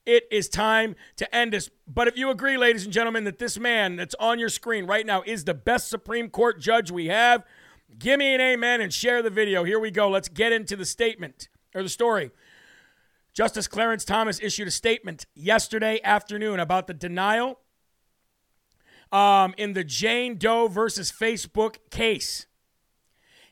It 0.06 0.28
is 0.30 0.50
time 0.50 0.96
to 1.16 1.36
end 1.36 1.54
this. 1.54 1.70
But 1.88 2.08
if 2.08 2.18
you 2.18 2.30
agree, 2.30 2.58
ladies 2.58 2.84
and 2.84 2.94
gentlemen, 2.94 3.24
that 3.24 3.40
this 3.40 3.58
man 3.58 3.96
that's 3.96 4.16
on 4.20 4.38
your 4.38 4.50
screen 4.50 4.86
right 4.86 5.06
now 5.06 5.24
is 5.26 5.46
the 5.46 5.54
best 5.54 5.90
Supreme 5.90 6.30
Court 6.30 6.60
judge 6.60 6.92
we 6.92 7.08
have, 7.08 7.44
give 7.98 8.20
me 8.20 8.36
an 8.36 8.42
amen 8.42 8.82
and 8.82 8.94
share 8.94 9.22
the 9.22 9.30
video. 9.30 9.64
Here 9.64 9.80
we 9.80 9.92
go. 9.92 10.10
Let's 10.10 10.28
get 10.28 10.52
into 10.52 10.76
the 10.76 10.86
statement 10.86 11.48
or 11.74 11.82
the 11.82 11.90
story. 11.90 12.32
Justice 13.34 13.68
Clarence 13.68 14.06
Thomas 14.06 14.40
issued 14.42 14.68
a 14.68 14.72
statement 14.72 15.26
yesterday 15.34 16.00
afternoon 16.04 16.60
about 16.60 16.86
the 16.86 16.94
denial 16.94 17.60
um, 19.14 19.54
in 19.58 19.74
the 19.74 19.84
Jane 19.84 20.38
Doe 20.38 20.68
versus 20.68 21.12
Facebook 21.12 21.78
case. 21.92 22.48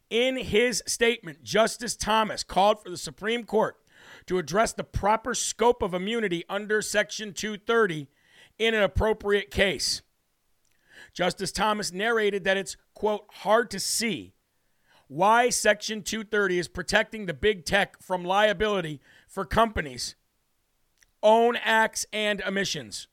In 0.09 0.35
his 0.35 0.83
statement, 0.87 1.43
Justice 1.43 1.95
Thomas 1.95 2.43
called 2.43 2.83
for 2.83 2.89
the 2.89 2.97
Supreme 2.97 3.45
Court 3.45 3.77
to 4.25 4.39
address 4.39 4.73
the 4.73 4.83
proper 4.83 5.33
scope 5.33 5.81
of 5.81 5.93
immunity 5.93 6.43
under 6.49 6.81
Section 6.81 7.31
230 7.31 8.07
in 8.59 8.73
an 8.73 8.81
appropriate 8.83 9.51
case. 9.51 10.01
Justice 11.13 11.51
Thomas 11.51 11.93
narrated 11.93 12.43
that 12.43 12.57
it's, 12.57 12.75
quote, 12.93 13.25
hard 13.29 13.69
to 13.71 13.79
see 13.79 14.33
why 15.07 15.49
Section 15.49 16.03
230 16.03 16.59
is 16.59 16.67
protecting 16.67 17.25
the 17.25 17.33
big 17.33 17.65
tech 17.65 18.01
from 18.01 18.23
liability 18.23 18.99
for 19.27 19.45
companies' 19.45 20.15
own 21.21 21.55
acts 21.63 22.05
and 22.11 22.41
omissions. 22.41 23.07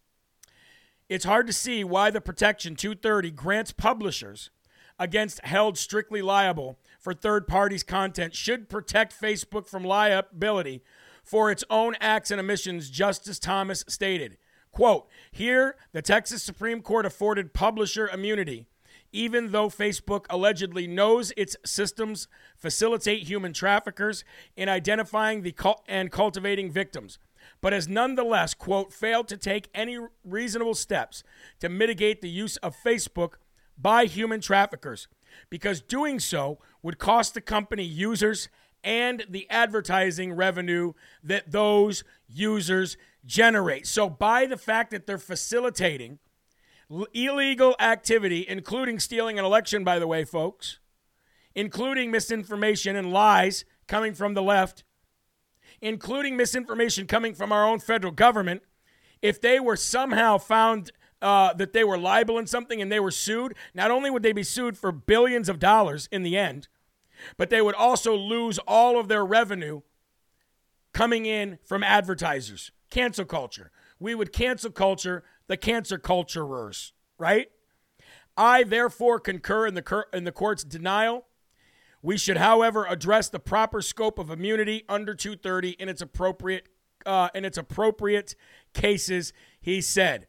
It's 1.08 1.24
hard 1.24 1.46
to 1.46 1.54
see 1.54 1.84
why 1.84 2.10
the 2.10 2.20
Protection 2.20 2.76
230 2.76 3.30
grants 3.30 3.72
publishers 3.72 4.50
against 4.98 5.42
held 5.42 5.78
strictly 5.78 6.20
liable 6.20 6.78
for 7.00 7.14
third 7.14 7.46
parties' 7.46 7.82
content 7.82 8.34
should 8.34 8.68
protect 8.68 9.18
Facebook 9.18 9.66
from 9.66 9.84
liability 9.84 10.82
for 11.24 11.50
its 11.50 11.64
own 11.70 11.94
acts 12.00 12.30
and 12.30 12.38
omissions, 12.38 12.90
Justice 12.90 13.38
Thomas 13.38 13.86
stated. 13.88 14.36
Quote, 14.70 15.08
here, 15.30 15.76
the 15.92 16.02
Texas 16.02 16.42
Supreme 16.42 16.82
Court 16.82 17.06
afforded 17.06 17.54
publisher 17.54 18.08
immunity, 18.08 18.66
even 19.10 19.50
though 19.50 19.68
Facebook 19.68 20.26
allegedly 20.28 20.86
knows 20.86 21.32
its 21.38 21.56
systems 21.64 22.28
facilitate 22.54 23.22
human 23.22 23.54
traffickers 23.54 24.24
in 24.56 24.68
identifying 24.68 25.40
the 25.40 25.52
cult- 25.52 25.82
and 25.88 26.12
cultivating 26.12 26.70
victims, 26.70 27.18
but 27.60 27.72
has 27.72 27.88
nonetheless, 27.88 28.54
quote, 28.54 28.92
failed 28.92 29.28
to 29.28 29.36
take 29.36 29.68
any 29.74 29.98
reasonable 30.24 30.74
steps 30.74 31.22
to 31.60 31.68
mitigate 31.68 32.20
the 32.20 32.28
use 32.28 32.56
of 32.58 32.76
Facebook 32.84 33.34
by 33.76 34.04
human 34.04 34.40
traffickers, 34.40 35.08
because 35.50 35.80
doing 35.80 36.18
so 36.18 36.58
would 36.82 36.98
cost 36.98 37.34
the 37.34 37.40
company 37.40 37.84
users 37.84 38.48
and 38.84 39.24
the 39.28 39.48
advertising 39.50 40.32
revenue 40.32 40.92
that 41.22 41.50
those 41.50 42.04
users 42.28 42.96
generate. 43.24 43.86
So, 43.86 44.08
by 44.08 44.46
the 44.46 44.56
fact 44.56 44.90
that 44.90 45.06
they're 45.06 45.18
facilitating 45.18 46.18
illegal 47.12 47.76
activity, 47.78 48.46
including 48.48 48.98
stealing 48.98 49.38
an 49.38 49.44
election, 49.44 49.84
by 49.84 49.98
the 49.98 50.06
way, 50.06 50.24
folks, 50.24 50.78
including 51.54 52.10
misinformation 52.10 52.96
and 52.96 53.12
lies 53.12 53.64
coming 53.86 54.14
from 54.14 54.34
the 54.34 54.42
left, 54.42 54.84
including 55.80 56.36
misinformation 56.36 57.06
coming 57.06 57.34
from 57.34 57.52
our 57.52 57.64
own 57.66 57.78
federal 57.78 58.12
government, 58.12 58.62
if 59.22 59.40
they 59.40 59.58
were 59.60 59.76
somehow 59.76 60.38
found 60.38 60.92
uh, 61.20 61.52
that 61.54 61.72
they 61.72 61.84
were 61.84 61.98
liable 61.98 62.38
in 62.38 62.46
something 62.46 62.80
and 62.80 62.90
they 62.90 63.00
were 63.00 63.10
sued, 63.10 63.54
not 63.74 63.90
only 63.90 64.10
would 64.10 64.22
they 64.22 64.32
be 64.32 64.42
sued 64.42 64.78
for 64.78 64.92
billions 64.92 65.48
of 65.48 65.58
dollars 65.58 66.08
in 66.12 66.22
the 66.22 66.36
end, 66.36 66.68
but 67.36 67.50
they 67.50 67.60
would 67.60 67.74
also 67.74 68.14
lose 68.14 68.58
all 68.60 68.98
of 68.98 69.08
their 69.08 69.24
revenue 69.24 69.80
coming 70.92 71.26
in 71.26 71.58
from 71.64 71.82
advertisers. 71.82 72.70
Cancel 72.90 73.24
culture. 73.24 73.70
We 74.00 74.14
would 74.14 74.32
cancel 74.32 74.70
culture 74.70 75.24
the 75.48 75.56
cancer 75.56 75.98
culturers, 75.98 76.92
right? 77.18 77.48
I 78.36 78.62
therefore 78.62 79.18
concur 79.18 79.66
in 79.66 79.74
the, 79.74 79.82
cur- 79.82 80.06
in 80.12 80.24
the 80.24 80.32
court's 80.32 80.62
denial. 80.62 81.26
We 82.02 82.16
should, 82.16 82.36
however, 82.36 82.86
address 82.88 83.28
the 83.28 83.40
proper 83.40 83.82
scope 83.82 84.18
of 84.18 84.30
immunity 84.30 84.84
under 84.88 85.14
230 85.14 85.70
in 85.70 85.88
its 85.88 86.00
appropriate 86.00 86.68
uh, 87.06 87.28
in 87.34 87.44
its 87.44 87.56
appropriate 87.56 88.34
cases, 88.74 89.32
he 89.60 89.80
said. 89.80 90.26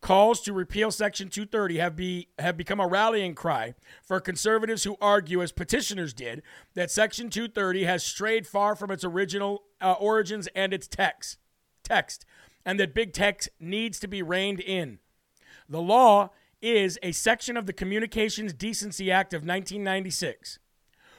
Calls 0.00 0.40
to 0.42 0.52
repeal 0.52 0.90
Section 0.90 1.28
230 1.28 1.78
have, 1.78 1.96
be, 1.96 2.28
have 2.38 2.56
become 2.56 2.80
a 2.80 2.86
rallying 2.86 3.34
cry 3.34 3.74
for 4.02 4.20
conservatives 4.20 4.84
who 4.84 4.96
argue, 5.00 5.42
as 5.42 5.52
petitioners 5.52 6.14
did, 6.14 6.42
that 6.74 6.90
Section 6.90 7.28
230 7.28 7.84
has 7.84 8.04
strayed 8.04 8.46
far 8.46 8.76
from 8.76 8.90
its 8.90 9.04
original 9.04 9.64
uh, 9.80 9.92
origins 9.94 10.48
and 10.54 10.72
its 10.72 10.86
text, 10.86 11.38
text, 11.82 12.24
and 12.64 12.78
that 12.78 12.94
big 12.94 13.12
tech 13.12 13.48
needs 13.58 13.98
to 13.98 14.06
be 14.06 14.22
reined 14.22 14.60
in. 14.60 14.98
The 15.68 15.82
law 15.82 16.30
is 16.62 16.98
a 17.02 17.12
section 17.12 17.56
of 17.56 17.66
the 17.66 17.72
Communications 17.72 18.52
Decency 18.52 19.10
Act 19.10 19.34
of 19.34 19.38
1996, 19.38 20.58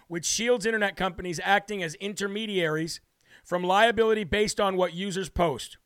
which 0.08 0.26
shields 0.26 0.66
internet 0.66 0.96
companies 0.96 1.40
acting 1.44 1.84
as 1.84 1.96
intermediaries 1.96 3.02
from 3.44 3.64
liability 3.64 4.24
based 4.24 4.60
on 4.60 4.76
what 4.76 4.94
users 4.94 5.30
post. 5.30 5.78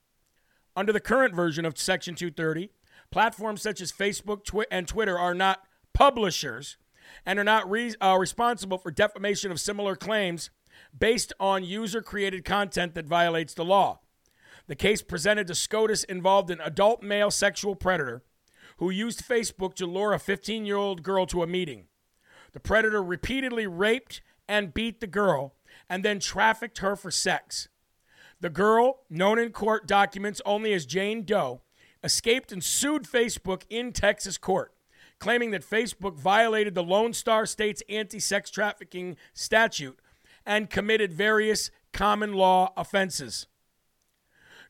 Under 0.75 0.93
the 0.93 0.99
current 0.99 1.35
version 1.35 1.65
of 1.65 1.77
Section 1.77 2.15
230, 2.15 2.69
Platforms 3.11 3.61
such 3.61 3.81
as 3.81 3.91
Facebook 3.91 4.45
Twi- 4.45 4.65
and 4.71 4.87
Twitter 4.87 5.19
are 5.19 5.33
not 5.35 5.63
publishers 5.93 6.77
and 7.25 7.37
are 7.37 7.43
not 7.43 7.69
re- 7.69 7.93
uh, 8.01 8.17
responsible 8.17 8.77
for 8.77 8.89
defamation 8.89 9.51
of 9.51 9.59
similar 9.59 9.97
claims 9.97 10.49
based 10.97 11.33
on 11.37 11.65
user 11.65 12.01
created 12.01 12.45
content 12.45 12.95
that 12.95 13.05
violates 13.05 13.53
the 13.53 13.65
law. 13.65 13.99
The 14.67 14.75
case 14.75 15.01
presented 15.01 15.47
to 15.47 15.55
SCOTUS 15.55 16.05
involved 16.05 16.49
an 16.49 16.61
adult 16.63 17.03
male 17.03 17.31
sexual 17.31 17.75
predator 17.75 18.23
who 18.77 18.89
used 18.89 19.27
Facebook 19.27 19.73
to 19.75 19.85
lure 19.85 20.13
a 20.13 20.19
15 20.19 20.65
year 20.65 20.77
old 20.77 21.03
girl 21.03 21.25
to 21.25 21.43
a 21.43 21.47
meeting. 21.47 21.87
The 22.53 22.59
predator 22.59 23.01
repeatedly 23.01 23.67
raped 23.67 24.21
and 24.47 24.73
beat 24.73 24.99
the 24.99 25.07
girl 25.07 25.53
and 25.89 26.03
then 26.03 26.19
trafficked 26.19 26.79
her 26.79 26.95
for 26.95 27.11
sex. 27.11 27.69
The 28.39 28.49
girl, 28.49 29.01
known 29.09 29.39
in 29.39 29.51
court 29.51 29.87
documents 29.87 30.41
only 30.45 30.73
as 30.73 30.85
Jane 30.85 31.23
Doe, 31.23 31.61
escaped 32.03 32.51
and 32.51 32.63
sued 32.63 33.03
Facebook 33.03 33.63
in 33.69 33.93
Texas 33.93 34.37
court, 34.37 34.73
claiming 35.19 35.51
that 35.51 35.69
Facebook 35.69 36.17
violated 36.17 36.73
the 36.73 36.83
Lone 36.83 37.13
Star 37.13 37.45
State's 37.45 37.83
anti 37.87 38.19
sex 38.19 38.49
trafficking 38.49 39.15
statute 39.33 39.99
and 40.45 40.69
committed 40.69 41.13
various 41.13 41.69
common 41.93 42.33
law 42.33 42.73
offenses. 42.75 43.47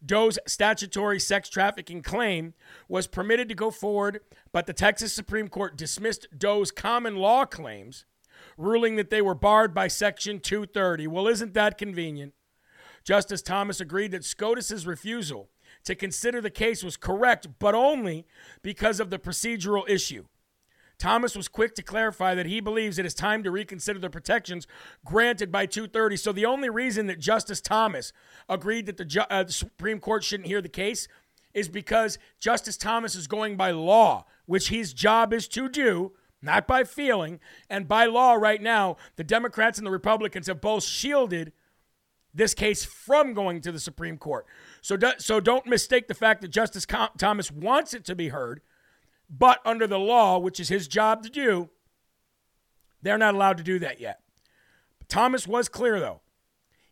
Doe's 0.05 0.39
statutory 0.47 1.19
sex 1.19 1.49
trafficking 1.49 2.01
claim 2.01 2.53
was 2.87 3.07
permitted 3.07 3.47
to 3.49 3.55
go 3.55 3.69
forward, 3.69 4.21
but 4.51 4.65
the 4.65 4.73
Texas 4.73 5.13
Supreme 5.13 5.47
Court 5.47 5.77
dismissed 5.77 6.27
Doe's 6.37 6.71
common 6.71 7.17
law 7.17 7.45
claims, 7.45 8.05
ruling 8.57 8.95
that 8.95 9.09
they 9.09 9.21
were 9.21 9.35
barred 9.35 9.73
by 9.73 9.87
Section 9.87 10.39
230. 10.39 11.07
Well, 11.07 11.27
isn't 11.27 11.53
that 11.53 11.77
convenient? 11.77 12.33
Justice 13.03 13.41
Thomas 13.41 13.79
agreed 13.79 14.11
that 14.11 14.25
SCOTUS's 14.25 14.85
refusal 14.85 15.49
to 15.85 15.95
consider 15.95 16.41
the 16.41 16.49
case 16.49 16.83
was 16.83 16.97
correct, 16.97 17.47
but 17.59 17.73
only 17.73 18.25
because 18.61 18.99
of 18.99 19.09
the 19.09 19.19
procedural 19.19 19.87
issue. 19.89 20.25
Thomas 21.01 21.35
was 21.35 21.47
quick 21.47 21.73
to 21.75 21.81
clarify 21.81 22.35
that 22.35 22.45
he 22.45 22.59
believes 22.59 22.99
it 22.99 23.07
is 23.07 23.15
time 23.15 23.41
to 23.41 23.49
reconsider 23.49 23.97
the 23.97 24.09
protections 24.09 24.67
granted 25.03 25.51
by 25.51 25.65
230. 25.65 26.15
So 26.15 26.31
the 26.31 26.45
only 26.45 26.69
reason 26.69 27.07
that 27.07 27.19
Justice 27.19 27.59
Thomas 27.59 28.13
agreed 28.47 28.85
that 28.85 28.97
the, 28.97 29.05
ju- 29.05 29.21
uh, 29.27 29.41
the 29.41 29.51
Supreme 29.51 29.99
Court 29.99 30.23
shouldn't 30.23 30.47
hear 30.47 30.61
the 30.61 30.69
case 30.69 31.07
is 31.55 31.69
because 31.69 32.19
Justice 32.39 32.77
Thomas 32.77 33.15
is 33.15 33.25
going 33.25 33.57
by 33.57 33.71
law, 33.71 34.25
which 34.45 34.69
his 34.69 34.93
job 34.93 35.33
is 35.33 35.47
to 35.49 35.67
do, 35.67 36.11
not 36.39 36.67
by 36.67 36.83
feeling. 36.83 37.39
And 37.67 37.87
by 37.87 38.05
law, 38.05 38.35
right 38.35 38.61
now, 38.61 38.97
the 39.15 39.23
Democrats 39.23 39.79
and 39.79 39.87
the 39.87 39.91
Republicans 39.91 40.45
have 40.45 40.61
both 40.61 40.83
shielded 40.83 41.51
this 42.31 42.53
case 42.53 42.85
from 42.85 43.33
going 43.33 43.59
to 43.61 43.71
the 43.71 43.79
Supreme 43.79 44.19
Court. 44.19 44.45
So, 44.81 44.97
do, 44.97 45.13
so 45.17 45.39
don't 45.39 45.65
mistake 45.65 46.07
the 46.07 46.13
fact 46.13 46.41
that 46.41 46.49
Justice 46.49 46.85
Com- 46.85 47.09
Thomas 47.17 47.51
wants 47.51 47.95
it 47.95 48.05
to 48.05 48.15
be 48.15 48.29
heard, 48.29 48.61
but 49.31 49.61
under 49.63 49.87
the 49.87 49.97
law, 49.97 50.37
which 50.37 50.59
is 50.59 50.67
his 50.67 50.89
job 50.89 51.23
to 51.23 51.29
do, 51.29 51.69
they're 53.01 53.17
not 53.17 53.33
allowed 53.33 53.57
to 53.57 53.63
do 53.63 53.79
that 53.79 53.99
yet. 54.01 54.19
But 54.99 55.07
Thomas 55.07 55.47
was 55.47 55.69
clear, 55.69 55.99
though. 55.99 56.21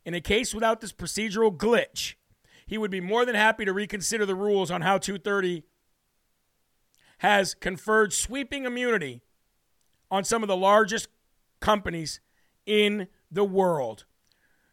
In 0.05 0.13
a 0.13 0.21
case 0.21 0.53
without 0.55 0.79
this 0.79 0.93
procedural 0.93 1.55
glitch, 1.55 2.15
he 2.65 2.77
would 2.77 2.89
be 2.89 3.01
more 3.01 3.25
than 3.25 3.35
happy 3.35 3.65
to 3.65 3.73
reconsider 3.73 4.25
the 4.25 4.35
rules 4.35 4.71
on 4.71 4.81
how 4.81 4.97
230 4.97 5.63
has 7.19 7.53
conferred 7.53 8.13
sweeping 8.13 8.65
immunity 8.65 9.21
on 10.09 10.23
some 10.23 10.41
of 10.41 10.47
the 10.47 10.55
largest 10.55 11.09
companies 11.59 12.21
in 12.65 13.07
the 13.29 13.43
world. 13.43 14.05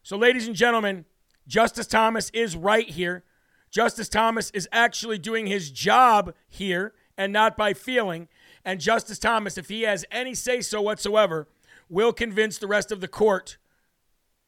So, 0.01 0.15
ladies 0.15 0.47
and 0.47 0.55
gentlemen, 0.55 1.03
Justice 1.47 1.87
Thomas 1.87 2.29
is 2.29 2.55
right 2.55 2.89
here. 2.89 3.25
Justice 3.69 4.07
Thomas 4.07 4.49
is 4.51 4.69
actually 4.71 5.17
doing 5.17 5.47
his 5.47 5.69
job 5.69 6.33
here 6.47 6.93
and 7.17 7.33
not 7.33 7.57
by 7.57 7.73
feeling. 7.73 8.27
And 8.63 8.79
Justice 8.79 9.19
Thomas, 9.19 9.57
if 9.57 9.69
he 9.69 9.83
has 9.83 10.05
any 10.11 10.35
say 10.35 10.61
so 10.61 10.81
whatsoever, 10.81 11.47
will 11.89 12.13
convince 12.13 12.57
the 12.57 12.67
rest 12.67 12.91
of 12.91 13.01
the 13.01 13.07
court 13.07 13.57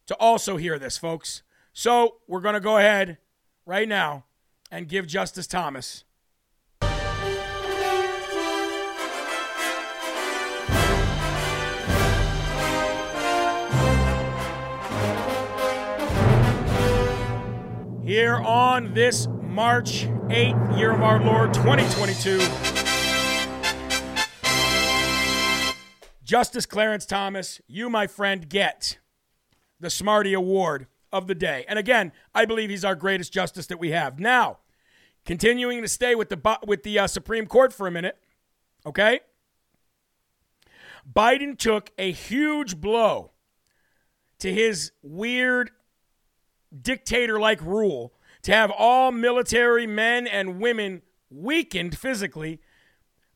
to 0.06 0.16
also 0.16 0.58
hear 0.58 0.78
this, 0.78 0.98
folks. 0.98 1.44
So 1.74 2.18
we're 2.28 2.42
going 2.42 2.56
to 2.56 2.60
go 2.60 2.78
ahead 2.78 3.18
right 3.66 3.88
now 3.88 4.26
and 4.72 4.88
give 4.88 5.08
Justice 5.08 5.48
Thomas. 5.48 6.04
Here 18.04 18.38
on 18.38 18.96
this 18.96 19.28
March 19.50 20.06
8th, 20.28 20.78
year 20.78 20.92
of 20.92 21.02
our 21.02 21.20
Lord 21.20 21.54
2022. 21.56 22.38
Justice 26.24 26.68
Clarence 26.68 27.08
Thomas, 27.08 27.60
you, 27.68 27.90
my 27.90 28.06
friend, 28.06 28.48
get 28.48 29.00
the 29.80 29.90
Smarty 29.90 30.34
Award 30.34 30.86
of 31.12 31.26
the 31.26 31.34
day. 31.34 31.66
And 31.68 31.80
again, 31.80 32.12
I 32.36 32.46
believe 32.46 32.70
he's 32.70 32.86
our 32.86 32.94
greatest 32.94 33.34
justice 33.34 33.66
that 33.68 33.80
we 33.80 33.90
have. 33.90 34.20
Now, 34.20 34.60
continuing 35.26 35.82
to 35.82 35.88
stay 35.88 36.14
with 36.14 36.30
the 36.30 36.60
with 36.68 36.84
the 36.84 37.00
uh, 37.00 37.08
Supreme 37.08 37.48
Court 37.48 37.74
for 37.74 37.88
a 37.88 37.92
minute, 37.92 38.20
okay? 38.86 39.22
Biden 41.12 41.58
took 41.58 41.90
a 41.98 42.12
huge 42.12 42.80
blow 42.80 43.32
to 44.38 44.54
his 44.54 44.92
weird 45.02 45.72
dictator-like 46.80 47.62
rule 47.64 48.14
to 48.44 48.52
have 48.54 48.72
all 48.72 49.12
military 49.12 49.88
men 49.88 50.28
and 50.28 50.60
women 50.60 51.02
weakened 51.30 51.98
physically 51.98 52.60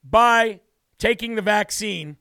by 0.04 0.62
taking 0.98 1.36
the 1.36 1.42
vaccine 1.42 2.18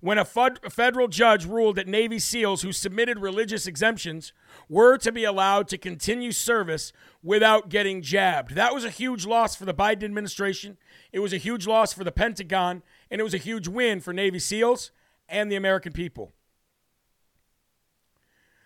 when 0.00 0.16
a 0.16 0.24
federal 0.24 1.08
judge 1.08 1.44
ruled 1.44 1.76
that 1.76 1.86
Navy 1.86 2.18
SEALs 2.18 2.62
who 2.62 2.72
submitted 2.72 3.18
religious 3.18 3.66
exemptions 3.66 4.32
were 4.66 4.96
to 4.96 5.12
be 5.12 5.24
allowed 5.24 5.68
to 5.68 5.76
continue 5.76 6.32
service 6.32 6.90
without 7.22 7.68
getting 7.68 8.00
jabbed. 8.00 8.54
That 8.54 8.74
was 8.74 8.82
a 8.82 8.90
huge 8.90 9.26
loss 9.26 9.54
for 9.54 9.66
the 9.66 9.74
Biden 9.74 10.04
administration. 10.04 10.78
It 11.12 11.18
was 11.18 11.34
a 11.34 11.38
huge 11.38 11.66
loss 11.66 11.92
for 11.92 12.02
the 12.02 12.12
Pentagon, 12.12 12.82
and 13.10 13.20
it 13.20 13.24
was 13.24 13.34
a 13.34 13.38
huge 13.38 13.68
win 13.68 14.00
for 14.00 14.14
Navy 14.14 14.38
SEALs 14.38 14.90
and 15.28 15.52
the 15.52 15.56
American 15.56 15.92
people. 15.92 16.32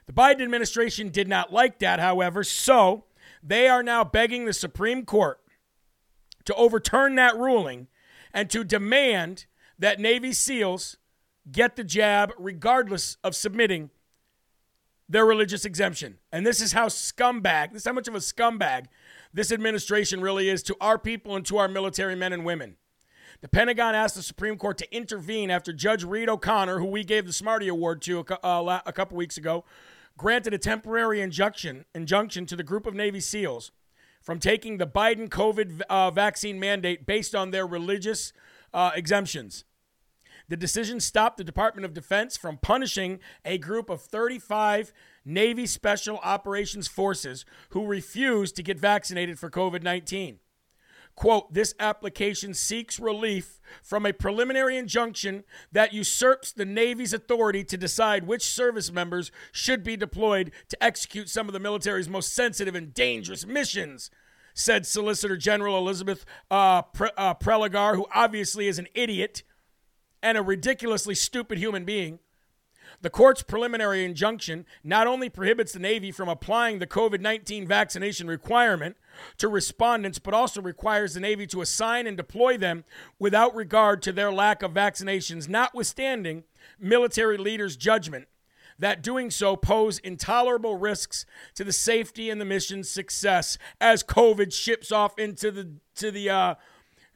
The 0.06 0.12
Biden 0.12 0.42
administration 0.42 1.08
did 1.08 1.26
not 1.26 1.52
like 1.52 1.80
that, 1.80 1.98
however, 1.98 2.44
so 2.44 3.06
they 3.44 3.68
are 3.68 3.82
now 3.82 4.02
begging 4.02 4.46
the 4.46 4.52
Supreme 4.52 5.04
Court 5.04 5.38
to 6.46 6.54
overturn 6.54 7.14
that 7.16 7.36
ruling 7.36 7.88
and 8.32 8.48
to 8.50 8.64
demand 8.64 9.46
that 9.78 10.00
Navy 10.00 10.32
SEALs 10.32 10.96
get 11.50 11.76
the 11.76 11.84
jab 11.84 12.32
regardless 12.38 13.18
of 13.22 13.36
submitting 13.36 13.90
their 15.08 15.26
religious 15.26 15.66
exemption. 15.66 16.18
And 16.32 16.46
this 16.46 16.60
is 16.60 16.72
how 16.72 16.86
scumbag, 16.86 17.72
this 17.72 17.82
is 17.82 17.86
how 17.86 17.92
much 17.92 18.08
of 18.08 18.14
a 18.14 18.18
scumbag 18.18 18.86
this 19.34 19.52
administration 19.52 20.22
really 20.22 20.48
is 20.48 20.62
to 20.64 20.76
our 20.80 20.98
people 20.98 21.36
and 21.36 21.44
to 21.46 21.58
our 21.58 21.68
military 21.68 22.16
men 22.16 22.32
and 22.32 22.44
women. 22.44 22.76
The 23.42 23.48
Pentagon 23.48 23.94
asked 23.94 24.14
the 24.14 24.22
Supreme 24.22 24.56
Court 24.56 24.78
to 24.78 24.96
intervene 24.96 25.50
after 25.50 25.72
Judge 25.72 26.02
Reed 26.02 26.30
O'Connor, 26.30 26.78
who 26.78 26.86
we 26.86 27.04
gave 27.04 27.26
the 27.26 27.32
Smarty 27.32 27.68
Award 27.68 28.00
to 28.02 28.20
a, 28.20 28.46
uh, 28.46 28.80
a 28.86 28.92
couple 28.92 29.18
weeks 29.18 29.36
ago, 29.36 29.64
granted 30.16 30.54
a 30.54 30.58
temporary 30.58 31.20
injunction, 31.20 31.84
injunction 31.94 32.46
to 32.46 32.56
the 32.56 32.62
group 32.62 32.86
of 32.86 32.94
Navy 32.94 33.20
SEALs 33.20 33.70
from 34.22 34.38
taking 34.38 34.78
the 34.78 34.86
Biden 34.86 35.28
COVID 35.28 35.82
uh, 35.88 36.10
vaccine 36.10 36.58
mandate 36.58 37.06
based 37.06 37.34
on 37.34 37.50
their 37.50 37.66
religious 37.66 38.32
uh, 38.72 38.90
exemptions. 38.94 39.64
The 40.48 40.56
decision 40.56 41.00
stopped 41.00 41.38
the 41.38 41.44
Department 41.44 41.84
of 41.86 41.94
Defense 41.94 42.36
from 42.36 42.58
punishing 42.58 43.20
a 43.44 43.56
group 43.58 43.88
of 43.88 44.02
35 44.02 44.92
Navy 45.24 45.66
Special 45.66 46.18
Operations 46.18 46.86
Forces 46.86 47.44
who 47.70 47.86
refused 47.86 48.56
to 48.56 48.62
get 48.62 48.78
vaccinated 48.78 49.38
for 49.38 49.50
COVID 49.50 49.82
19. 49.82 50.38
Quote, 51.16 51.52
this 51.54 51.74
application 51.78 52.54
seeks 52.54 52.98
relief 52.98 53.60
from 53.82 54.04
a 54.04 54.12
preliminary 54.12 54.76
injunction 54.76 55.44
that 55.70 55.92
usurps 55.92 56.52
the 56.52 56.64
Navy's 56.64 57.12
authority 57.12 57.62
to 57.64 57.76
decide 57.76 58.26
which 58.26 58.42
service 58.42 58.90
members 58.90 59.30
should 59.52 59.84
be 59.84 59.96
deployed 59.96 60.50
to 60.68 60.82
execute 60.82 61.28
some 61.28 61.48
of 61.48 61.52
the 61.52 61.60
military's 61.60 62.08
most 62.08 62.32
sensitive 62.32 62.74
and 62.74 62.92
dangerous 62.92 63.46
missions, 63.46 64.10
said 64.54 64.86
Solicitor 64.86 65.36
General 65.36 65.78
Elizabeth 65.78 66.24
uh, 66.50 66.82
Pre- 66.82 67.10
uh, 67.16 67.34
Prelogar, 67.34 67.94
who 67.94 68.06
obviously 68.12 68.66
is 68.66 68.80
an 68.80 68.88
idiot 68.92 69.44
and 70.20 70.36
a 70.36 70.42
ridiculously 70.42 71.14
stupid 71.14 71.58
human 71.58 71.84
being. 71.84 72.18
The 73.02 73.10
court's 73.10 73.42
preliminary 73.42 74.04
injunction 74.04 74.66
not 74.82 75.06
only 75.06 75.28
prohibits 75.28 75.72
the 75.72 75.78
Navy 75.78 76.10
from 76.10 76.28
applying 76.28 76.78
the 76.78 76.86
COVID 76.86 77.20
19 77.20 77.66
vaccination 77.66 78.26
requirement 78.26 78.96
to 79.38 79.48
respondents, 79.48 80.18
but 80.18 80.34
also 80.34 80.60
requires 80.60 81.14
the 81.14 81.20
Navy 81.20 81.46
to 81.48 81.60
assign 81.60 82.06
and 82.06 82.16
deploy 82.16 82.56
them 82.56 82.84
without 83.18 83.54
regard 83.54 84.02
to 84.02 84.12
their 84.12 84.32
lack 84.32 84.62
of 84.62 84.72
vaccinations, 84.72 85.48
notwithstanding 85.48 86.44
military 86.78 87.36
leaders' 87.36 87.76
judgment 87.76 88.28
that 88.78 89.02
doing 89.02 89.30
so 89.30 89.56
pose 89.56 89.98
intolerable 89.98 90.76
risks 90.76 91.26
to 91.54 91.64
the 91.64 91.72
safety 91.72 92.30
and 92.30 92.40
the 92.40 92.44
mission's 92.44 92.90
success 92.90 93.58
as 93.80 94.02
COVID 94.02 94.52
ships 94.52 94.90
off 94.90 95.18
into 95.18 95.50
the 95.50 95.70
to 95.96 96.10
the 96.10 96.30
uh, 96.30 96.54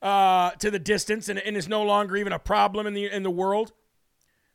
uh, 0.03 0.51
to 0.53 0.70
the 0.70 0.78
distance 0.78 1.28
and, 1.28 1.38
and 1.38 1.57
is 1.57 1.68
no 1.68 1.82
longer 1.82 2.16
even 2.16 2.32
a 2.32 2.38
problem 2.38 2.86
in 2.86 2.94
the 2.94 3.07
in 3.07 3.22
the 3.22 3.30
world. 3.30 3.72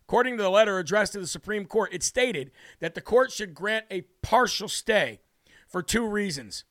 According 0.07 0.37
to 0.37 0.43
the 0.43 0.49
letter 0.49 0.77
addressed 0.79 1.13
to 1.13 1.19
the 1.19 1.27
Supreme 1.27 1.65
Court, 1.65 1.93
it 1.93 2.03
stated 2.03 2.51
that 2.79 2.93
the 2.93 3.01
court 3.01 3.31
should 3.31 3.53
grant 3.53 3.85
a 3.89 4.01
partial 4.21 4.67
stay 4.67 5.21
for 5.67 5.81
two 5.81 6.05
reasons. 6.05 6.65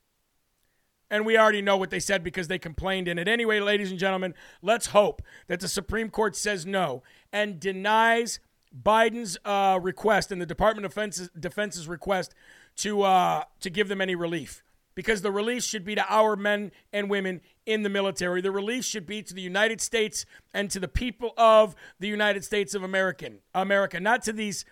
And 1.13 1.27
we 1.27 1.37
already 1.37 1.61
know 1.61 1.77
what 1.77 1.91
they 1.91 2.01
said 2.01 2.25
because 2.25 2.49
they 2.49 2.59
complained 2.59 3.07
in 3.07 3.19
it. 3.19 3.29
Anyway, 3.29 3.61
ladies 3.61 3.91
and 3.91 4.01
gentlemen, 4.01 4.33
let's 4.63 4.87
hope 4.87 5.21
that 5.47 5.61
the 5.61 5.69
Supreme 5.69 6.09
Court 6.09 6.35
says 6.35 6.65
no 6.65 7.03
and 7.31 7.61
denies 7.61 8.41
Biden's 8.75 9.37
uh, 9.45 9.79
request 9.83 10.33
and 10.33 10.41
the 10.41 10.47
Department 10.47 10.87
of 10.87 10.93
Defense's, 10.93 11.29
Defense's 11.39 11.87
request 11.87 12.35
to 12.77 13.03
uh, 13.03 13.45
to 13.61 13.69
give 13.69 13.89
them 13.89 14.01
any 14.01 14.15
relief 14.15 14.65
because 14.95 15.23
the 15.23 15.31
release 15.31 15.65
should 15.67 15.85
be 15.85 15.95
to 15.95 16.05
our 16.09 16.35
men 16.37 16.73
and 16.93 17.11
women 17.11 17.43
in 17.67 17.83
the 17.83 17.89
military. 17.89 18.41
The 18.41 18.51
release 18.51 18.87
should 18.87 19.07
be 19.07 19.23
to 19.23 19.35
the 19.35 19.43
United 19.43 19.81
States 19.81 20.25
and 20.55 20.71
to 20.71 20.81
the 20.81 20.89
people 20.89 21.33
of 21.37 21.75
the 22.01 22.09
United 22.09 22.45
States 22.45 22.75
of 22.75 22.83
American 22.83 23.41
America, 23.55 24.01
not 24.01 24.23
to 24.23 24.33
these 24.33 24.65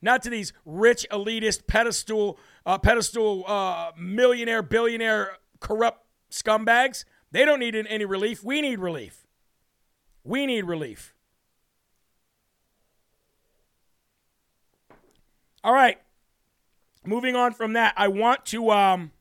not 0.00 0.22
to 0.22 0.30
these 0.30 0.52
rich 0.64 1.06
elitist 1.10 1.66
pedestal 1.66 2.38
uh, 2.66 2.78
pedestal 2.78 3.44
uh, 3.46 3.92
millionaire 3.96 4.62
billionaire 4.62 5.38
corrupt 5.60 6.04
scumbags. 6.30 7.04
They 7.30 7.44
don't 7.44 7.60
need 7.60 7.74
any 7.74 8.04
relief. 8.04 8.42
We 8.42 8.60
need 8.60 8.78
relief. 8.78 9.26
We 10.24 10.46
need 10.46 10.64
relief. 10.64 11.14
All 15.62 15.72
right. 15.72 15.98
Moving 17.04 17.36
on 17.36 17.52
from 17.52 17.72
that, 17.72 17.94
I 17.96 18.08
want 18.08 18.44
to 18.46 18.70
um, 18.70 19.12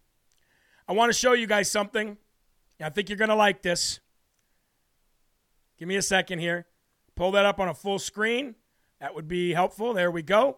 I 0.87 0.93
want 0.93 1.09
to 1.09 1.17
show 1.17 1.33
you 1.33 1.47
guys 1.47 1.71
something. 1.71 2.17
I 2.81 2.89
think 2.89 3.09
you're 3.09 3.17
going 3.17 3.29
to 3.29 3.35
like 3.35 3.61
this. 3.61 3.99
Give 5.77 5.87
me 5.87 5.95
a 5.95 6.01
second 6.01 6.39
here. 6.39 6.67
Pull 7.15 7.31
that 7.31 7.45
up 7.45 7.59
on 7.59 7.67
a 7.67 7.73
full 7.73 7.99
screen. 7.99 8.55
That 8.99 9.15
would 9.15 9.27
be 9.27 9.53
helpful. 9.53 9.93
There 9.93 10.11
we 10.11 10.21
go. 10.21 10.57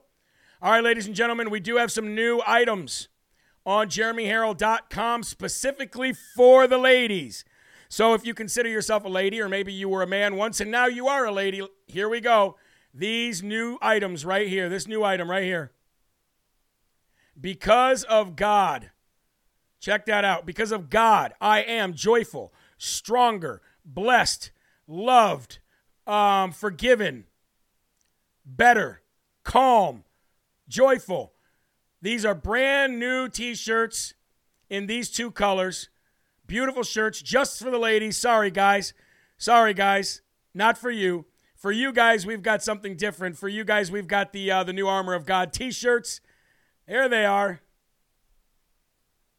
All 0.62 0.72
right, 0.72 0.84
ladies 0.84 1.08
and 1.08 1.16
gentlemen, 1.16 1.50
we 1.50 1.60
do 1.60 1.78
have 1.78 1.92
some 1.92 2.16
new 2.16 2.42
items 2.46 3.08
on 3.70 3.88
jeremyherrell.com 3.88 5.22
specifically 5.22 6.12
for 6.12 6.66
the 6.66 6.80
ladies. 6.80 7.46
So 7.88 8.16
if 8.16 8.26
you 8.26 8.34
consider 8.34 8.68
yourself 8.68 9.06
a 9.06 9.10
lady, 9.10 9.40
or 9.40 9.48
maybe 9.48 9.72
you 9.72 9.88
were 9.88 10.02
a 10.02 10.08
man 10.08 10.36
once 10.36 10.60
and 10.60 10.72
now 10.72 10.88
you 10.88 11.08
are 11.08 11.26
a 11.26 11.32
lady, 11.32 11.62
here 11.86 12.10
we 12.10 12.20
go. 12.20 12.56
These 12.96 13.44
new 13.44 13.78
items 13.80 14.26
right 14.26 14.48
here, 14.48 14.70
this 14.70 14.88
new 14.88 15.04
item 15.04 15.30
right 15.30 15.44
here. 15.44 15.72
Because 17.40 18.04
of 18.04 18.36
God. 18.36 18.90
Check 19.80 20.08
that 20.08 20.26
out. 20.26 20.48
Because 20.48 20.72
of 20.72 20.90
God, 20.90 21.34
I 21.40 21.62
am 21.62 21.94
joyful, 21.94 22.52
stronger, 22.80 23.62
blessed, 23.86 24.50
loved, 24.88 25.60
um, 26.08 26.52
forgiven, 26.52 27.26
better, 28.44 29.04
calm, 29.44 30.06
joyful. 30.68 31.34
These 32.02 32.26
are 32.26 32.36
brand 32.36 33.00
new 33.00 33.28
t 33.28 33.56
shirts 33.56 34.14
in 34.70 34.88
these 34.88 35.10
two 35.10 35.32
colors. 35.32 35.90
Beautiful 36.48 36.84
shirts 36.84 37.22
just 37.22 37.62
for 37.62 37.70
the 37.70 37.78
ladies. 37.78 38.18
Sorry, 38.18 38.52
guys. 38.52 38.94
Sorry, 39.38 39.74
guys. 39.74 40.22
Not 40.54 40.78
for 40.78 40.90
you. 40.90 41.26
For 41.56 41.72
you 41.72 41.92
guys, 41.92 42.26
we've 42.26 42.42
got 42.42 42.64
something 42.64 42.96
different. 42.96 43.38
For 43.38 43.50
you 43.50 43.66
guys, 43.66 43.92
we've 43.92 44.08
got 44.08 44.32
the 44.32 44.50
uh, 44.50 44.64
the 44.64 44.74
new 44.74 44.88
Armor 44.88 45.14
of 45.14 45.26
God 45.26 45.52
T-shirts. 45.52 46.22
Here 46.88 47.10
they 47.10 47.26
are. 47.26 47.62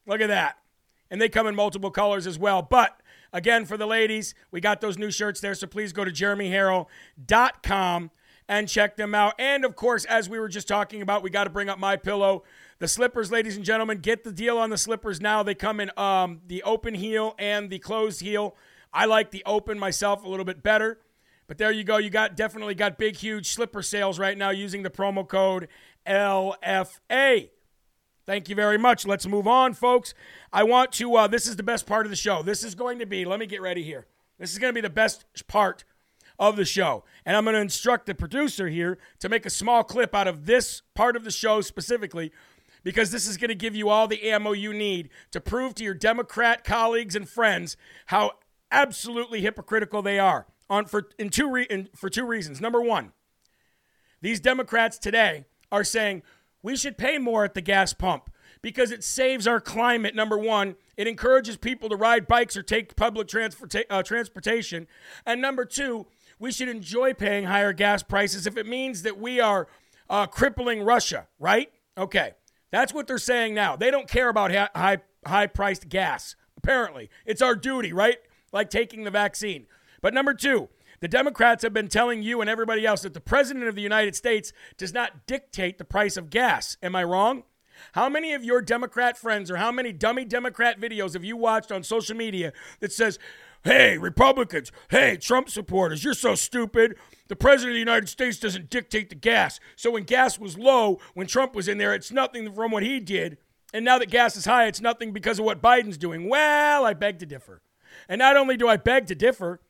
Look 0.06 0.20
at 0.20 0.28
that, 0.28 0.58
and 1.10 1.20
they 1.20 1.28
come 1.28 1.46
in 1.46 1.54
multiple 1.54 1.90
colors 1.90 2.26
as 2.26 2.38
well. 2.38 2.62
But 2.62 3.00
again, 3.32 3.64
for 3.64 3.76
the 3.76 3.86
ladies, 3.86 4.34
we 4.50 4.60
got 4.60 4.80
those 4.80 4.98
new 4.98 5.10
shirts 5.10 5.40
there. 5.40 5.54
So 5.54 5.66
please 5.66 5.92
go 5.92 6.04
to 6.04 6.10
jeremyherrell.com 6.10 8.10
and 8.50 8.68
check 8.68 8.96
them 8.96 9.14
out. 9.14 9.34
And 9.38 9.64
of 9.64 9.76
course, 9.76 10.04
as 10.04 10.28
we 10.28 10.40
were 10.40 10.48
just 10.48 10.66
talking 10.66 11.02
about, 11.02 11.22
we 11.22 11.30
got 11.30 11.44
to 11.44 11.50
bring 11.50 11.68
up 11.68 11.78
my 11.78 11.96
pillow. 11.96 12.42
The 12.80 12.88
slippers, 12.88 13.30
ladies 13.30 13.54
and 13.54 13.64
gentlemen, 13.64 13.98
get 13.98 14.24
the 14.24 14.32
deal 14.32 14.58
on 14.58 14.70
the 14.70 14.76
slippers 14.76 15.20
now. 15.20 15.44
They 15.44 15.54
come 15.54 15.78
in 15.78 15.92
um, 15.96 16.40
the 16.48 16.64
open 16.64 16.94
heel 16.94 17.36
and 17.38 17.70
the 17.70 17.78
closed 17.78 18.20
heel. 18.20 18.56
I 18.92 19.04
like 19.04 19.30
the 19.30 19.44
open 19.46 19.78
myself 19.78 20.24
a 20.24 20.28
little 20.28 20.44
bit 20.44 20.64
better. 20.64 20.98
But 21.46 21.58
there 21.58 21.70
you 21.70 21.84
go. 21.84 21.98
You 21.98 22.10
got 22.10 22.36
definitely 22.36 22.74
got 22.74 22.98
big, 22.98 23.16
huge 23.16 23.52
slipper 23.52 23.82
sales 23.82 24.18
right 24.18 24.36
now 24.36 24.50
using 24.50 24.82
the 24.82 24.90
promo 24.90 25.26
code 25.26 25.68
LFA. 26.04 27.50
Thank 28.26 28.48
you 28.48 28.56
very 28.56 28.78
much. 28.78 29.06
Let's 29.06 29.28
move 29.28 29.46
on, 29.46 29.74
folks. 29.74 30.12
I 30.52 30.64
want 30.64 30.90
to, 30.92 31.14
uh, 31.14 31.26
this 31.28 31.46
is 31.46 31.54
the 31.54 31.62
best 31.62 31.86
part 31.86 32.04
of 32.04 32.10
the 32.10 32.16
show. 32.16 32.42
This 32.42 32.64
is 32.64 32.74
going 32.74 32.98
to 32.98 33.06
be, 33.06 33.24
let 33.24 33.38
me 33.38 33.46
get 33.46 33.62
ready 33.62 33.84
here. 33.84 34.06
This 34.38 34.52
is 34.52 34.58
going 34.58 34.72
to 34.72 34.74
be 34.74 34.80
the 34.80 34.90
best 34.90 35.24
part 35.46 35.84
of 36.40 36.56
the 36.56 36.64
show. 36.64 37.04
And 37.24 37.36
I'm 37.36 37.44
going 37.44 37.54
to 37.54 37.60
instruct 37.60 38.06
the 38.06 38.14
producer 38.14 38.68
here 38.68 38.98
to 39.20 39.28
make 39.28 39.46
a 39.46 39.50
small 39.50 39.84
clip 39.84 40.14
out 40.14 40.26
of 40.26 40.46
this 40.46 40.82
part 40.94 41.14
of 41.14 41.22
the 41.22 41.30
show 41.30 41.60
specifically 41.60 42.32
because 42.82 43.10
this 43.10 43.28
is 43.28 43.36
going 43.36 43.50
to 43.50 43.54
give 43.54 43.76
you 43.76 43.90
all 43.90 44.08
the 44.08 44.28
ammo 44.28 44.52
you 44.52 44.72
need 44.72 45.10
to 45.30 45.40
prove 45.40 45.74
to 45.74 45.84
your 45.84 45.94
Democrat 45.94 46.64
colleagues 46.64 47.14
and 47.14 47.28
friends 47.28 47.76
how 48.06 48.32
absolutely 48.72 49.42
hypocritical 49.42 50.00
they 50.00 50.18
are 50.18 50.46
on 50.70 50.86
for 50.86 51.10
in 51.18 51.28
two 51.28 51.50
re, 51.50 51.66
in, 51.68 51.88
for 51.94 52.08
two 52.08 52.24
reasons. 52.24 52.60
Number 52.60 52.80
1, 52.80 53.12
these 54.22 54.40
Democrats 54.40 54.98
today 54.98 55.44
are 55.70 55.84
saying 55.84 56.22
we 56.62 56.74
should 56.74 56.96
pay 56.96 57.18
more 57.18 57.44
at 57.44 57.52
the 57.52 57.60
gas 57.60 57.92
pump 57.92 58.30
because 58.62 58.90
it 58.90 59.02
saves 59.02 59.46
our 59.46 59.60
climate. 59.60 60.14
Number 60.14 60.36
one, 60.36 60.76
it 60.96 61.06
encourages 61.06 61.56
people 61.56 61.88
to 61.88 61.96
ride 61.96 62.26
bikes 62.26 62.56
or 62.56 62.62
take 62.62 62.96
public 62.96 63.26
transporta- 63.26 63.84
uh, 63.88 64.02
transportation. 64.02 64.86
And 65.24 65.40
number 65.40 65.64
two, 65.64 66.06
we 66.40 66.50
should 66.50 66.68
enjoy 66.68 67.14
paying 67.14 67.44
higher 67.44 67.72
gas 67.72 68.02
prices 68.02 68.46
if 68.46 68.56
it 68.56 68.66
means 68.66 69.02
that 69.02 69.18
we 69.18 69.38
are 69.38 69.68
uh, 70.08 70.26
crippling 70.26 70.82
Russia, 70.82 71.28
right? 71.38 71.70
Okay. 71.96 72.32
That's 72.72 72.94
what 72.94 73.06
they're 73.06 73.18
saying 73.18 73.54
now. 73.54 73.76
They 73.76 73.90
don't 73.90 74.08
care 74.08 74.28
about 74.28 74.50
high, 74.50 74.98
high 75.26 75.46
priced 75.46 75.88
gas, 75.88 76.34
apparently. 76.56 77.10
It's 77.26 77.42
our 77.42 77.54
duty, 77.54 77.92
right? 77.92 78.18
Like 78.52 78.70
taking 78.70 79.04
the 79.04 79.10
vaccine. 79.10 79.66
But 80.00 80.14
number 80.14 80.34
two, 80.34 80.68
the 81.00 81.08
Democrats 81.08 81.62
have 81.62 81.72
been 81.72 81.88
telling 81.88 82.22
you 82.22 82.40
and 82.40 82.48
everybody 82.48 82.86
else 82.86 83.02
that 83.02 83.14
the 83.14 83.20
President 83.20 83.66
of 83.66 83.74
the 83.74 83.82
United 83.82 84.16
States 84.16 84.52
does 84.76 84.94
not 84.94 85.26
dictate 85.26 85.78
the 85.78 85.84
price 85.84 86.16
of 86.16 86.30
gas. 86.30 86.76
Am 86.82 86.96
I 86.96 87.04
wrong? 87.04 87.42
How 87.92 88.08
many 88.08 88.34
of 88.34 88.44
your 88.44 88.60
Democrat 88.60 89.16
friends 89.16 89.50
or 89.50 89.56
how 89.56 89.72
many 89.72 89.92
dummy 89.92 90.24
Democrat 90.24 90.78
videos 90.78 91.14
have 91.14 91.24
you 91.24 91.36
watched 91.36 91.72
on 91.72 91.82
social 91.82 92.16
media 92.16 92.52
that 92.80 92.92
says, 92.92 93.18
hey, 93.64 93.98
Republicans, 93.98 94.72
hey, 94.90 95.16
Trump 95.16 95.50
supporters, 95.50 96.04
you're 96.04 96.14
so 96.14 96.34
stupid. 96.34 96.96
The 97.28 97.36
President 97.36 97.72
of 97.72 97.74
the 97.74 97.80
United 97.80 98.08
States 98.08 98.38
doesn't 98.38 98.70
dictate 98.70 99.08
the 99.08 99.14
gas. 99.14 99.60
So 99.76 99.90
when 99.90 100.04
gas 100.04 100.38
was 100.38 100.58
low, 100.58 100.98
when 101.14 101.26
Trump 101.26 101.54
was 101.54 101.68
in 101.68 101.78
there, 101.78 101.94
it's 101.94 102.10
nothing 102.10 102.52
from 102.52 102.70
what 102.70 102.82
he 102.82 103.00
did. 103.00 103.38
And 103.72 103.84
now 103.84 103.98
that 103.98 104.10
gas 104.10 104.36
is 104.36 104.46
high, 104.46 104.66
it's 104.66 104.80
nothing 104.80 105.12
because 105.12 105.38
of 105.38 105.44
what 105.44 105.62
Biden's 105.62 105.98
doing. 105.98 106.28
Well, 106.28 106.84
I 106.84 106.94
beg 106.94 107.18
to 107.20 107.26
differ. 107.26 107.62
And 108.08 108.18
not 108.18 108.36
only 108.36 108.56
do 108.56 108.68
I 108.68 108.76
beg 108.76 109.06
to 109.06 109.14
differ, 109.14 109.60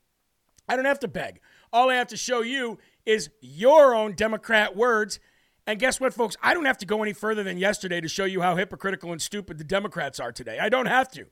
I 0.69 0.77
don't 0.77 0.85
have 0.87 1.01
to 1.01 1.09
beg. 1.09 1.41
All 1.73 1.91
I 1.91 1.97
have 1.97 2.09
to 2.09 2.17
show 2.17 2.41
you 2.41 2.79
is 3.05 3.31
your 3.41 3.95
own 3.95 4.15
Democrat 4.15 4.77
words 4.77 5.21
and 5.71 5.79
guess 5.79 6.01
what, 6.01 6.13
folks? 6.13 6.37
I 6.43 6.53
don't 6.53 6.65
have 6.65 6.79
to 6.79 6.87
go 6.87 7.01
any 7.01 7.13
further 7.13 7.45
than 7.45 7.57
yesterday 7.57 8.01
to 8.01 8.09
show 8.09 8.25
you 8.25 8.41
how 8.41 8.57
hypocritical 8.57 9.13
and 9.13 9.23
stupid 9.23 9.59
the 9.59 9.65
Democrats 9.65 10.19
are 10.19 10.33
today. 10.33 10.59
I 10.59 10.69
don't 10.69 10.87
have 10.87 11.11
to. 11.13 11.27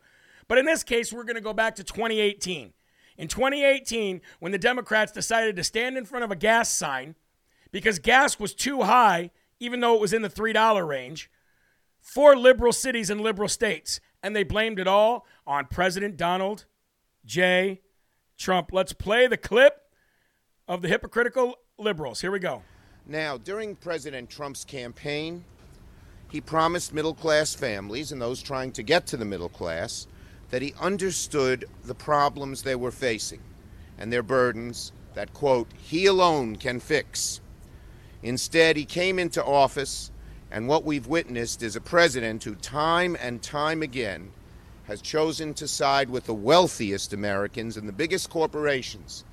But 0.48 0.58
in 0.58 0.64
this 0.64 0.82
case, 0.82 1.12
we're 1.12 1.24
going 1.24 1.36
to 1.36 1.42
go 1.42 1.52
back 1.52 1.76
to 1.76 1.84
2018. 1.84 2.72
In 3.18 3.28
2018, 3.28 4.20
when 4.40 4.52
the 4.52 4.58
Democrats 4.58 5.12
decided 5.12 5.56
to 5.56 5.64
stand 5.64 5.96
in 5.98 6.04
front 6.04 6.24
of 6.24 6.30
a 6.30 6.36
gas 6.36 6.70
sign 6.70 7.14
because 7.70 7.98
gas 7.98 8.40
was 8.40 8.54
too 8.54 8.82
high, 8.82 9.30
even 9.60 9.80
though 9.80 9.94
it 9.94 10.00
was 10.00 10.12
in 10.12 10.22
the 10.22 10.30
$3 10.30 10.88
range, 10.88 11.30
for 12.00 12.36
liberal 12.36 12.72
cities 12.72 13.10
and 13.10 13.20
liberal 13.20 13.48
states. 13.48 14.00
And 14.22 14.34
they 14.34 14.44
blamed 14.44 14.78
it 14.78 14.86
all 14.86 15.26
on 15.46 15.66
President 15.66 16.16
Donald 16.16 16.64
J. 17.26 17.82
Trump. 18.38 18.70
Let's 18.72 18.92
play 18.92 19.26
the 19.26 19.36
clip 19.36 19.82
of 20.66 20.80
the 20.80 20.88
hypocritical 20.88 21.56
liberals. 21.76 22.20
Here 22.20 22.30
we 22.30 22.38
go. 22.38 22.62
Now, 23.06 23.36
during 23.36 23.74
President 23.76 24.30
Trump's 24.30 24.64
campaign, 24.64 25.44
he 26.30 26.40
promised 26.40 26.92
middle 26.92 27.14
class 27.14 27.54
families 27.54 28.12
and 28.12 28.20
those 28.20 28.42
trying 28.42 28.72
to 28.72 28.82
get 28.82 29.06
to 29.08 29.16
the 29.16 29.24
middle 29.24 29.48
class 29.48 30.06
that 30.50 30.62
he 30.62 30.74
understood 30.80 31.66
the 31.84 31.94
problems 31.94 32.62
they 32.62 32.74
were 32.74 32.90
facing 32.90 33.40
and 33.98 34.12
their 34.12 34.22
burdens 34.22 34.92
that, 35.14 35.32
quote, 35.34 35.68
he 35.76 36.06
alone 36.06 36.56
can 36.56 36.80
fix. 36.80 37.40
Instead, 38.22 38.76
he 38.76 38.84
came 38.84 39.18
into 39.18 39.44
office, 39.44 40.10
and 40.50 40.68
what 40.68 40.84
we've 40.84 41.06
witnessed 41.06 41.62
is 41.62 41.76
a 41.76 41.80
president 41.80 42.44
who, 42.44 42.54
time 42.56 43.16
and 43.20 43.42
time 43.42 43.82
again, 43.82 44.30
has 44.84 45.02
chosen 45.02 45.52
to 45.54 45.68
side 45.68 46.08
with 46.08 46.24
the 46.24 46.34
wealthiest 46.34 47.12
Americans 47.12 47.76
and 47.76 47.86
the 47.86 47.92
biggest 47.92 48.30
corporations 48.30 49.24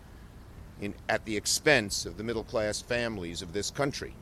in, 0.82 0.94
at 1.08 1.24
the 1.24 1.38
expense 1.38 2.06
of 2.06 2.18
the 2.18 2.24
middle 2.24 2.44
class 2.44 2.82
families 2.82 3.42
of 3.42 3.54
this 3.54 3.72
country. 3.72 4.14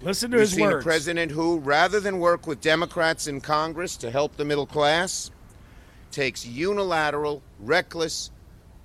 Listen 0.00 0.32
to 0.32 0.38
We've 0.38 0.42
his 0.42 0.52
seen 0.54 0.66
words. 0.66 0.84
a 0.84 0.88
president 0.88 1.30
who, 1.30 1.58
rather 1.58 2.00
than 2.00 2.18
work 2.18 2.48
with 2.48 2.60
Democrats 2.60 3.28
in 3.28 3.40
Congress 3.40 3.96
to 3.98 4.10
help 4.10 4.36
the 4.36 4.44
middle 4.44 4.66
class, 4.66 5.30
takes 6.12 6.46
unilateral, 6.46 7.42
reckless, 7.58 8.30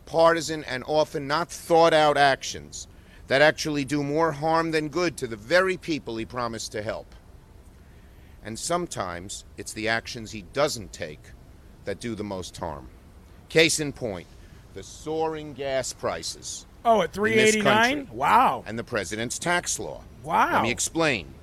partisan, 0.06 0.64
and 0.64 0.84
often 0.88 1.28
not 1.28 1.50
thought 1.52 1.94
out 1.94 2.18
actions 2.18 2.88
that 3.28 3.42
actually 3.42 3.86
do 3.86 4.02
more 4.02 4.32
harm 4.32 4.72
than 4.72 4.88
good 4.88 5.18
to 5.18 5.28
the 5.28 5.36
very 5.36 5.78
people 5.78 6.18
he 6.18 6.26
promised 6.26 6.72
to 6.72 6.82
help. 6.82 7.14
And 8.44 8.58
sometimes 8.58 9.44
it's 9.58 9.74
the 9.74 9.90
actions 9.90 10.32
he 10.32 10.44
doesn't 10.54 10.94
take 10.94 11.20
that 11.86 12.00
do 12.00 12.16
the 12.16 12.24
most 12.24 12.56
harm. 12.58 12.88
Case 13.50 13.80
in 13.80 13.92
point, 13.92 14.28
the 14.74 14.84
soaring 14.84 15.54
gas 15.54 15.92
prices. 15.92 16.66
Oh, 16.86 17.02
at 17.02 17.10
in 17.10 17.12
389? 17.12 18.10
Wow. 18.14 18.64
And 18.66 18.80
the 18.80 18.84
president's 18.84 19.38
tax 19.38 19.80
law. 19.80 20.04
Wow. 20.24 20.54
Let 20.54 20.64
me 20.64 20.72
explain. 20.72 21.34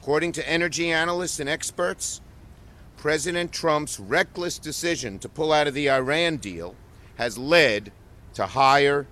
According 0.00 0.32
to 0.32 0.48
energy 0.48 0.90
analysts 0.90 1.38
and 1.38 1.48
experts, 1.48 2.20
President 3.00 3.50
Trump's 3.50 3.98
reckless 3.98 4.58
decision 4.58 5.18
to 5.20 5.28
pull 5.30 5.54
out 5.54 5.66
of 5.66 5.72
the 5.72 5.88
Iran 5.90 6.36
deal 6.36 6.76
has 7.16 7.38
led 7.38 7.92
to 8.34 8.44
higher 8.44 9.06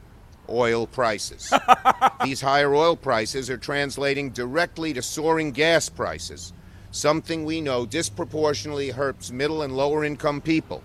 oil 0.50 0.86
prices. 0.86 1.50
These 2.22 2.42
higher 2.42 2.74
oil 2.74 2.96
prices 2.96 3.48
are 3.48 3.56
translating 3.56 4.28
directly 4.28 4.92
to 4.92 5.00
soaring 5.00 5.52
gas 5.52 5.88
prices, 5.88 6.52
something 6.90 7.46
we 7.46 7.62
know 7.62 7.86
disproportionately 7.86 8.90
hurts 8.90 9.30
middle 9.30 9.62
and 9.62 9.74
lower 9.74 10.04
income 10.04 10.42
people, 10.42 10.82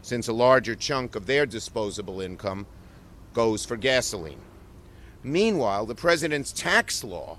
since 0.00 0.26
a 0.26 0.32
larger 0.32 0.74
chunk 0.74 1.14
of 1.14 1.26
their 1.26 1.44
disposable 1.44 2.22
income 2.22 2.64
goes 3.34 3.66
for 3.66 3.76
gasoline. 3.76 4.40
Meanwhile, 5.22 5.84
the 5.84 5.94
president's 5.94 6.50
tax 6.50 7.04
law, 7.04 7.36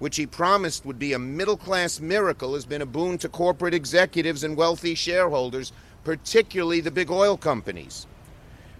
which 0.00 0.16
he 0.16 0.26
promised 0.26 0.84
would 0.84 0.98
be 0.98 1.12
a 1.12 1.18
middle 1.18 1.58
class 1.58 2.00
miracle, 2.00 2.54
has 2.54 2.64
been 2.64 2.82
a 2.82 2.86
boon 2.86 3.18
to 3.18 3.28
corporate 3.28 3.74
executives 3.74 4.42
and 4.42 4.56
wealthy 4.56 4.94
shareholders, 4.94 5.72
particularly 6.02 6.80
the 6.80 6.90
big 6.90 7.10
oil 7.10 7.36
companies. 7.36 8.06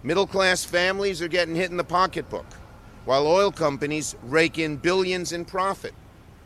Middle 0.03 0.25
class 0.25 0.65
families 0.65 1.21
are 1.21 1.27
getting 1.27 1.55
hit 1.55 1.69
in 1.69 1.77
the 1.77 1.83
pocketbook, 1.83 2.47
while 3.05 3.27
oil 3.27 3.51
companies 3.51 4.15
rake 4.23 4.57
in 4.57 4.77
billions 4.77 5.31
in 5.31 5.45
profit, 5.45 5.93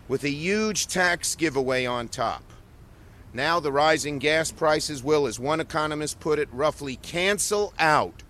with 0.09 0.25
a 0.25 0.29
huge 0.29 0.87
tax 0.87 1.35
giveaway 1.35 1.85
on 1.85 2.09
top. 2.09 2.43
Now, 3.33 3.61
the 3.61 3.71
rising 3.71 4.19
gas 4.19 4.51
prices 4.51 5.01
will, 5.01 5.25
as 5.25 5.39
one 5.39 5.61
economist 5.61 6.19
put 6.19 6.37
it, 6.37 6.49
roughly 6.51 6.97
cancel 6.97 7.73
out 7.79 8.23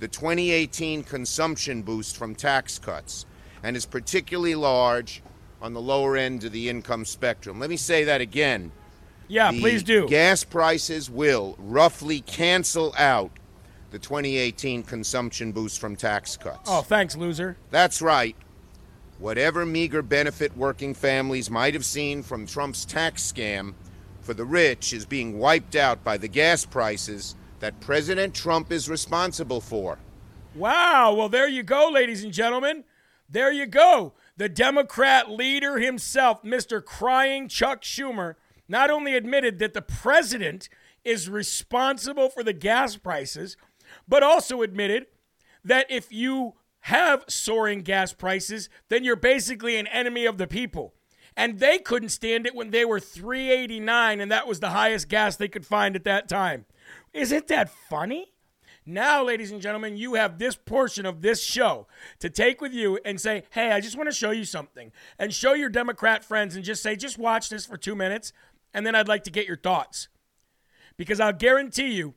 the 0.00 0.08
2018 0.08 1.04
consumption 1.04 1.82
boost 1.82 2.16
from 2.16 2.34
tax 2.34 2.80
cuts 2.80 3.26
and 3.62 3.76
is 3.76 3.86
particularly 3.86 4.56
large 4.56 5.22
on 5.64 5.72
the 5.72 5.80
lower 5.80 6.14
end 6.14 6.44
of 6.44 6.52
the 6.52 6.68
income 6.68 7.06
spectrum. 7.06 7.58
Let 7.58 7.70
me 7.70 7.78
say 7.78 8.04
that 8.04 8.20
again. 8.20 8.70
Yeah, 9.28 9.50
The 9.50 9.60
please 9.60 9.82
do. 9.82 10.06
Gas 10.06 10.44
prices 10.44 11.08
will 11.08 11.56
roughly 11.58 12.20
cancel 12.20 12.94
out 12.98 13.30
the 13.90 13.98
2018 13.98 14.82
consumption 14.82 15.52
boost 15.52 15.80
from 15.80 15.96
tax 15.96 16.36
cuts. 16.36 16.68
Oh, 16.70 16.82
thanks, 16.82 17.16
loser. 17.16 17.56
That's 17.70 18.02
right. 18.02 18.36
Whatever 19.18 19.64
meager 19.64 20.02
benefit 20.02 20.54
working 20.54 20.92
families 20.92 21.50
might 21.50 21.72
have 21.72 21.86
seen 21.86 22.22
from 22.22 22.44
Trump's 22.46 22.84
tax 22.84 23.22
scam 23.22 23.72
for 24.20 24.34
the 24.34 24.44
rich 24.44 24.92
is 24.92 25.06
being 25.06 25.38
wiped 25.38 25.76
out 25.76 26.04
by 26.04 26.18
the 26.18 26.28
gas 26.28 26.66
prices 26.66 27.36
that 27.60 27.80
President 27.80 28.34
Trump 28.34 28.70
is 28.70 28.90
responsible 28.90 29.62
for. 29.62 29.98
Wow. 30.54 31.14
Well, 31.14 31.30
there 31.30 31.48
you 31.48 31.62
go, 31.62 31.88
ladies 31.90 32.22
and 32.22 32.34
gentlemen. 32.34 32.84
There 33.30 33.50
you 33.50 33.64
go. 33.64 34.12
The 34.36 34.48
Democrat 34.48 35.30
leader 35.30 35.78
himself, 35.78 36.42
Mr. 36.42 36.84
Crying 36.84 37.48
Chuck 37.48 37.82
Schumer, 37.82 38.34
not 38.68 38.90
only 38.90 39.14
admitted 39.14 39.58
that 39.60 39.74
the 39.74 39.82
president 39.82 40.68
is 41.04 41.28
responsible 41.28 42.28
for 42.28 42.42
the 42.42 42.52
gas 42.52 42.96
prices, 42.96 43.56
but 44.08 44.22
also 44.22 44.62
admitted 44.62 45.06
that 45.64 45.86
if 45.88 46.12
you 46.12 46.54
have 46.80 47.24
soaring 47.28 47.82
gas 47.82 48.12
prices, 48.12 48.68
then 48.88 49.04
you're 49.04 49.16
basically 49.16 49.76
an 49.76 49.86
enemy 49.86 50.26
of 50.26 50.38
the 50.38 50.46
people. 50.46 50.94
And 51.36 51.58
they 51.58 51.78
couldn't 51.78 52.10
stand 52.10 52.46
it 52.46 52.54
when 52.54 52.70
they 52.70 52.84
were 52.84 53.00
389 53.00 54.20
and 54.20 54.30
that 54.30 54.46
was 54.46 54.60
the 54.60 54.70
highest 54.70 55.08
gas 55.08 55.36
they 55.36 55.48
could 55.48 55.66
find 55.66 55.96
at 55.96 56.04
that 56.04 56.28
time. 56.28 56.66
Isn't 57.12 57.48
that 57.48 57.70
funny? 57.70 58.33
Now, 58.86 59.24
ladies 59.24 59.50
and 59.50 59.62
gentlemen, 59.62 59.96
you 59.96 60.14
have 60.14 60.38
this 60.38 60.56
portion 60.56 61.06
of 61.06 61.22
this 61.22 61.42
show 61.42 61.86
to 62.18 62.28
take 62.28 62.60
with 62.60 62.74
you 62.74 62.98
and 63.04 63.18
say, 63.18 63.44
hey, 63.50 63.72
I 63.72 63.80
just 63.80 63.96
want 63.96 64.10
to 64.10 64.14
show 64.14 64.30
you 64.30 64.44
something. 64.44 64.92
And 65.18 65.32
show 65.32 65.54
your 65.54 65.70
Democrat 65.70 66.22
friends 66.22 66.54
and 66.54 66.64
just 66.64 66.82
say, 66.82 66.94
just 66.94 67.16
watch 67.16 67.48
this 67.48 67.64
for 67.64 67.78
two 67.78 67.94
minutes, 67.94 68.32
and 68.74 68.86
then 68.86 68.94
I'd 68.94 69.08
like 69.08 69.24
to 69.24 69.30
get 69.30 69.46
your 69.46 69.56
thoughts. 69.56 70.08
Because 70.98 71.18
I'll 71.18 71.32
guarantee 71.32 71.92
you, 71.92 72.14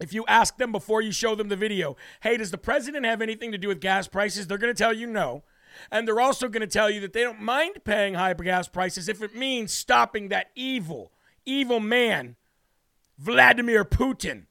if 0.00 0.12
you 0.12 0.24
ask 0.26 0.56
them 0.56 0.72
before 0.72 1.00
you 1.00 1.12
show 1.12 1.36
them 1.36 1.48
the 1.48 1.56
video, 1.56 1.96
hey, 2.22 2.36
does 2.36 2.50
the 2.50 2.58
president 2.58 3.06
have 3.06 3.22
anything 3.22 3.52
to 3.52 3.58
do 3.58 3.68
with 3.68 3.80
gas 3.80 4.08
prices? 4.08 4.48
They're 4.48 4.58
going 4.58 4.74
to 4.74 4.82
tell 4.82 4.92
you 4.92 5.06
no. 5.06 5.44
And 5.92 6.06
they're 6.06 6.20
also 6.20 6.48
going 6.48 6.60
to 6.62 6.66
tell 6.66 6.90
you 6.90 7.00
that 7.00 7.12
they 7.12 7.22
don't 7.22 7.40
mind 7.40 7.84
paying 7.84 8.14
high 8.14 8.34
gas 8.34 8.66
prices 8.66 9.08
if 9.08 9.22
it 9.22 9.34
means 9.36 9.72
stopping 9.72 10.28
that 10.28 10.50
evil, 10.56 11.12
evil 11.46 11.78
man, 11.78 12.34
Vladimir 13.18 13.84
Putin. 13.84 14.46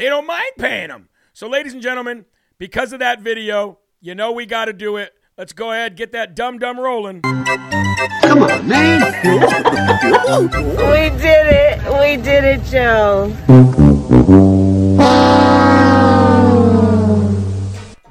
They 0.00 0.06
don't 0.06 0.26
mind 0.26 0.52
paying 0.56 0.88
them. 0.88 1.10
So, 1.34 1.46
ladies 1.46 1.74
and 1.74 1.82
gentlemen, 1.82 2.24
because 2.56 2.94
of 2.94 3.00
that 3.00 3.20
video, 3.20 3.80
you 4.00 4.14
know 4.14 4.32
we 4.32 4.46
got 4.46 4.64
to 4.64 4.72
do 4.72 4.96
it. 4.96 5.12
Let's 5.36 5.52
go 5.52 5.72
ahead, 5.72 5.94
get 5.94 6.12
that 6.12 6.34
dum 6.34 6.58
dum 6.58 6.80
rolling. 6.80 7.20
Come 7.20 8.42
on, 8.42 8.66
man. 8.66 9.12
we 9.22 11.10
did 11.20 11.46
it. 11.50 12.00
We 12.00 12.16
did 12.16 12.44
it, 12.44 12.64
Joe. 12.64 13.89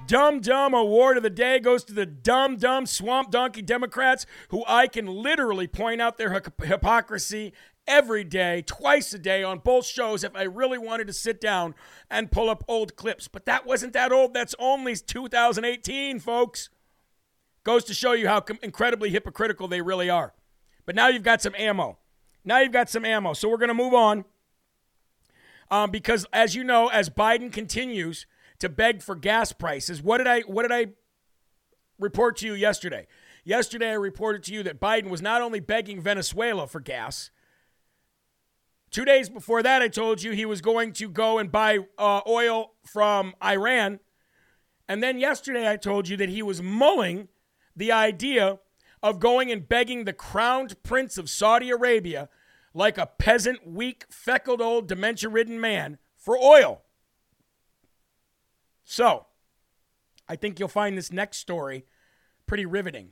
Dumb 0.09 0.39
Dumb 0.39 0.73
Award 0.73 1.17
of 1.17 1.23
the 1.23 1.29
Day 1.29 1.59
goes 1.59 1.83
to 1.83 1.93
the 1.93 2.07
Dumb 2.07 2.55
Dumb 2.55 2.87
Swamp 2.87 3.29
Donkey 3.29 3.61
Democrats, 3.61 4.25
who 4.47 4.63
I 4.67 4.87
can 4.87 5.05
literally 5.05 5.67
point 5.67 6.01
out 6.01 6.17
their 6.17 6.41
hypocrisy 6.63 7.53
every 7.87 8.23
day, 8.23 8.63
twice 8.65 9.13
a 9.13 9.19
day 9.19 9.43
on 9.43 9.59
both 9.59 9.85
shows 9.85 10.23
if 10.23 10.35
I 10.35 10.41
really 10.41 10.79
wanted 10.79 11.05
to 11.05 11.13
sit 11.13 11.39
down 11.39 11.75
and 12.09 12.31
pull 12.31 12.49
up 12.49 12.63
old 12.67 12.95
clips. 12.95 13.27
But 13.27 13.45
that 13.45 13.67
wasn't 13.67 13.93
that 13.93 14.11
old. 14.11 14.33
That's 14.33 14.55
only 14.57 14.95
2018, 14.95 16.19
folks. 16.19 16.71
Goes 17.63 17.83
to 17.83 17.93
show 17.93 18.13
you 18.13 18.27
how 18.27 18.43
incredibly 18.63 19.11
hypocritical 19.11 19.67
they 19.67 19.81
really 19.81 20.09
are. 20.09 20.33
But 20.87 20.95
now 20.95 21.09
you've 21.09 21.21
got 21.21 21.43
some 21.43 21.53
ammo. 21.55 21.99
Now 22.43 22.61
you've 22.61 22.71
got 22.71 22.89
some 22.89 23.05
ammo. 23.05 23.33
So 23.33 23.47
we're 23.47 23.57
going 23.57 23.67
to 23.67 23.75
move 23.75 23.93
on. 23.93 24.25
Um, 25.69 25.91
because 25.91 26.25
as 26.33 26.55
you 26.55 26.63
know, 26.63 26.87
as 26.87 27.11
Biden 27.11 27.53
continues 27.53 28.25
to 28.59 28.69
beg 28.69 29.01
for 29.01 29.15
gas 29.15 29.51
prices. 29.51 30.01
What 30.01 30.17
did 30.17 30.27
I 30.27 30.41
what 30.41 30.63
did 30.63 30.71
I 30.71 30.87
report 31.97 32.37
to 32.37 32.45
you 32.45 32.53
yesterday? 32.53 33.07
Yesterday 33.43 33.89
I 33.89 33.93
reported 33.93 34.43
to 34.43 34.53
you 34.53 34.63
that 34.63 34.79
Biden 34.79 35.09
was 35.09 35.21
not 35.21 35.41
only 35.41 35.59
begging 35.59 36.01
Venezuela 36.01 36.67
for 36.67 36.79
gas. 36.79 37.31
Two 38.91 39.05
days 39.05 39.29
before 39.29 39.61
that, 39.61 39.81
I 39.81 39.87
told 39.87 40.23
you 40.23 40.31
he 40.31 40.45
was 40.45 40.61
going 40.61 40.93
to 40.93 41.09
go 41.09 41.37
and 41.37 41.51
buy 41.51 41.79
uh, 41.97 42.21
oil 42.27 42.73
from 42.83 43.35
Iran. 43.43 43.99
And 44.87 45.03
then 45.03 45.19
yesterday, 45.19 45.69
I 45.69 45.77
told 45.77 46.07
you 46.07 46.17
that 46.17 46.29
he 46.29 46.41
was 46.41 46.61
mulling 46.61 47.27
the 47.75 47.91
idea 47.91 48.59
of 49.03 49.19
going 49.19 49.51
and 49.51 49.69
begging 49.69 50.03
the 50.03 50.13
crowned 50.13 50.81
prince 50.81 51.19
of 51.19 51.29
Saudi 51.29 51.69
Arabia, 51.69 52.29
like 52.73 52.97
a 52.97 53.05
peasant, 53.05 53.65
weak, 53.65 54.05
feckled 54.09 54.59
old 54.59 54.87
dementia 54.87 55.29
ridden 55.29 55.61
man, 55.61 55.99
for 56.17 56.37
oil. 56.37 56.81
So, 58.91 59.27
I 60.27 60.35
think 60.35 60.59
you'll 60.59 60.67
find 60.67 60.97
this 60.97 61.11
next 61.11 61.37
story 61.37 61.85
pretty 62.47 62.65
riveting. 62.65 63.09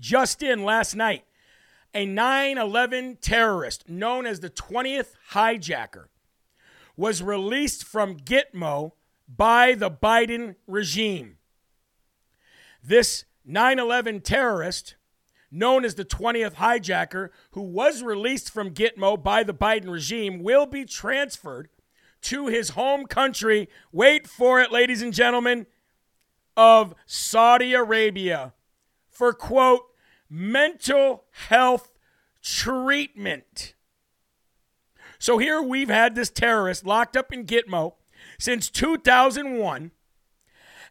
Just 0.00 0.42
in 0.42 0.64
last 0.64 0.96
night, 0.96 1.22
a 1.94 2.06
9 2.06 2.58
11 2.58 3.18
terrorist 3.20 3.88
known 3.88 4.26
as 4.26 4.40
the 4.40 4.50
20th 4.50 5.12
hijacker 5.30 6.06
was 6.96 7.22
released 7.22 7.84
from 7.84 8.16
Gitmo 8.16 8.94
by 9.28 9.76
the 9.76 9.92
Biden 9.92 10.56
regime. 10.66 11.36
This 12.82 13.26
9 13.44 13.78
11 13.78 14.22
terrorist, 14.22 14.96
known 15.52 15.84
as 15.84 15.94
the 15.94 16.04
20th 16.04 16.54
hijacker, 16.54 17.28
who 17.52 17.62
was 17.62 18.02
released 18.02 18.50
from 18.50 18.74
Gitmo 18.74 19.22
by 19.22 19.44
the 19.44 19.54
Biden 19.54 19.88
regime, 19.88 20.42
will 20.42 20.66
be 20.66 20.84
transferred 20.84 21.68
to 22.22 22.46
his 22.46 22.70
home 22.70 23.06
country. 23.06 23.68
Wait 23.92 24.26
for 24.26 24.60
it, 24.60 24.72
ladies 24.72 25.02
and 25.02 25.12
gentlemen, 25.12 25.66
of 26.56 26.94
Saudi 27.06 27.74
Arabia 27.74 28.54
for, 29.08 29.32
quote, 29.32 29.82
mental 30.28 31.24
health 31.48 31.90
treatment. 32.42 33.74
So 35.18 35.38
here 35.38 35.60
we've 35.60 35.90
had 35.90 36.14
this 36.14 36.30
terrorist 36.30 36.86
locked 36.86 37.16
up 37.16 37.32
in 37.32 37.44
Gitmo 37.44 37.94
since 38.38 38.70
2001. 38.70 39.90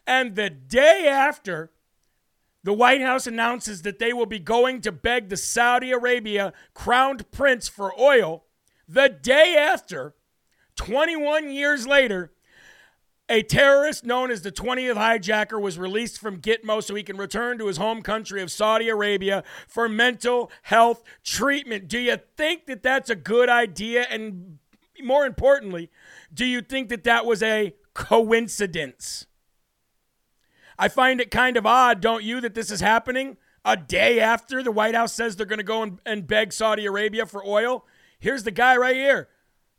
And 0.05 0.35
the 0.35 0.49
day 0.49 1.07
after 1.07 1.71
the 2.63 2.73
White 2.73 3.01
House 3.01 3.25
announces 3.25 3.81
that 3.83 3.99
they 3.99 4.13
will 4.13 4.25
be 4.25 4.39
going 4.39 4.81
to 4.81 4.91
beg 4.91 5.29
the 5.29 5.37
Saudi 5.37 5.91
Arabia 5.91 6.53
crowned 6.73 7.31
prince 7.31 7.67
for 7.67 7.99
oil, 7.99 8.43
the 8.87 9.07
day 9.09 9.55
after, 9.57 10.15
21 10.79 11.51
years 11.51 11.85
later, 11.85 12.31
a 13.27 13.43
terrorist 13.43 14.05
known 14.05 14.31
as 14.31 14.43
the 14.43 14.51
20th 14.51 14.95
hijacker 14.95 15.61
was 15.61 15.77
released 15.77 16.21
from 16.21 16.39
Gitmo 16.39 16.81
so 16.81 16.95
he 16.95 17.03
can 17.03 17.17
return 17.17 17.57
to 17.57 17.67
his 17.67 17.75
home 17.75 18.01
country 18.01 18.41
of 18.41 18.49
Saudi 18.49 18.87
Arabia 18.87 19.43
for 19.67 19.89
mental 19.89 20.49
health 20.63 21.03
treatment. 21.21 21.89
Do 21.89 21.99
you 21.99 22.17
think 22.37 22.65
that 22.67 22.81
that's 22.81 23.09
a 23.09 23.15
good 23.15 23.49
idea? 23.49 24.05
And 24.09 24.57
more 25.03 25.25
importantly, 25.25 25.89
do 26.33 26.45
you 26.45 26.61
think 26.61 26.87
that 26.87 27.03
that 27.03 27.25
was 27.25 27.43
a 27.43 27.75
coincidence? 27.93 29.27
I 30.77 30.87
find 30.87 31.19
it 31.19 31.29
kind 31.29 31.57
of 31.57 31.65
odd, 31.65 31.99
don't 31.99 32.23
you, 32.23 32.39
that 32.39 32.53
this 32.53 32.71
is 32.71 32.79
happening 32.79 33.35
a 33.65 33.75
day 33.75 34.21
after 34.21 34.63
the 34.63 34.71
White 34.71 34.95
House 34.95 35.11
says 35.11 35.35
they're 35.35 35.45
going 35.45 35.57
to 35.57 35.63
go 35.63 35.83
and, 35.83 35.99
and 36.05 36.25
beg 36.25 36.53
Saudi 36.53 36.85
Arabia 36.85 37.25
for 37.25 37.45
oil. 37.45 37.85
Here's 38.17 38.43
the 38.43 38.51
guy 38.51 38.77
right 38.77 38.95
here. 38.95 39.27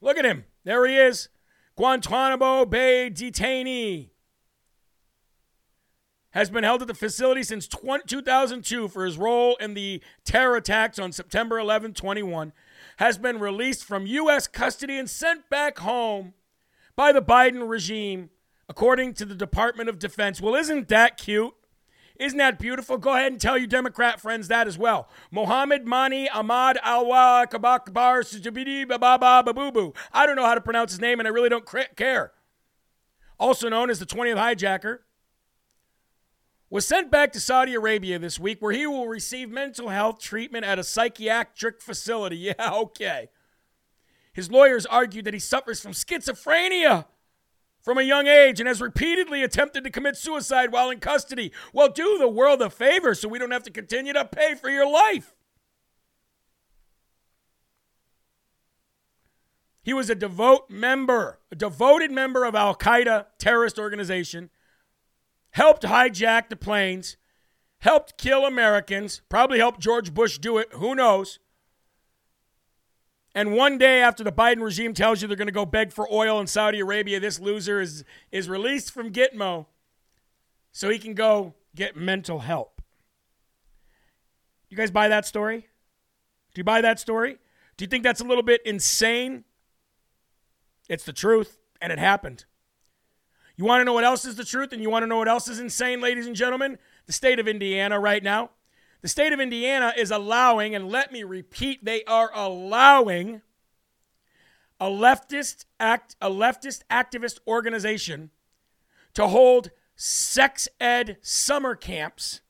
Look 0.03 0.19
at 0.19 0.27
him. 0.27 0.45
There 0.65 0.87
he 0.87 0.97
is. 0.97 1.29
Guantanamo 1.77 2.67
Bay 2.67 3.11
detainee. 3.11 4.11
Has 6.33 6.49
been 6.49 6.63
held 6.63 6.83
at 6.83 6.89
the 6.89 6.95
facility 6.95 7.43
since 7.43 7.67
20, 7.67 8.05
2002 8.07 8.89
for 8.89 9.05
his 9.05 9.19
role 9.19 9.57
in 9.57 9.75
the 9.75 10.01
terror 10.25 10.57
attacks 10.57 10.99
on 10.99 11.11
September 11.11 11.59
11, 11.59 11.95
21. 11.95 12.53
Has 12.99 13.19
been 13.19 13.41
released 13.41 13.85
from 13.85 14.07
U.S. 14.07 14.47
custody 14.47 14.97
and 14.97 15.11
sent 15.11 15.51
back 15.51 15.79
home 15.79 16.35
by 16.95 17.11
the 17.11 17.23
Biden 17.23 17.69
regime, 17.69 18.31
according 18.69 19.15
to 19.15 19.25
the 19.25 19.35
Department 19.35 19.89
of 19.89 19.99
Defense. 19.99 20.41
Well, 20.41 20.55
isn't 20.55 20.89
that 20.89 21.17
cute? 21.17 21.55
Isn't 22.21 22.37
that 22.37 22.59
beautiful? 22.59 22.99
Go 22.99 23.15
ahead 23.15 23.33
and 23.33 23.41
tell 23.41 23.57
your 23.57 23.67
Democrat 23.67 24.21
friends 24.21 24.49
that 24.49 24.67
as 24.67 24.77
well. 24.77 25.09
Mohammed 25.31 25.87
Mani 25.87 26.29
Ahmad 26.29 26.79
Alwa 26.85 27.47
Kabakbar 27.51 28.23
Sujabidi 28.23 28.85
Bababa 28.85 29.43
Babubu. 29.43 29.97
I 30.13 30.27
don't 30.27 30.37
know 30.37 30.45
how 30.45 30.55
to 30.55 30.61
pronounce 30.61 30.93
his 30.93 31.01
name 31.01 31.19
and 31.19 31.27
I 31.27 31.31
really 31.31 31.49
don't 31.49 31.67
care. 31.97 32.33
Also 33.39 33.71
known 33.71 33.89
as 33.89 33.99
the 33.99 34.05
20th 34.05 34.37
hijacker, 34.37 34.99
was 36.69 36.87
sent 36.87 37.11
back 37.11 37.33
to 37.33 37.41
Saudi 37.41 37.75
Arabia 37.75 38.19
this 38.19 38.39
week 38.39 38.61
where 38.61 38.73
he 38.73 38.87
will 38.87 39.09
receive 39.09 39.49
mental 39.49 39.89
health 39.89 40.21
treatment 40.21 40.67
at 40.67 40.79
a 40.79 40.85
psychiatric 40.85 41.81
facility. 41.81 42.37
Yeah, 42.59 42.71
okay. 42.71 43.31
His 44.35 44.51
lawyers 44.51 44.85
argued 44.85 45.25
that 45.25 45.35
he 45.35 45.41
suffers 45.41 45.81
from 45.81 45.93
schizophrenia 45.93 47.07
from 47.83 47.99
a 47.99 48.03
young 48.03 48.27
age 48.27 48.61
and 48.61 48.69
has 48.69 48.81
repeatedly 48.81 49.43
attempted 49.43 49.85
to 49.85 49.91
commit 49.91 50.17
suicide 50.17 50.73
while 50.73 50.91
in 50.91 51.01
custody. 51.01 51.53
Well, 51.73 51.89
do 51.89 52.19
the 52.19 52.29
world 52.29 52.63
a 52.63 52.71
favor 52.71 53.15
so 53.15 53.29
we 53.29 53.39
don't 53.39 53.51
have 53.51 53.63
to 53.65 53.71
continue 53.71 54.13
to 54.13 54.25
pay 54.25 54.55
for 54.55 54.71
your 54.71 54.91
life. 54.91 55.35
He 59.83 59.95
was 59.95 60.11
a 60.11 60.15
devout 60.15 60.71
member, 60.71 61.41
a 61.51 61.57
devoted 61.57 62.11
member 62.11 62.45
of 62.45 62.55
Al 62.55 62.75
Qaeda 62.75 63.27
terrorist 63.39 63.79
organization, 63.79 64.51
helped 65.53 65.83
hijack 65.85 66.49
the 66.49 66.57
planes, 66.57 67.17
helped 67.79 68.19
kill 68.19 68.45
Americans, 68.45 69.23
probably 69.29 69.59
helped 69.59 69.81
George 69.81 70.13
Bush 70.13 70.39
do 70.39 70.59
it, 70.59 70.69
who 70.75 70.95
knows. 70.95 71.39
And 73.35 73.55
one 73.55 73.79
day 73.79 74.01
after 74.01 74.25
the 74.25 74.33
Biden 74.33 74.63
regime 74.63 74.93
tells 74.93 75.23
you 75.23 75.29
they're 75.29 75.37
going 75.37 75.47
to 75.47 75.53
go 75.53 75.67
beg 75.67 75.93
for 75.93 76.13
oil 76.13 76.41
in 76.41 76.47
Saudi 76.47 76.81
Arabia, 76.81 77.21
this 77.21 77.39
loser 77.39 77.81
is, 77.81 78.05
is 78.33 78.49
released 78.49 78.93
from 78.93 79.13
Gitmo 79.13 79.67
so 80.73 80.89
he 80.89 80.99
can 80.99 81.15
go 81.15 81.55
get 81.75 81.97
mental 81.97 82.41
help. 82.41 82.83
You 84.69 84.77
guys 84.77 84.91
buy 84.91 85.09
that 85.09 85.27
story? 85.27 85.69
Do 86.55 86.61
you 86.61 86.65
buy 86.65 86.81
that 86.81 86.99
story? 86.99 87.39
Do 87.77 87.85
you 87.85 87.89
think 87.89 88.03
that's 88.03 88.21
a 88.21 88.25
little 88.25 88.43
bit 88.43 88.61
insane? 88.65 89.45
It's 90.89 91.05
the 91.05 91.13
truth, 91.13 91.59
and 91.81 91.93
it 91.93 91.99
happened. 91.99 92.45
You 93.57 93.65
want 93.65 93.81
to 93.81 93.85
know 93.85 93.93
what 93.93 94.05
else 94.05 94.25
is 94.25 94.35
the 94.35 94.45
truth, 94.45 94.73
and 94.73 94.83
you 94.83 94.91
want 94.91 95.05
to 95.05 95.07
know 95.07 95.19
what 95.19 95.29
else 95.29 95.47
is 95.49 95.61
insane, 95.61 96.01
ladies 96.01 96.27
and 96.27 96.35
gentlemen? 96.35 96.79
The 97.07 97.13
state 97.13 97.39
of 97.39 97.47
Indiana 97.47 98.01
right 98.01 98.23
now 98.23 98.51
the 99.03 99.09
state 99.09 99.33
of 99.33 99.41
Indiana 99.41 99.93
is 99.97 100.11
allowing, 100.11 100.75
and 100.75 100.89
let 100.89 101.13
me 101.13 101.23
repeat, 101.25 101.85
they 101.85 102.05
are 102.05 102.31
allowing 102.35 103.43
a 104.79 104.87
leftist 104.87 105.65
act, 105.79 106.17
a 106.21 106.31
leftist 106.31 106.83
activist 106.91 107.39
organization 107.47 108.31
to 109.15 109.29
hold 109.29 109.71
sex 109.97 110.69
ed 110.81 111.19
summer 111.21 111.75
camps 111.75 112.41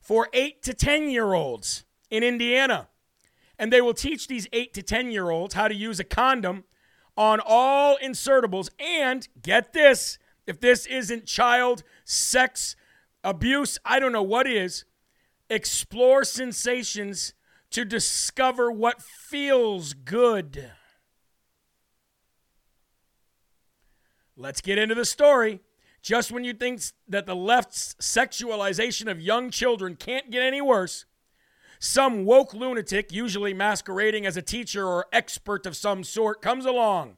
for 0.00 0.28
eight 0.32 0.62
to 0.62 0.74
10 0.74 1.08
year 1.08 1.32
olds 1.32 1.84
in 2.10 2.22
Indiana. 2.22 2.88
And 3.58 3.72
they 3.72 3.80
will 3.80 3.94
teach 3.94 4.26
these 4.26 4.48
eight 4.52 4.74
to 4.74 4.82
10 4.82 5.10
year 5.10 5.30
olds 5.30 5.54
how 5.54 5.68
to 5.68 5.74
use 5.74 6.00
a 6.00 6.04
condom 6.04 6.64
on 7.16 7.40
all 7.44 7.96
insertables. 8.02 8.70
And 8.80 9.26
get 9.40 9.72
this 9.72 10.18
if 10.46 10.60
this 10.60 10.86
isn't 10.86 11.26
child 11.26 11.84
sex 12.04 12.76
abuse, 13.24 13.78
I 13.84 13.98
don't 13.98 14.12
know 14.12 14.22
what 14.22 14.46
is. 14.46 14.84
Explore 15.50 16.24
sensations 16.24 17.32
to 17.70 17.84
discover 17.84 18.70
what 18.70 19.02
feels 19.02 19.94
good. 19.94 20.70
Let's 24.36 24.60
get 24.60 24.78
into 24.78 24.94
the 24.94 25.04
story. 25.04 25.60
Just 26.02 26.30
when 26.30 26.44
you 26.44 26.52
think 26.52 26.82
that 27.08 27.26
the 27.26 27.34
left's 27.34 27.94
sexualization 28.00 29.10
of 29.10 29.20
young 29.20 29.50
children 29.50 29.96
can't 29.96 30.30
get 30.30 30.42
any 30.42 30.60
worse, 30.60 31.06
some 31.78 32.24
woke 32.24 32.52
lunatic, 32.52 33.10
usually 33.10 33.54
masquerading 33.54 34.26
as 34.26 34.36
a 34.36 34.42
teacher 34.42 34.86
or 34.86 35.06
expert 35.12 35.66
of 35.66 35.76
some 35.76 36.04
sort, 36.04 36.42
comes 36.42 36.66
along 36.66 37.16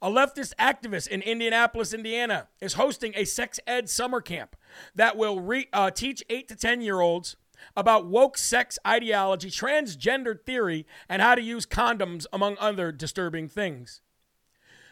a 0.00 0.10
leftist 0.10 0.52
activist 0.58 1.08
in 1.08 1.22
Indianapolis, 1.22 1.92
Indiana, 1.92 2.48
is 2.60 2.74
hosting 2.74 3.12
a 3.14 3.24
sex 3.24 3.58
ed 3.66 3.88
summer 3.88 4.20
camp 4.20 4.56
that 4.94 5.16
will 5.16 5.40
re- 5.40 5.68
uh, 5.72 5.90
teach 5.90 6.22
8 6.28 6.48
to 6.48 6.56
10 6.56 6.80
year 6.80 7.00
olds 7.00 7.36
about 7.76 8.06
woke 8.06 8.36
sex 8.36 8.78
ideology, 8.86 9.50
transgender 9.50 10.40
theory, 10.40 10.86
and 11.08 11.22
how 11.22 11.34
to 11.34 11.42
use 11.42 11.66
condoms, 11.66 12.26
among 12.32 12.56
other 12.58 12.92
disturbing 12.92 13.48
things. 13.48 14.00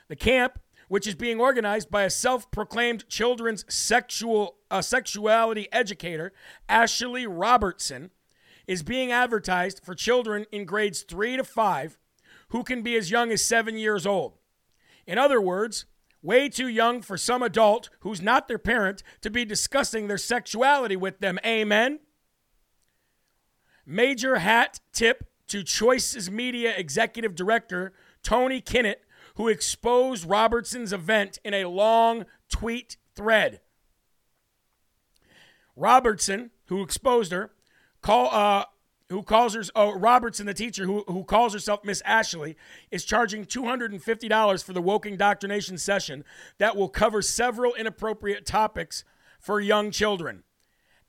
The 0.08 0.16
camp, 0.16 0.58
which 0.88 1.06
is 1.06 1.14
being 1.14 1.40
organized 1.40 1.90
by 1.90 2.02
a 2.02 2.10
self 2.10 2.50
proclaimed 2.50 3.08
children's 3.08 3.64
sexual, 3.72 4.56
uh, 4.70 4.82
sexuality 4.82 5.68
educator, 5.72 6.32
Ashley 6.68 7.26
Robertson, 7.26 8.10
is 8.66 8.82
being 8.82 9.12
advertised 9.12 9.80
for 9.84 9.94
children 9.94 10.46
in 10.50 10.64
grades 10.64 11.02
3 11.02 11.36
to 11.36 11.44
5 11.44 11.98
who 12.48 12.62
can 12.62 12.82
be 12.82 12.96
as 12.96 13.10
young 13.10 13.30
as 13.30 13.44
7 13.44 13.76
years 13.76 14.06
old. 14.06 14.34
In 15.06 15.18
other 15.18 15.40
words, 15.40 15.86
way 16.22 16.48
too 16.48 16.68
young 16.68 17.02
for 17.02 17.16
some 17.16 17.42
adult 17.42 17.90
who's 18.00 18.22
not 18.22 18.48
their 18.48 18.58
parent 18.58 19.02
to 19.20 19.30
be 19.30 19.44
discussing 19.44 20.06
their 20.06 20.18
sexuality 20.18 20.96
with 20.96 21.20
them. 21.20 21.38
Amen. 21.44 22.00
Major 23.86 24.36
hat 24.36 24.80
tip 24.92 25.28
to 25.48 25.62
Choices 25.62 26.30
Media 26.30 26.72
Executive 26.76 27.34
Director 27.34 27.92
Tony 28.22 28.62
Kinnett, 28.62 29.02
who 29.36 29.48
exposed 29.48 30.28
Robertson's 30.28 30.92
event 30.92 31.38
in 31.44 31.52
a 31.52 31.66
long 31.66 32.24
tweet 32.48 32.96
thread. 33.14 33.60
Robertson, 35.76 36.50
who 36.66 36.82
exposed 36.82 37.32
her, 37.32 37.52
call, 38.00 38.28
uh, 38.32 38.64
who 39.10 39.22
calls 39.22 39.54
her 39.54 39.62
oh, 39.74 39.98
Robertson, 39.98 40.46
the 40.46 40.54
teacher 40.54 40.86
who, 40.86 41.04
who 41.06 41.24
calls 41.24 41.52
herself 41.52 41.84
Miss 41.84 42.02
Ashley, 42.04 42.56
is 42.90 43.04
charging 43.04 43.44
$250 43.44 44.64
for 44.64 44.72
the 44.72 44.82
woke 44.82 45.06
indoctrination 45.06 45.78
session 45.78 46.24
that 46.58 46.76
will 46.76 46.88
cover 46.88 47.20
several 47.20 47.74
inappropriate 47.74 48.46
topics 48.46 49.04
for 49.38 49.60
young 49.60 49.90
children. 49.90 50.42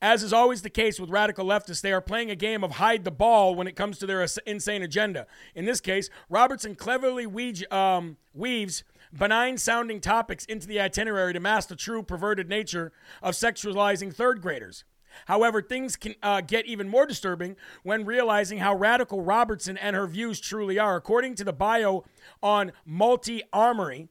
As 0.02 0.24
is 0.24 0.34
always 0.34 0.62
the 0.62 0.70
case 0.70 1.00
with 1.00 1.10
radical 1.10 1.46
leftists, 1.46 1.82
they 1.82 1.94
are 1.94 2.02
playing 2.02 2.30
a 2.30 2.36
game 2.36 2.64
of 2.64 2.72
hide 2.72 3.06
the 3.06 3.12
ball 3.12 3.56
when 3.56 3.66
it 3.66 3.78
comes 3.78 3.98
to 3.98 4.06
their 4.06 4.26
insane 4.46 4.84
agenda. 4.84 5.26
In 5.56 5.66
this 5.66 5.80
case, 5.80 6.10
Robertson 6.30 6.76
cleverly 6.76 7.26
um, 7.72 8.18
weaves 8.34 8.84
benign 9.18 9.58
sounding 9.58 10.02
topics 10.02 10.44
into 10.46 10.68
the 10.68 10.82
itinerary 10.82 11.34
to 11.34 11.40
mask 11.40 11.70
the 11.70 11.76
true 11.76 12.04
perverted 12.04 12.50
nature 12.50 12.92
of 13.24 13.34
sexualizing 13.34 14.14
third 14.14 14.42
graders. 14.42 14.84
However, 15.26 15.62
things 15.62 15.96
can 15.96 16.16
uh, 16.22 16.42
get 16.42 16.66
even 16.66 16.90
more 16.90 17.06
disturbing 17.06 17.56
when 17.84 18.06
realizing 18.06 18.58
how 18.60 18.76
radical 18.76 19.22
Robertson 19.22 19.78
and 19.78 19.96
her 19.96 20.08
views 20.08 20.40
truly 20.40 20.78
are. 20.78 20.96
According 20.96 21.36
to 21.36 21.44
the 21.44 21.54
bio 21.54 22.04
on 22.44 22.72
Multi 22.86 23.44
Armory, 23.54 24.10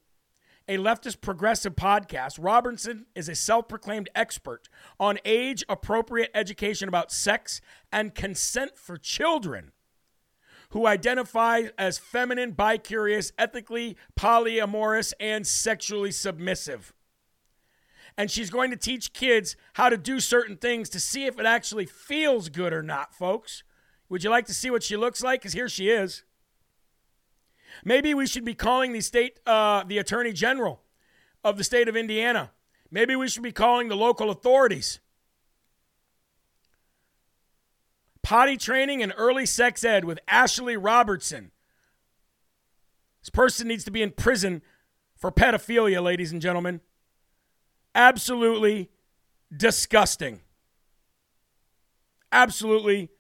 a 0.67 0.79
leftist 0.79 1.21
progressive 1.21 1.77
podcast, 1.77 2.39
Robertson 2.41 3.07
is 3.15 3.29
a 3.29 3.35
self 3.35 3.69
proclaimed 3.69 4.09
expert 4.15 4.69
on 4.99 5.19
age 5.25 5.63
appropriate 5.69 6.31
education 6.35 6.89
about 6.89 7.13
sex 7.13 7.61
and 7.93 8.15
consent 8.15 8.79
for 8.79 8.97
children 8.97 9.73
who 10.71 10.87
identify 10.87 11.65
as 11.79 11.99
feminine, 11.99 12.55
bicurious, 12.55 13.31
ethically 13.39 13.97
polyamorous, 14.17 15.13
and 15.21 15.47
sexually 15.47 16.11
submissive 16.11 16.94
and 18.17 18.31
she's 18.31 18.51
going 18.51 18.71
to 18.71 18.77
teach 18.77 19.13
kids 19.13 19.57
how 19.75 19.89
to 19.89 19.97
do 19.97 20.21
certain 20.21 20.57
things 20.57 20.89
to 20.91 21.01
see 21.01 21.27
if 21.27 21.39
it 21.39 21.47
actually 21.47 21.87
feels 21.87 22.49
good 22.49 22.73
or 22.73 22.83
not, 22.83 23.15
folks. 23.15 23.65
Would 24.09 24.23
you 24.23 24.31
like 24.31 24.47
to 24.47 24.55
see 24.55 24.71
what 24.71 24.83
she 24.83 24.97
looks 24.97 25.23
like? 25.23 25.41
Because 25.41 25.53
here 25.53 25.69
she 25.69 25.89
is. 25.89 26.23
Maybe 27.85 28.15
we 28.15 28.27
should 28.27 28.45
be 28.45 28.55
calling 28.55 28.93
the 28.93 29.01
state, 29.01 29.41
uh, 29.47 29.83
the 29.83 29.99
attorney 29.99 30.33
general 30.33 30.83
of 31.43 31.59
the 31.59 31.65
state 31.65 31.89
of 31.89 31.97
Indiana. 31.97 32.53
Maybe 32.91 33.17
we 33.17 33.29
should 33.29 33.43
be 33.43 33.53
calling 33.53 33.89
the 33.89 33.97
local 33.97 34.31
authorities. 34.31 35.01
Potty 38.23 38.57
training 38.57 39.03
and 39.03 39.13
early 39.17 39.45
sex 39.45 39.83
ed 39.83 40.05
with 40.05 40.21
Ashley 40.29 40.77
Robertson. 40.77 41.51
This 43.21 43.31
person 43.31 43.67
needs 43.67 43.85
to 43.85 43.91
be 43.91 44.03
in 44.03 44.13
prison 44.13 44.63
for 45.17 45.33
pedophilia, 45.33 46.01
ladies 46.01 46.31
and 46.31 46.41
gentlemen 46.41 46.81
absolutely 47.95 48.91
disgusting. 49.55 50.41
Absolutely 52.33 53.11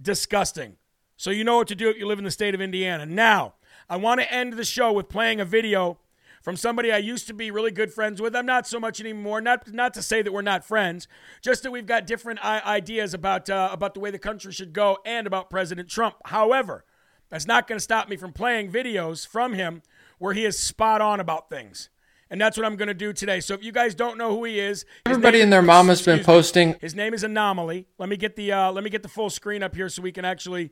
disgusting. 0.00 0.76
So 1.16 1.30
you 1.30 1.44
know 1.44 1.56
what 1.56 1.68
to 1.68 1.74
do 1.74 1.88
if 1.88 1.98
you 1.98 2.06
live 2.06 2.18
in 2.18 2.24
the 2.24 2.30
state 2.30 2.54
of 2.54 2.60
Indiana. 2.60 3.06
Now, 3.06 3.54
I 3.88 3.96
want 3.96 4.20
to 4.20 4.32
end 4.32 4.54
the 4.54 4.64
show 4.64 4.92
with 4.92 5.08
playing 5.08 5.40
a 5.40 5.44
video 5.44 5.98
from 6.42 6.56
somebody 6.56 6.90
I 6.90 6.98
used 6.98 7.26
to 7.26 7.34
be 7.34 7.50
really 7.50 7.70
good 7.70 7.92
friends 7.92 8.20
with. 8.20 8.34
I'm 8.34 8.46
not 8.46 8.66
so 8.66 8.80
much 8.80 9.00
anymore. 9.00 9.40
Not 9.40 9.70
not 9.72 9.92
to 9.94 10.02
say 10.02 10.22
that 10.22 10.32
we're 10.32 10.42
not 10.42 10.64
friends, 10.64 11.06
just 11.42 11.62
that 11.62 11.70
we've 11.70 11.86
got 11.86 12.06
different 12.06 12.42
ideas 12.42 13.12
about 13.12 13.50
uh, 13.50 13.68
about 13.70 13.94
the 13.94 14.00
way 14.00 14.10
the 14.10 14.18
country 14.18 14.52
should 14.52 14.72
go 14.72 14.98
and 15.04 15.26
about 15.26 15.50
President 15.50 15.88
Trump. 15.88 16.16
However, 16.26 16.84
that's 17.28 17.46
not 17.46 17.68
going 17.68 17.76
to 17.76 17.82
stop 17.82 18.08
me 18.08 18.16
from 18.16 18.32
playing 18.32 18.72
videos 18.72 19.26
from 19.26 19.52
him 19.52 19.82
where 20.18 20.32
he 20.32 20.44
is 20.44 20.58
spot 20.58 21.00
on 21.00 21.20
about 21.20 21.50
things 21.50 21.90
and 22.30 22.40
that's 22.40 22.56
what 22.56 22.64
I'm 22.64 22.76
going 22.76 22.88
to 22.88 22.94
do 22.94 23.12
today. 23.12 23.40
So 23.40 23.54
if 23.54 23.64
you 23.64 23.72
guys 23.72 23.94
don't 23.94 24.16
know 24.16 24.34
who 24.36 24.44
he 24.44 24.60
is, 24.60 24.84
everybody 25.04 25.40
and 25.40 25.52
their 25.52 25.62
mom 25.62 25.88
has 25.88 26.00
been 26.00 26.22
posting. 26.22 26.70
Me, 26.70 26.76
his 26.80 26.94
name 26.94 27.12
is 27.12 27.24
Anomaly. 27.24 27.86
Let 27.98 28.08
me 28.08 28.16
get 28.16 28.36
the 28.36 28.52
uh, 28.52 28.72
let 28.72 28.84
me 28.84 28.90
get 28.90 29.02
the 29.02 29.08
full 29.08 29.30
screen 29.30 29.62
up 29.62 29.74
here 29.74 29.88
so 29.88 30.00
we 30.00 30.12
can 30.12 30.24
actually 30.24 30.70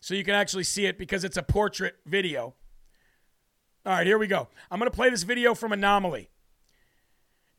so 0.00 0.14
you 0.14 0.24
can 0.24 0.34
actually 0.34 0.64
see 0.64 0.86
it 0.86 0.98
because 0.98 1.24
it's 1.24 1.36
a 1.36 1.42
portrait 1.42 1.96
video. 2.04 2.54
All 3.86 3.92
right, 3.92 4.06
here 4.06 4.18
we 4.18 4.26
go. 4.26 4.48
I'm 4.70 4.78
going 4.78 4.90
to 4.90 4.96
play 4.96 5.08
this 5.08 5.22
video 5.22 5.54
from 5.54 5.72
Anomaly. 5.72 6.28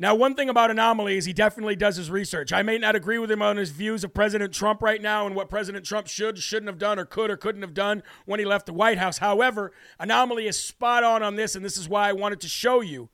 Now, 0.01 0.15
one 0.15 0.33
thing 0.33 0.49
about 0.49 0.71
Anomaly 0.71 1.15
is 1.15 1.25
he 1.25 1.31
definitely 1.31 1.75
does 1.75 1.95
his 1.95 2.09
research. 2.09 2.51
I 2.51 2.63
may 2.63 2.79
not 2.79 2.95
agree 2.95 3.19
with 3.19 3.29
him 3.29 3.43
on 3.43 3.57
his 3.57 3.69
views 3.69 4.03
of 4.03 4.15
President 4.15 4.51
Trump 4.51 4.81
right 4.81 4.99
now 4.99 5.27
and 5.27 5.35
what 5.35 5.47
President 5.47 5.85
Trump 5.85 6.07
should, 6.07 6.39
shouldn't 6.39 6.69
have 6.69 6.79
done, 6.79 6.97
or 6.97 7.05
could 7.05 7.29
or 7.29 7.37
couldn't 7.37 7.61
have 7.61 7.75
done 7.75 8.01
when 8.25 8.39
he 8.39 8.45
left 8.47 8.65
the 8.65 8.73
White 8.73 8.97
House. 8.97 9.19
However, 9.19 9.71
Anomaly 9.99 10.47
is 10.47 10.59
spot 10.59 11.03
on 11.03 11.21
on 11.21 11.35
this, 11.35 11.55
and 11.55 11.63
this 11.63 11.77
is 11.77 11.87
why 11.87 12.09
I 12.09 12.13
wanted 12.13 12.41
to 12.41 12.47
show 12.47 12.81
you 12.81 13.09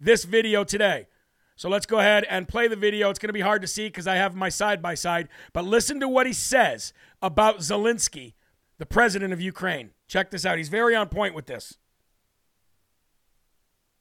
this 0.00 0.24
video 0.24 0.64
today. 0.64 1.06
So 1.54 1.68
let's 1.68 1.86
go 1.86 2.00
ahead 2.00 2.26
and 2.28 2.48
play 2.48 2.66
the 2.66 2.74
video. 2.74 3.08
It's 3.08 3.20
going 3.20 3.28
to 3.28 3.32
be 3.32 3.40
hard 3.40 3.62
to 3.62 3.68
see 3.68 3.86
because 3.86 4.08
I 4.08 4.16
have 4.16 4.34
my 4.34 4.48
side 4.48 4.82
by 4.82 4.96
side, 4.96 5.28
but 5.52 5.64
listen 5.64 6.00
to 6.00 6.08
what 6.08 6.26
he 6.26 6.32
says 6.32 6.92
about 7.22 7.58
Zelensky, 7.58 8.34
the 8.78 8.86
president 8.86 9.32
of 9.32 9.40
Ukraine. 9.40 9.90
Check 10.08 10.32
this 10.32 10.44
out. 10.44 10.58
He's 10.58 10.70
very 10.70 10.96
on 10.96 11.08
point 11.08 11.36
with 11.36 11.46
this. 11.46 11.78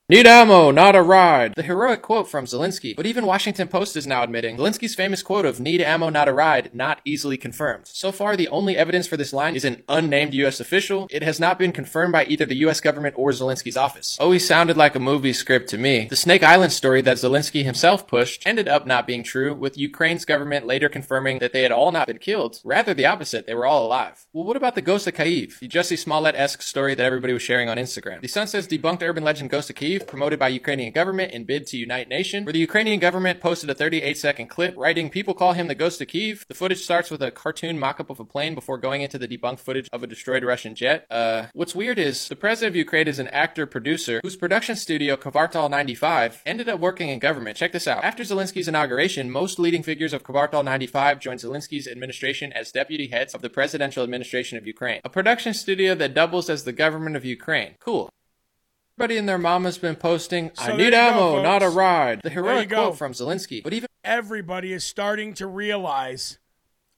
Need 0.08 0.28
ammo, 0.28 0.70
not 0.70 0.96
a 0.96 1.02
ride. 1.02 1.56
The 1.56 1.64
heroic 1.64 2.04
quote 2.04 2.30
from 2.30 2.46
Zelensky, 2.46 2.96
but 2.96 3.08
even 3.08 3.26
Washington 3.26 3.68
Post 3.68 3.96
is 3.96 4.06
now 4.06 4.22
admitting 4.22 4.56
Zelensky's 4.58 4.94
famous 4.94 5.24
quote 5.24 5.46
of 5.46 5.60
need 5.60 5.82
ammo, 5.82 6.10
not 6.10 6.28
a 6.28 6.32
ride, 6.32 6.70
not 6.76 7.02
easily 7.06 7.38
confirmed. 7.38 7.88
So 7.88 8.12
far, 8.12 8.38
the 8.38 8.48
only 8.50 8.78
evidence 8.78 9.08
for 9.08 9.18
this 9.18 9.34
line 9.34 9.56
is 9.56 9.66
an 9.66 9.82
unnamed 9.90 10.36
US 10.36 10.60
official. 10.60 11.08
It 11.10 11.24
has 11.24 11.40
not 11.40 11.58
been 11.58 11.72
confirmed 11.72 12.14
by 12.14 12.26
either 12.26 12.46
the 12.46 12.58
US 12.68 12.82
government 12.82 13.16
or 13.18 13.32
Zelensky's 13.32 13.76
office. 13.78 14.16
Always 14.20 14.48
sounded 14.48 14.78
like 14.78 14.94
a 14.94 15.00
movie 15.00 15.34
script 15.34 15.70
to 15.70 15.78
me. 15.80 16.06
The 16.08 16.16
Snake 16.16 16.44
Island 16.44 16.72
story 16.72 17.02
that 17.02 17.18
Zelensky 17.18 17.64
himself 17.64 18.06
pushed 18.06 18.46
ended 18.46 18.68
up 18.68 18.86
not 18.86 19.08
being 19.08 19.24
true, 19.24 19.56
with 19.56 19.76
Ukraine's 19.76 20.24
government 20.24 20.68
later 20.68 20.88
confirming 20.88 21.40
that 21.40 21.52
they 21.52 21.64
had 21.64 21.72
all 21.72 21.92
not 21.92 22.06
been 22.06 22.20
killed. 22.20 22.62
Rather 22.64 22.94
the 22.94 23.08
opposite, 23.08 23.48
they 23.48 23.56
were 23.56 23.66
all 23.66 23.88
alive. 23.88 24.28
Well, 24.34 24.46
what 24.46 24.56
about 24.56 24.76
the 24.76 24.84
Ghost 24.84 25.08
of 25.08 25.16
Kyiv? 25.16 25.58
The 25.58 25.68
Jussie 25.68 25.98
Smollett-esque 25.98 26.62
story 26.62 26.94
that 26.94 27.04
everybody 27.04 27.34
was 27.34 27.42
sharing 27.42 27.70
on 27.70 27.78
Instagram. 27.78 28.22
The 28.22 28.28
Sun 28.28 28.46
says 28.46 28.68
debunked 28.68 29.02
urban 29.02 29.24
legend 29.24 29.50
Ghost 29.50 29.72
of 29.72 29.76
Kyiv 29.76 29.95
promoted 30.00 30.40
by 30.40 30.50
Ukrainian 30.50 30.92
government 30.92 31.32
in 31.32 31.44
bid 31.46 31.68
to 31.68 31.78
unite 31.78 32.08
nation, 32.10 32.46
where 32.46 32.54
the 32.54 32.60
Ukrainian 32.60 33.00
government 33.00 33.40
posted 33.40 33.70
a 33.70 33.76
38 33.76 34.18
second 34.18 34.48
clip 34.48 34.74
writing, 34.78 35.10
people 35.10 35.34
call 35.34 35.54
him 35.54 35.68
the 35.68 35.76
ghost 35.76 36.02
of 36.02 36.08
Kyiv. 36.08 36.46
The 36.48 36.54
footage 36.54 36.82
starts 36.82 37.12
with 37.12 37.22
a 37.22 37.32
cartoon 37.32 37.80
mock-up 37.80 38.10
of 38.10 38.20
a 38.20 38.26
plane 38.26 38.56
before 38.56 38.78
going 38.78 39.02
into 39.02 39.18
the 39.18 39.28
debunked 39.28 39.60
footage 39.60 39.90
of 39.92 40.04
a 40.04 40.08
destroyed 40.08 40.44
Russian 40.44 40.76
jet. 40.76 41.06
Uh, 41.10 41.48
what's 41.54 41.76
weird 41.76 42.00
is 42.00 42.28
the 42.28 42.36
president 42.36 42.72
of 42.72 42.76
Ukraine 42.76 43.08
is 43.08 43.20
an 43.20 43.28
actor 43.30 43.66
producer 43.66 44.20
whose 44.24 44.36
production 44.36 44.76
studio 44.76 45.16
Kvartal 45.16 45.70
95 45.70 46.42
ended 46.46 46.70
up 46.70 46.80
working 46.80 47.10
in 47.10 47.20
government. 47.20 47.58
Check 47.58 47.72
this 47.72 47.88
out. 47.88 48.04
After 48.04 48.24
Zelensky's 48.24 48.68
inauguration, 48.68 49.32
most 49.32 49.60
leading 49.60 49.84
figures 49.84 50.14
of 50.14 50.24
Kvartal 50.24 50.64
95 50.64 51.20
joined 51.20 51.40
Zelensky's 51.40 51.88
administration 51.88 52.52
as 52.54 52.72
deputy 52.72 53.08
heads 53.08 53.34
of 53.34 53.42
the 53.42 53.50
presidential 53.50 54.04
administration 54.04 54.58
of 54.58 54.66
Ukraine, 54.68 55.02
a 55.04 55.10
production 55.10 55.54
studio 55.54 55.96
that 55.96 56.14
doubles 56.14 56.50
as 56.50 56.64
the 56.64 56.74
government 56.74 57.16
of 57.16 57.26
Ukraine. 57.26 57.76
Cool. 57.80 58.10
Everybody 58.98 59.18
and 59.18 59.28
their 59.28 59.38
mama's 59.38 59.78
been 59.78 59.98
posting, 59.98 60.52
So 60.54 60.72
I 60.72 60.78
need 60.78 60.86
you 60.86 60.92
go, 60.92 60.98
ammo, 60.98 61.42
not 61.44 61.62
a 61.62 61.68
ride. 61.68 62.22
The 62.24 62.30
heroic 62.30 62.70
quote 62.70 62.98
from 62.98 63.12
Zelensky. 63.12 63.62
But 63.62 63.74
even 63.74 63.90
everybody 64.06 64.72
is 64.72 64.86
starting 64.86 65.34
to 65.34 65.48
realize 65.48 66.40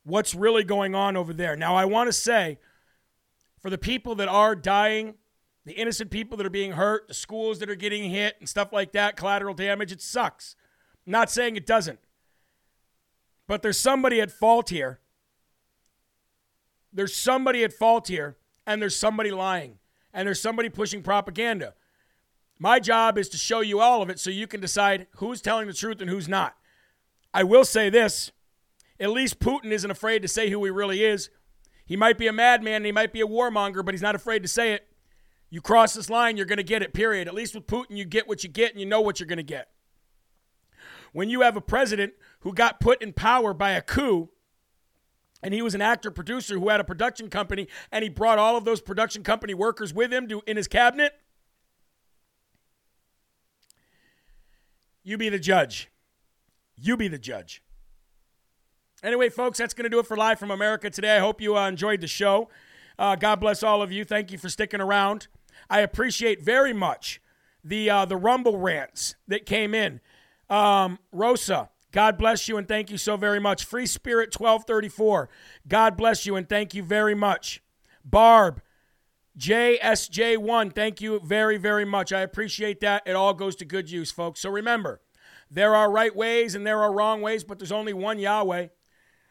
what's 0.03 0.35
really 0.35 0.63
going 0.63 0.93
on 0.93 1.17
over 1.17 1.33
there. 1.33 1.55
Now, 1.55 1.75
I 1.75 1.85
want 1.85 2.07
to 2.07 2.13
say, 2.13 2.59
for 3.59 3.71
the 3.71 3.79
people 3.79 4.13
that 4.15 4.27
are 4.27 4.55
dying, 4.55 5.15
the 5.65 5.73
innocent 5.73 6.11
people 6.11 6.37
that 6.37 6.45
are 6.45 6.51
being 6.51 6.73
hurt, 6.73 7.07
the 7.07 7.15
schools 7.15 7.57
that 7.59 7.69
are 7.69 7.75
getting 7.75 8.11
hit, 8.11 8.35
and 8.39 8.47
stuff 8.47 8.71
like 8.71 8.91
that, 8.91 9.15
collateral 9.15 9.55
damage, 9.55 9.91
it 9.91 9.99
sucks. 9.99 10.55
I'm 11.07 11.11
not 11.13 11.31
saying 11.31 11.55
it 11.55 11.65
doesn't. 11.65 11.97
But 13.47 13.63
there's 13.63 13.79
somebody 13.79 14.21
at 14.21 14.29
fault 14.29 14.69
here. 14.69 14.99
There's 16.93 17.15
somebody 17.15 17.63
at 17.63 17.73
fault 17.73 18.07
here, 18.07 18.37
and 18.67 18.79
there's 18.79 18.95
somebody 18.95 19.31
lying, 19.31 19.79
and 20.13 20.27
there's 20.27 20.39
somebody 20.39 20.69
pushing 20.69 21.01
propaganda. 21.01 21.73
My 22.59 22.79
job 22.79 23.17
is 23.17 23.29
to 23.29 23.37
show 23.37 23.61
you 23.61 23.79
all 23.79 24.01
of 24.01 24.09
it 24.09 24.19
so 24.19 24.29
you 24.29 24.47
can 24.47 24.59
decide 24.59 25.07
who's 25.17 25.41
telling 25.41 25.67
the 25.67 25.73
truth 25.73 26.01
and 26.01 26.09
who's 26.09 26.27
not. 26.27 26.55
I 27.33 27.43
will 27.43 27.65
say 27.65 27.89
this 27.89 28.31
at 28.99 29.11
least 29.11 29.39
Putin 29.39 29.71
isn't 29.71 29.91
afraid 29.91 30.23
to 30.23 30.27
say 30.27 30.49
who 30.49 30.63
he 30.63 30.71
really 30.71 31.03
is. 31.03 31.29
He 31.85 31.95
might 31.95 32.17
be 32.17 32.27
a 32.27 32.33
madman 32.33 32.83
he 32.83 32.91
might 32.91 33.13
be 33.13 33.21
a 33.21 33.27
warmonger, 33.27 33.85
but 33.85 33.93
he's 33.93 34.01
not 34.01 34.15
afraid 34.15 34.41
to 34.41 34.47
say 34.47 34.73
it. 34.73 34.87
You 35.49 35.61
cross 35.61 35.93
this 35.93 36.09
line, 36.09 36.35
you're 36.35 36.45
going 36.45 36.57
to 36.57 36.63
get 36.63 36.81
it, 36.81 36.93
period. 36.93 37.27
At 37.27 37.33
least 37.33 37.55
with 37.55 37.67
Putin, 37.67 37.95
you 37.95 38.03
get 38.03 38.27
what 38.27 38.43
you 38.43 38.49
get 38.49 38.71
and 38.71 38.79
you 38.79 38.85
know 38.85 38.99
what 38.99 39.19
you're 39.19 39.27
going 39.27 39.37
to 39.37 39.43
get. 39.43 39.69
When 41.13 41.29
you 41.29 41.41
have 41.41 41.55
a 41.55 41.61
president 41.61 42.13
who 42.41 42.53
got 42.53 42.81
put 42.81 43.01
in 43.01 43.13
power 43.13 43.53
by 43.53 43.71
a 43.71 43.81
coup, 43.81 44.29
and 45.41 45.53
he 45.53 45.61
was 45.61 45.73
an 45.73 45.81
actor 45.81 46.11
producer 46.11 46.55
who 46.55 46.67
had 46.67 46.81
a 46.81 46.83
production 46.83 47.29
company, 47.29 47.67
and 47.91 48.03
he 48.03 48.09
brought 48.09 48.39
all 48.39 48.57
of 48.57 48.65
those 48.65 48.81
production 48.81 49.23
company 49.23 49.53
workers 49.53 49.93
with 49.93 50.11
him 50.11 50.27
to, 50.27 50.41
in 50.45 50.57
his 50.57 50.67
cabinet, 50.67 51.13
you 55.07 55.17
be 55.17 55.29
the 55.29 55.39
judge. 55.39 55.89
You 56.75 56.97
be 56.97 57.07
the 57.07 57.17
judge. 57.17 57.63
Anyway, 59.01 59.29
folks, 59.29 59.57
that's 59.57 59.73
going 59.73 59.85
to 59.85 59.89
do 59.89 59.99
it 59.99 60.05
for 60.05 60.17
Live 60.17 60.37
from 60.37 60.51
America 60.51 60.89
today. 60.89 61.15
I 61.15 61.19
hope 61.19 61.39
you 61.39 61.55
uh, 61.57 61.65
enjoyed 61.65 62.01
the 62.01 62.07
show. 62.07 62.49
Uh, 62.99 63.15
God 63.15 63.39
bless 63.39 63.63
all 63.63 63.81
of 63.81 63.89
you. 63.89 64.03
Thank 64.03 64.33
you 64.33 64.37
for 64.37 64.49
sticking 64.49 64.81
around. 64.81 65.27
I 65.69 65.79
appreciate 65.79 66.43
very 66.43 66.73
much 66.73 67.21
the 67.63 67.89
uh, 67.89 68.03
the 68.03 68.17
Rumble 68.17 68.57
rants 68.57 69.15
that 69.29 69.45
came 69.45 69.73
in. 69.73 70.01
Um, 70.49 70.99
Rosa, 71.13 71.69
God 71.93 72.17
bless 72.17 72.49
you 72.49 72.57
and 72.57 72.67
thank 72.67 72.91
you 72.91 72.97
so 72.97 73.15
very 73.15 73.39
much. 73.39 73.63
Free 73.63 73.85
Spirit 73.85 74.37
1234, 74.37 75.29
God 75.69 75.95
bless 75.95 76.25
you 76.25 76.35
and 76.35 76.49
thank 76.49 76.73
you 76.73 76.83
very 76.83 77.15
much. 77.15 77.63
Barb, 78.03 78.61
JSJ1, 79.37 80.73
thank 80.73 81.01
you 81.01 81.19
very, 81.19 81.57
very 81.57 81.85
much. 81.85 82.11
I 82.11 82.21
appreciate 82.21 82.79
that. 82.81 83.03
It 83.05 83.15
all 83.15 83.33
goes 83.33 83.55
to 83.57 83.65
good 83.65 83.89
use, 83.89 84.11
folks. 84.11 84.39
So 84.39 84.49
remember, 84.49 85.01
there 85.49 85.75
are 85.75 85.91
right 85.91 86.15
ways 86.15 86.55
and 86.55 86.65
there 86.65 86.81
are 86.81 86.91
wrong 86.91 87.21
ways, 87.21 87.43
but 87.43 87.59
there's 87.59 87.71
only 87.71 87.93
one 87.93 88.19
Yahweh. 88.19 88.67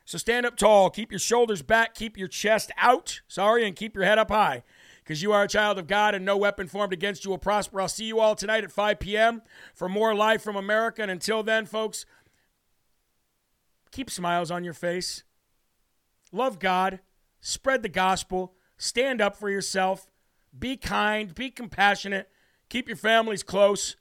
So 0.04 0.18
stand 0.18 0.46
up 0.46 0.56
tall, 0.56 0.90
keep 0.90 1.10
your 1.10 1.18
shoulders 1.18 1.62
back, 1.62 1.94
keep 1.94 2.16
your 2.16 2.28
chest 2.28 2.70
out, 2.76 3.20
sorry, 3.26 3.66
and 3.66 3.74
keep 3.74 3.96
your 3.96 4.04
head 4.04 4.18
up 4.18 4.30
high 4.30 4.62
because 5.06 5.22
you 5.22 5.32
are 5.32 5.44
a 5.44 5.48
child 5.48 5.78
of 5.78 5.86
God 5.86 6.16
and 6.16 6.24
no 6.24 6.36
weapon 6.36 6.66
formed 6.66 6.92
against 6.92 7.24
you 7.24 7.30
will 7.30 7.38
prosper. 7.38 7.80
I'll 7.80 7.88
see 7.88 8.06
you 8.06 8.18
all 8.18 8.34
tonight 8.34 8.64
at 8.64 8.72
5 8.72 8.98
p.m. 8.98 9.42
for 9.72 9.88
more 9.88 10.14
Live 10.16 10.42
from 10.42 10.56
America. 10.56 11.00
And 11.00 11.12
until 11.12 11.44
then, 11.44 11.64
folks, 11.64 12.06
keep 13.92 14.10
smiles 14.10 14.50
on 14.50 14.64
your 14.64 14.74
face. 14.74 15.22
Love 16.32 16.58
God, 16.58 16.98
spread 17.40 17.84
the 17.84 17.88
gospel, 17.88 18.55
stand 18.76 19.20
up 19.20 19.36
for 19.36 19.50
yourself, 19.50 20.10
be 20.58 20.76
kind, 20.76 21.34
be 21.34 21.50
compassionate, 21.50 22.28
keep 22.68 22.88
your 22.88 22.96
families 22.96 23.42
close, 23.42 23.96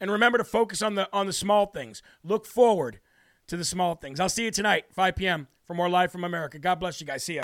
and 0.00 0.10
remember 0.10 0.38
to 0.38 0.44
focus 0.44 0.82
on 0.82 0.94
the 0.94 1.08
on 1.12 1.26
the 1.26 1.32
small 1.32 1.66
things. 1.66 2.02
Look 2.24 2.46
forward 2.46 3.00
to 3.48 3.56
the 3.56 3.64
small 3.64 3.94
things. 3.94 4.20
I'll 4.20 4.28
see 4.28 4.44
you 4.44 4.50
tonight, 4.50 4.86
5 4.92 5.16
p.m. 5.16 5.48
for 5.64 5.74
more 5.74 5.88
Live 5.88 6.12
from 6.12 6.24
America. 6.24 6.58
God 6.58 6.76
bless 6.76 7.00
you 7.00 7.06
guys. 7.06 7.24
See 7.24 7.34
ya. 7.34 7.42